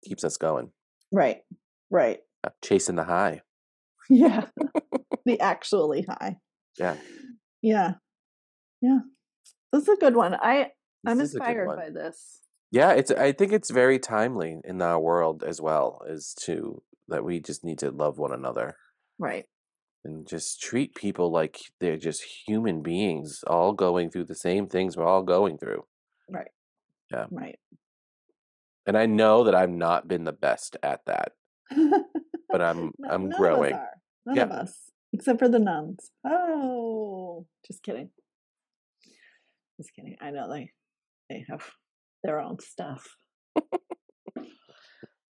keeps 0.05 0.25
us 0.25 0.37
going, 0.37 0.71
Right. 1.13 1.43
Right. 1.91 2.21
uh, 2.45 2.51
chasing 2.63 2.97
the 2.97 3.05
high. 3.05 3.43
Yeah. 4.11 4.47
the 5.25 5.39
actually 5.41 6.03
high. 6.09 6.39
Yeah. 6.79 6.97
Yeah. 7.63 7.93
Yeah. 8.81 8.99
This 9.73 9.83
is 9.85 9.89
a 9.91 9.97
good 9.97 10.17
one. 10.17 10.35
I 10.35 10.71
I'm 11.07 11.19
This 11.19 11.33
good 11.33 11.41
inspired 11.43 11.77
by 11.77 11.91
this. 11.91 12.41
Yeah, 12.73 12.93
it's. 12.93 13.11
I 13.11 13.33
think 13.33 13.53
it's 13.53 13.71
very 13.71 13.99
timely 13.99 14.59
in 14.65 14.81
our 14.83 14.99
world 14.99 15.45
as 15.47 15.61
well, 15.61 16.01
is 16.09 16.35
to 16.47 16.83
that 17.09 17.25
we 17.25 17.39
just 17.41 17.63
need 17.65 17.79
to 17.81 17.91
love 17.91 18.19
one 18.19 18.33
another 18.33 18.77
Right. 19.19 19.45
and 20.05 20.27
just 20.27 20.61
treat 20.61 20.95
people 20.95 21.31
like 21.31 21.59
they're 21.81 21.97
just 21.99 22.23
human 22.47 22.83
beings, 22.83 23.45
all 23.47 23.73
going 23.73 24.11
through 24.11 24.25
the 24.25 24.35
same 24.35 24.67
things 24.67 24.97
we're 24.97 25.07
all 25.07 25.23
going 25.23 25.59
through. 25.59 25.85
Right. 26.31 26.51
Yeah. 27.13 27.27
Right. 27.31 27.59
And 28.87 28.97
I 28.97 29.07
know 29.07 29.45
that 29.45 29.55
I've 29.55 29.71
not 29.71 30.09
been 30.09 30.25
the 30.25 30.33
best 30.33 30.77
at 30.83 31.01
that, 31.07 31.33
but 32.49 32.61
I'm 32.63 32.91
No- 32.99 33.11
I'm 33.11 33.29
growing. 33.31 33.75
Of 33.75 33.79
us 33.81 33.85
are. 33.87 33.91
None 34.27 34.37
Yeah. 34.37 34.43
of 34.45 34.51
us, 34.53 34.79
except 35.13 35.39
for 35.39 35.49
the 35.49 35.59
nuns. 35.59 36.11
Oh, 36.27 37.47
just 37.67 37.83
kidding. 37.83 38.11
Just 39.79 39.95
kidding. 39.95 40.17
I 40.21 40.31
know 40.31 40.49
they 40.53 40.71
they 41.31 41.45
have 41.49 41.69
their 42.25 42.41
own 42.41 42.59
stuff. 42.61 43.07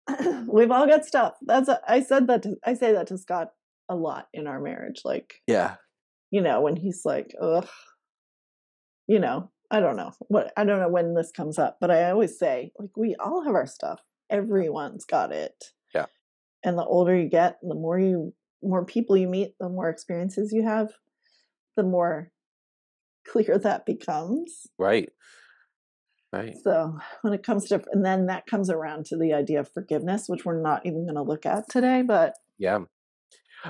We've 0.47 0.71
all 0.71 0.87
got 0.87 1.05
stuff. 1.05 1.33
That's 1.41 1.69
a, 1.69 1.79
I 1.87 2.01
said 2.03 2.27
that 2.27 2.43
to, 2.43 2.55
I 2.65 2.73
say 2.73 2.93
that 2.93 3.07
to 3.07 3.17
Scott 3.17 3.49
a 3.89 3.95
lot 3.95 4.27
in 4.33 4.47
our 4.47 4.59
marriage. 4.59 5.01
Like 5.05 5.35
Yeah. 5.47 5.75
you 6.31 6.41
know 6.41 6.61
when 6.61 6.75
he's 6.75 7.01
like, 7.05 7.33
ugh, 7.41 7.67
you 9.07 9.19
know, 9.19 9.51
I 9.71 9.79
don't 9.79 9.95
know 9.95 10.11
what 10.27 10.51
I 10.57 10.65
don't 10.65 10.79
know 10.79 10.89
when 10.89 11.15
this 11.15 11.31
comes 11.31 11.57
up, 11.57 11.77
but 11.79 11.89
I 11.89 12.11
always 12.11 12.37
say 12.37 12.71
like 12.77 12.89
we 12.97 13.15
all 13.15 13.45
have 13.45 13.55
our 13.55 13.65
stuff. 13.65 14.01
Everyone's 14.29 15.05
got 15.05 15.31
it. 15.31 15.63
Yeah. 15.95 16.05
And 16.63 16.77
the 16.77 16.83
older 16.83 17.15
you 17.15 17.29
get, 17.29 17.57
the 17.61 17.75
more 17.75 17.97
you 17.97 18.33
more 18.61 18.85
people 18.85 19.15
you 19.15 19.29
meet, 19.29 19.55
the 19.59 19.69
more 19.69 19.89
experiences 19.89 20.51
you 20.51 20.63
have, 20.63 20.89
the 21.77 21.83
more 21.83 22.31
clear 23.27 23.57
that 23.57 23.85
becomes. 23.85 24.67
Right. 24.77 25.09
Right. 26.33 26.55
So 26.63 26.97
when 27.21 27.33
it 27.33 27.43
comes 27.43 27.67
to 27.69 27.81
and 27.93 28.05
then 28.05 28.27
that 28.27 28.45
comes 28.45 28.69
around 28.69 29.05
to 29.07 29.17
the 29.17 29.33
idea 29.33 29.61
of 29.61 29.71
forgiveness, 29.73 30.25
which 30.27 30.45
we're 30.45 30.61
not 30.61 30.85
even 30.85 31.05
going 31.05 31.15
to 31.15 31.23
look 31.23 31.45
at 31.45 31.69
today, 31.69 32.03
but 32.05 32.33
Yeah. 32.57 32.79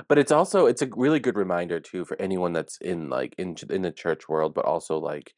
But 0.08 0.18
it's 0.18 0.32
also 0.32 0.66
it's 0.66 0.82
a 0.82 0.88
really 0.96 1.20
good 1.20 1.36
reminder 1.36 1.78
too 1.78 2.04
for 2.04 2.20
anyone 2.20 2.52
that's 2.52 2.78
in 2.80 3.08
like 3.08 3.34
in 3.38 3.56
in 3.70 3.82
the 3.82 3.92
church 3.92 4.28
world, 4.28 4.54
but 4.54 4.64
also 4.64 4.98
like 4.98 5.34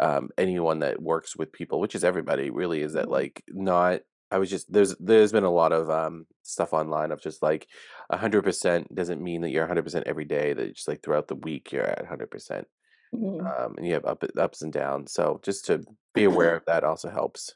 um 0.00 0.30
anyone 0.38 0.80
that 0.80 1.00
works 1.02 1.36
with 1.36 1.52
people, 1.52 1.80
which 1.80 1.94
is 1.94 2.04
everybody 2.04 2.50
really, 2.50 2.82
is 2.82 2.94
that 2.94 3.06
Mhm. 3.06 3.10
like 3.10 3.42
not 3.48 4.00
I 4.30 4.38
was 4.38 4.50
just 4.50 4.72
there's 4.72 4.96
there's 4.98 5.32
been 5.32 5.44
a 5.44 5.50
lot 5.52 5.72
of 5.72 5.88
um 5.90 6.26
stuff 6.42 6.72
online 6.72 7.12
of 7.12 7.20
just 7.22 7.42
like 7.42 7.68
a 8.10 8.16
hundred 8.16 8.42
percent 8.42 8.92
doesn't 8.94 9.22
mean 9.22 9.42
that 9.42 9.50
you're 9.50 9.64
a 9.64 9.68
hundred 9.68 9.84
percent 9.84 10.06
every 10.06 10.24
day, 10.24 10.52
that 10.52 10.74
just 10.74 10.88
like 10.88 11.02
throughout 11.02 11.28
the 11.28 11.36
week 11.36 11.70
you're 11.72 11.84
at 11.86 12.06
hundred 12.06 12.30
percent. 12.30 12.66
Mhm. 13.14 13.40
Um 13.40 13.74
and 13.76 13.86
you 13.86 13.92
have 13.94 14.04
up 14.04 14.24
ups 14.36 14.62
and 14.62 14.72
downs. 14.72 15.12
So 15.12 15.40
just 15.44 15.66
to 15.66 15.84
be 16.14 16.24
aware 16.24 16.56
of 16.56 16.64
that 16.66 16.82
also 16.84 17.10
helps. 17.10 17.54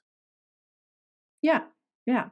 yeah. 1.43 1.65
Yeah. 2.07 2.31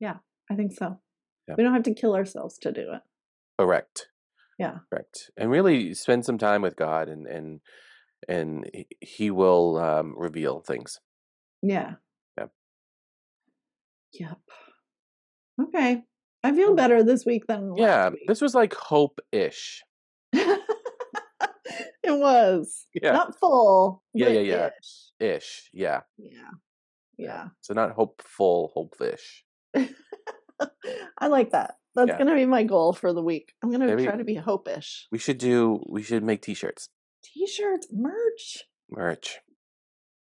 Yeah, 0.00 0.18
I 0.50 0.54
think 0.54 0.72
so. 0.72 1.00
Yeah. 1.48 1.54
We 1.56 1.62
don't 1.64 1.72
have 1.74 1.82
to 1.84 1.94
kill 1.94 2.14
ourselves 2.14 2.58
to 2.58 2.72
do 2.72 2.92
it. 2.92 3.02
Correct. 3.58 4.08
Yeah. 4.58 4.78
Correct. 4.90 5.30
And 5.36 5.50
really 5.50 5.94
spend 5.94 6.24
some 6.24 6.38
time 6.38 6.62
with 6.62 6.76
God 6.76 7.08
and 7.08 7.26
and 7.26 7.60
and 8.28 8.68
he- 9.00 9.30
will 9.30 9.78
um 9.78 10.14
reveal 10.16 10.60
things. 10.60 11.00
Yeah. 11.62 11.94
Yep. 12.38 12.50
Yep. 14.20 14.38
Okay. 15.62 16.02
I 16.44 16.52
feel 16.54 16.74
better 16.74 17.02
this 17.02 17.24
week 17.26 17.46
than 17.48 17.70
last 17.70 17.80
Yeah, 17.80 18.08
week. 18.10 18.20
this 18.28 18.40
was 18.40 18.54
like 18.54 18.74
hope-ish. 18.74 19.82
it 20.32 20.60
was 22.04 22.86
Yeah, 22.94 23.12
not 23.12 23.38
full. 23.40 24.02
Yeah, 24.14 24.28
yeah, 24.28 24.40
yeah. 24.40 24.66
ish. 24.66 25.36
ish. 25.36 25.70
Yeah, 25.72 26.00
Yeah. 26.18 26.50
Yeah. 27.18 27.44
So 27.62 27.74
not 27.74 27.92
hopeful, 27.92 28.70
hope-ish. 28.74 29.44
I 31.18 31.26
like 31.28 31.50
that. 31.52 31.74
That's 31.94 32.08
Yeah. 32.10 32.16
going 32.18 32.28
to 32.28 32.34
be 32.34 32.44
my 32.46 32.62
goal 32.62 32.92
for 32.92 33.12
the 33.14 33.22
week. 33.22 33.54
I'm 33.62 33.70
going 33.70 33.80
to 33.80 33.86
Maybe- 33.86 34.04
try 34.04 34.16
to 34.16 34.24
be 34.24 34.34
hope-ish. 34.34 35.08
We 35.10 35.18
should 35.18 35.38
do. 35.38 35.82
We 35.88 36.02
should 36.02 36.22
make 36.22 36.42
T-shirts, 36.42 36.90
T-shirts, 37.36 37.88
merch. 37.92 38.64
merch. 38.90 39.40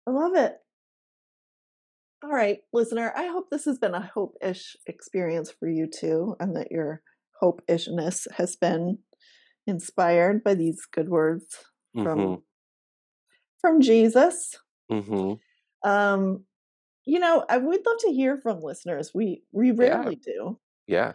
I 0.06 0.10
love 0.10 0.34
it. 0.34 0.54
All 2.22 2.30
right, 2.30 2.58
listener, 2.72 3.12
I 3.14 3.26
hope 3.26 3.50
this 3.50 3.66
has 3.66 3.78
been 3.78 3.94
a 3.94 4.00
hope 4.14 4.36
ish 4.40 4.76
experience 4.86 5.50
for 5.50 5.68
you 5.68 5.86
too, 5.86 6.36
and 6.40 6.56
that 6.56 6.72
your 6.72 7.02
hope 7.40 7.60
ishness 7.68 8.26
has 8.36 8.56
been 8.56 8.98
inspired 9.66 10.42
by 10.42 10.54
these 10.54 10.86
good 10.90 11.08
words 11.10 11.44
from 11.94 12.18
Mm-hmm. 12.18 12.40
from 13.60 13.80
Jesus. 13.82 14.56
Mm-hmm. 14.90 15.88
Um, 15.88 16.44
you 17.04 17.18
know, 17.18 17.44
I 17.50 17.58
would 17.58 17.84
love 17.84 17.98
to 18.00 18.12
hear 18.12 18.38
from 18.38 18.60
listeners. 18.62 19.10
We 19.14 19.42
we 19.52 19.72
rarely 19.72 20.16
do, 20.16 20.58
Yeah. 20.86 21.12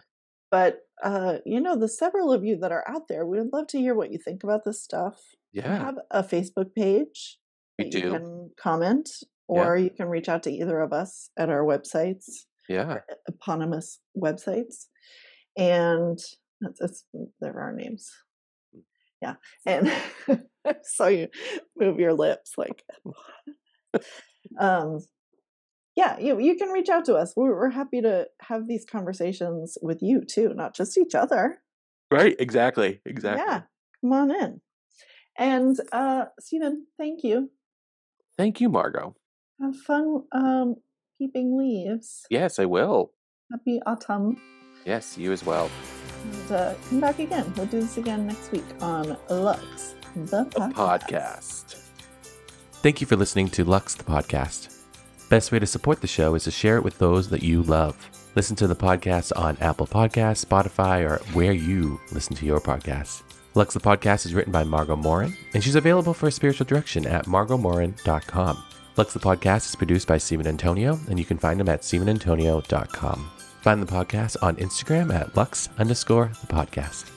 but 0.52 0.82
uh, 1.02 1.38
you 1.44 1.60
know, 1.60 1.74
the 1.76 1.88
several 1.88 2.32
of 2.32 2.44
you 2.44 2.56
that 2.58 2.70
are 2.70 2.84
out 2.86 3.08
there, 3.08 3.26
we 3.26 3.38
would 3.38 3.52
love 3.52 3.66
to 3.68 3.78
hear 3.78 3.94
what 3.96 4.12
you 4.12 4.18
think 4.18 4.44
about 4.44 4.64
this 4.64 4.80
stuff. 4.82 5.20
We 5.54 5.60
Yeah. 5.60 5.78
have 5.84 5.98
a 6.10 6.22
Facebook 6.22 6.74
page 6.74 7.38
We 7.78 7.84
that 7.86 7.94
you 7.94 8.02
do. 8.02 8.10
can 8.12 8.50
comment, 8.60 9.08
Yeah. 9.48 9.66
or 9.66 9.76
you 9.76 9.90
can 9.90 10.08
reach 10.08 10.28
out 10.28 10.42
to 10.44 10.50
either 10.50 10.80
of 10.80 10.92
us 10.92 11.30
at 11.36 11.48
our 11.50 11.64
websites, 11.64 12.46
Yeah. 12.68 12.84
our 12.86 13.04
eponymous 13.28 14.00
websites, 14.16 14.86
and 15.56 16.18
that's, 16.60 16.78
that's 16.78 17.04
mm, 17.14 17.30
there 17.40 17.58
are 17.58 17.72
names. 17.72 18.10
Mm. 18.76 18.82
Yeah, 19.22 19.34
and 19.66 19.92
so 20.84 21.08
you 21.08 21.28
move 21.76 21.98
your 21.98 22.14
lips 22.14 22.52
like, 22.56 22.84
um, 24.60 24.98
yeah, 25.96 26.18
you 26.18 26.38
you 26.38 26.54
can 26.56 26.68
reach 26.70 26.88
out 26.88 27.04
to 27.06 27.16
us. 27.16 27.34
We're, 27.36 27.54
we're 27.58 27.70
happy 27.70 28.00
to 28.02 28.28
have 28.42 28.66
these 28.68 28.84
conversations 28.84 29.76
with 29.82 29.98
you 30.00 30.22
too, 30.24 30.54
not 30.54 30.74
just 30.74 30.96
each 30.96 31.14
other. 31.14 31.60
Right. 32.10 32.36
Exactly. 32.38 33.00
Exactly. 33.04 33.44
Yeah, 33.46 33.62
come 34.00 34.12
on 34.12 34.30
in. 34.30 34.60
And 35.38 35.76
uh, 35.92 36.26
Stephen, 36.38 36.86
thank 36.98 37.24
you. 37.24 37.50
Thank 38.36 38.60
you, 38.60 38.68
Margo. 38.68 39.14
Have 39.60 39.76
fun 39.76 40.24
um, 40.32 40.76
peeping 41.18 41.56
leaves. 41.58 42.26
Yes, 42.30 42.58
I 42.58 42.64
will. 42.64 43.12
Happy 43.50 43.80
autumn. 43.86 44.40
Yes, 44.84 45.18
you 45.18 45.32
as 45.32 45.44
well. 45.44 45.70
And 46.24 46.52
uh, 46.52 46.74
come 46.88 47.00
back 47.00 47.18
again. 47.18 47.52
We'll 47.56 47.66
do 47.66 47.80
this 47.80 47.98
again 47.98 48.26
next 48.26 48.50
week 48.52 48.64
on 48.80 49.16
Lux, 49.28 49.94
the 50.16 50.44
podcast. 50.46 50.72
podcast. 50.74 51.76
Thank 52.82 53.00
you 53.00 53.06
for 53.06 53.16
listening 53.16 53.48
to 53.50 53.64
Lux 53.64 53.94
the 53.94 54.04
podcast. 54.04 54.76
Best 55.28 55.52
way 55.52 55.58
to 55.58 55.66
support 55.66 56.00
the 56.00 56.06
show 56.06 56.34
is 56.34 56.44
to 56.44 56.50
share 56.50 56.76
it 56.76 56.84
with 56.84 56.98
those 56.98 57.28
that 57.28 57.42
you 57.42 57.62
love. 57.62 57.96
Listen 58.34 58.56
to 58.56 58.66
the 58.66 58.76
podcast 58.76 59.32
on 59.36 59.56
Apple 59.60 59.86
Podcasts, 59.86 60.44
Spotify, 60.44 61.08
or 61.08 61.18
where 61.34 61.52
you 61.52 62.00
listen 62.12 62.34
to 62.36 62.46
your 62.46 62.60
podcasts. 62.60 63.22
Lux 63.54 63.74
the 63.74 63.80
podcast 63.80 64.26
is 64.26 64.34
written 64.34 64.52
by 64.52 64.62
Margo 64.62 64.94
Morin, 64.94 65.36
and 65.54 65.62
she's 65.62 65.74
available 65.74 66.14
for 66.14 66.30
spiritual 66.30 66.66
direction 66.66 67.06
at 67.06 67.26
margotmorin.com. 67.26 68.62
Lux 68.96 69.12
the 69.12 69.18
podcast 69.18 69.68
is 69.68 69.76
produced 69.76 70.06
by 70.06 70.18
Stephen 70.18 70.46
Antonio, 70.46 70.98
and 71.08 71.18
you 71.18 71.24
can 71.24 71.38
find 71.38 71.60
him 71.60 71.68
at 71.68 71.82
stephenantonio.com. 71.82 73.30
Find 73.62 73.82
the 73.82 73.92
podcast 73.92 74.36
on 74.42 74.56
Instagram 74.56 75.12
at 75.12 75.36
lux 75.36 75.68
underscore 75.78 76.30
the 76.40 76.46
podcast. 76.46 77.10